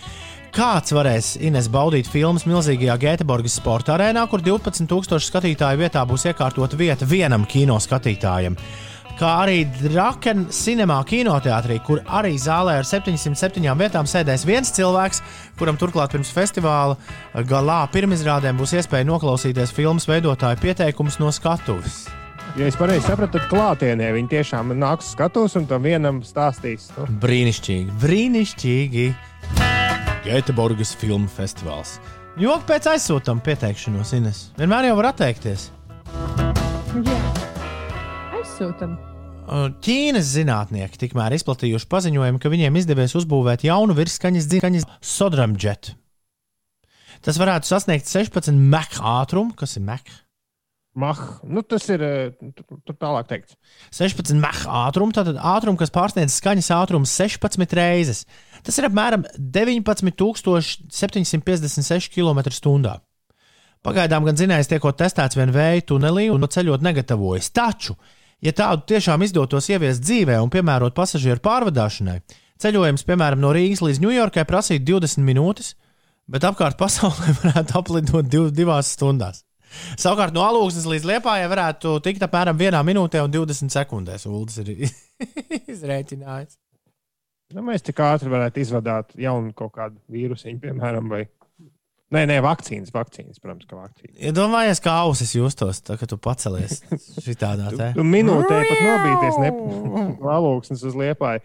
[0.55, 6.79] Kāds varēs Ines baudīt filmas milzīgajā Göteborgas sporta arēnā, kur 12,000 skatītāju vietā būs iekārtota
[6.79, 8.55] vieta vienam kino skatītājam?
[9.15, 15.21] Kā arī Drakena cinemā kinoteātrī, kur arī zālē ar 707 vietām sēdēs viens cilvēks,
[15.55, 16.97] kuram turklāt pirms festivāla
[17.47, 22.03] galā pirmizrādēm būs iespēja noklausīties filmas veidotāju pieteikumus no skatuves.
[22.59, 26.89] Ja es pareizi sapratu, tad klātienē viņi tiešām nāks skatos un tam vienam stāstīs.
[26.99, 29.07] Nu, Brīnišķīgi, brīnišķīgi!
[30.27, 32.01] Göteborgas filmu festivāls.
[32.35, 34.45] Joku pēc aizsūtām pieteikšanos, Ines.
[34.59, 35.69] Vienmēr jau var atteikties.
[36.99, 37.44] Jā,
[38.55, 38.95] aizsūtam.
[39.45, 45.89] Uh, Ķīnas zinātnieki tikmēr izplatījuši paziņojumu, ka viņiem izdevies uzbūvēt jaunu virsskaņas dziļaņas sodramdžetu.
[47.25, 50.07] Tas varētu sasniegt 16 mech ātrumu, kas ir mech.
[50.95, 53.55] Mah, nu tas ir eh, tur- tālāk teikts.
[53.93, 58.25] 16 mech ātrumu, tātad ātrumu, kas pārsniedz skaņas ātrumu 16 reizes.
[58.65, 62.99] Tas ir apmēram 19,756 km/h.
[63.85, 67.51] Pagaidām gan zinājums tiek testēts vien vēja tunelī un no ceļot negatavojas.
[67.53, 67.93] Taču,
[68.43, 72.19] ja tādu tiešām izdotos ieviest dzīvē un piemērot pasažieru pārvadāšanai,
[72.61, 75.73] ceļojums, piemēram, no Rīgas līdz Ņujorkai prasītu 20 minūtes,
[76.31, 79.43] bet apkārt pasaulē varētu aplidot div, divās stundās.
[79.99, 84.27] Savukārt no Alūksnes līdz Liepājai varētu tikt apmēram 1 minūtē un 20 sekundēs.
[84.29, 84.85] Uldis ir
[85.73, 86.55] izrēķinājis.
[87.55, 91.25] Nu, mēs tik ātri varētu izvadīt jaunu kaut kādu vīrusu, piemēram, vai.
[92.13, 94.19] Nē, nē, vakcīnas, vakcīnas, protams, ka vakcīnas.
[94.29, 96.83] Iedomājies, kā ausis justos, tā, kad tu pacelies
[97.25, 97.87] šitādā te.
[97.97, 101.41] Tu minūtē pat nobīties no valūksnes uz liepāju.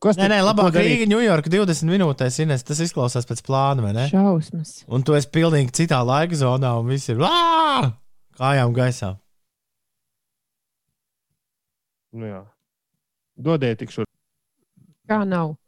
[0.00, 0.78] Kas Nē, nē, labāk?
[0.80, 4.08] Rīga, Ņujorka 20 minūtēs, Ines, tas izklausās pēc plāna, vai ne?
[4.08, 4.78] Šausmas.
[4.88, 7.92] Un tu esi pilnīgi citā laika zonā, un viss ir "Ā!"
[8.40, 9.12] kājām gaisā.
[12.16, 12.42] Nu, jā.
[13.36, 14.08] Dodiet tik šur.
[15.08, 15.58] Kā nav?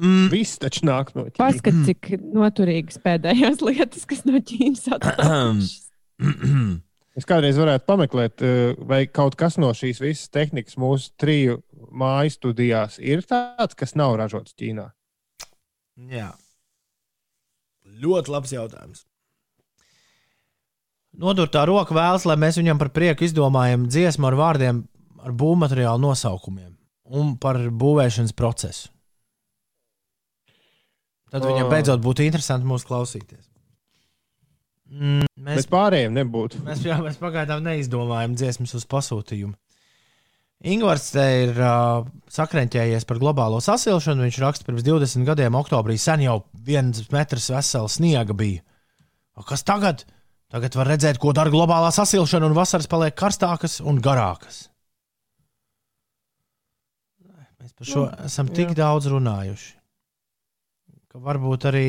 [0.00, 0.28] Mm.
[0.32, 1.40] Viss taču nāk no Ķīnas.
[1.40, 5.74] Paskat, cik noturīgas pēdējās lietas, kas no Ķīnas atnākušas.
[7.18, 11.58] Es kādreiz varētu pameklēt, eh, vai kaut kas no šīs visas tehnikas mūsu triju
[11.90, 14.86] māju studijās ir tāds, kas nav ražots Ķīnā.
[16.14, 16.30] Jā.
[18.00, 19.02] Ļoti labs jautājums.
[21.20, 24.84] Nodurtā roka vēlas, lai mēs viņam par prieku izdomājam dziesmu ar vārdiem,
[25.20, 26.76] ar būvmateriālu nosaukumiem
[27.10, 28.88] un par būvēšanas procesu.
[31.30, 31.70] Tad viņam O.
[31.70, 33.44] beidzot būtu interesanti mūs klausīties.
[34.90, 36.60] Mm, mēs, Bet pārējiem nebūtu.
[36.66, 39.54] mēs, jā, mēs pagaidām neizdomājam dziesmas uz pasūtījumu.
[40.70, 44.26] Ingūns te ir uh, sakrenķējies par globālo sasilšanu.
[44.26, 48.60] Viņš raksta, pirms 20 gadiem, oktobrī, sen jau viens metrs vesela sniega bija.
[49.38, 50.04] O, kas tagad?
[50.52, 54.66] Tagad var redzēt, ko dara globālā sasilšana, un vasaras paliek karstākas un garākas.
[57.60, 58.78] Mēs par šo Nu, esam tik jā.
[58.82, 59.70] daudz runājuši,
[61.10, 61.86] ka varbūt arī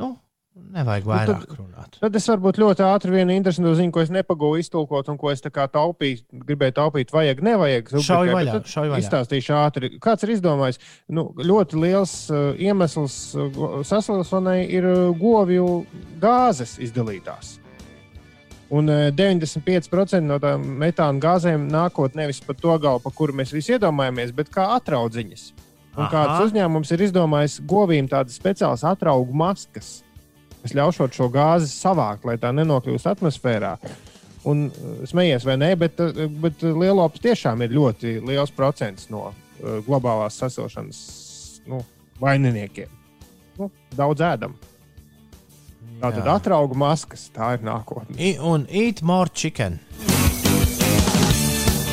[0.00, 0.14] nu,
[0.56, 1.98] nevajag Nu, vairāk tad- runāt.
[2.00, 5.40] Tad es varbūt ļoti ātri vienu interesantu ziņu, ko es nepagūju iztulkot, un ko es
[5.42, 7.92] taupīju, gribēju taupīt, vajag, nevajag.
[8.00, 9.00] Šauj vaļā, šauj vaļā.
[9.04, 9.92] Izstāstīšu ātri.
[10.00, 10.80] Kāds ir izdomājis?
[11.08, 15.86] Nu, ļoti liels uh, iemesls uh, sasilšanai ir uh, govju
[16.20, 17.58] gāzes izdalītās.
[18.70, 23.52] Un uh, 95% no tām metāna gāzēm nākot nevis pa to galu, pa kuru mēs
[23.52, 25.50] visi iedomājamies, bet kā atraudziņas.
[25.96, 26.10] Un Aha.
[26.12, 30.00] kāds uzņēmums ir izdomājis govīm tādas speciālas atraugu maskas,
[30.62, 33.74] kas ļaušot šo gāzi savākt, lai tā nenokļūst atmosfērā.
[34.48, 39.26] Un uh, smējies vai nē, bet, uh, bet lielops tiešām ir ļoti liels procents no
[39.28, 41.02] uh, globālās sasilšanas
[41.68, 41.82] nu,
[42.22, 42.88] vaininiekiem.
[43.58, 44.54] Nu, daudz ēdam.
[46.00, 46.38] Tātad Jā.
[46.38, 48.16] atraugu maskas, tā ir nākotne.
[48.16, 49.76] I, un eat more chicken.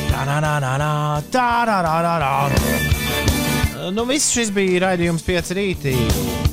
[0.08, 0.54] Tā, nā, nā,
[1.28, 3.07] tā, nā, nā, nā, nā.
[3.92, 5.94] Nu, viss šis bija raidījums 5 rītī.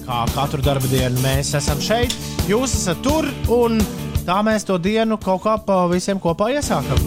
[0.05, 2.13] Kā katru darba dienu mēs esam šeit,
[2.47, 3.81] jūs esat tur, un
[4.27, 7.01] tā mēs to dienu kaut kā pa visiem kopā iesākam.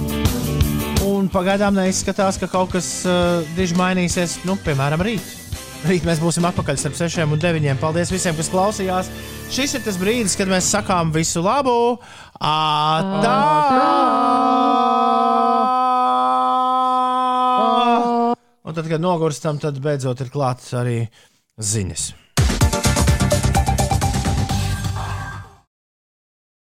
[1.09, 5.24] Un pagaidām neizskatās, ka kaut kas uh, diži mainīsies, nu, piemēram, rīt.
[5.88, 7.78] Rīt mēs būsim atpakaļ starp 6 un 9.
[7.80, 9.09] Paldies visiem, kas klausījās.
[9.55, 11.78] Šis ir tas brīdis, kad mēs sakām visu labu.
[12.36, 13.38] Atā!
[18.69, 20.99] Un tad, kad nogurstam, tad beidzot ir klāts arī
[21.57, 22.11] ziņas.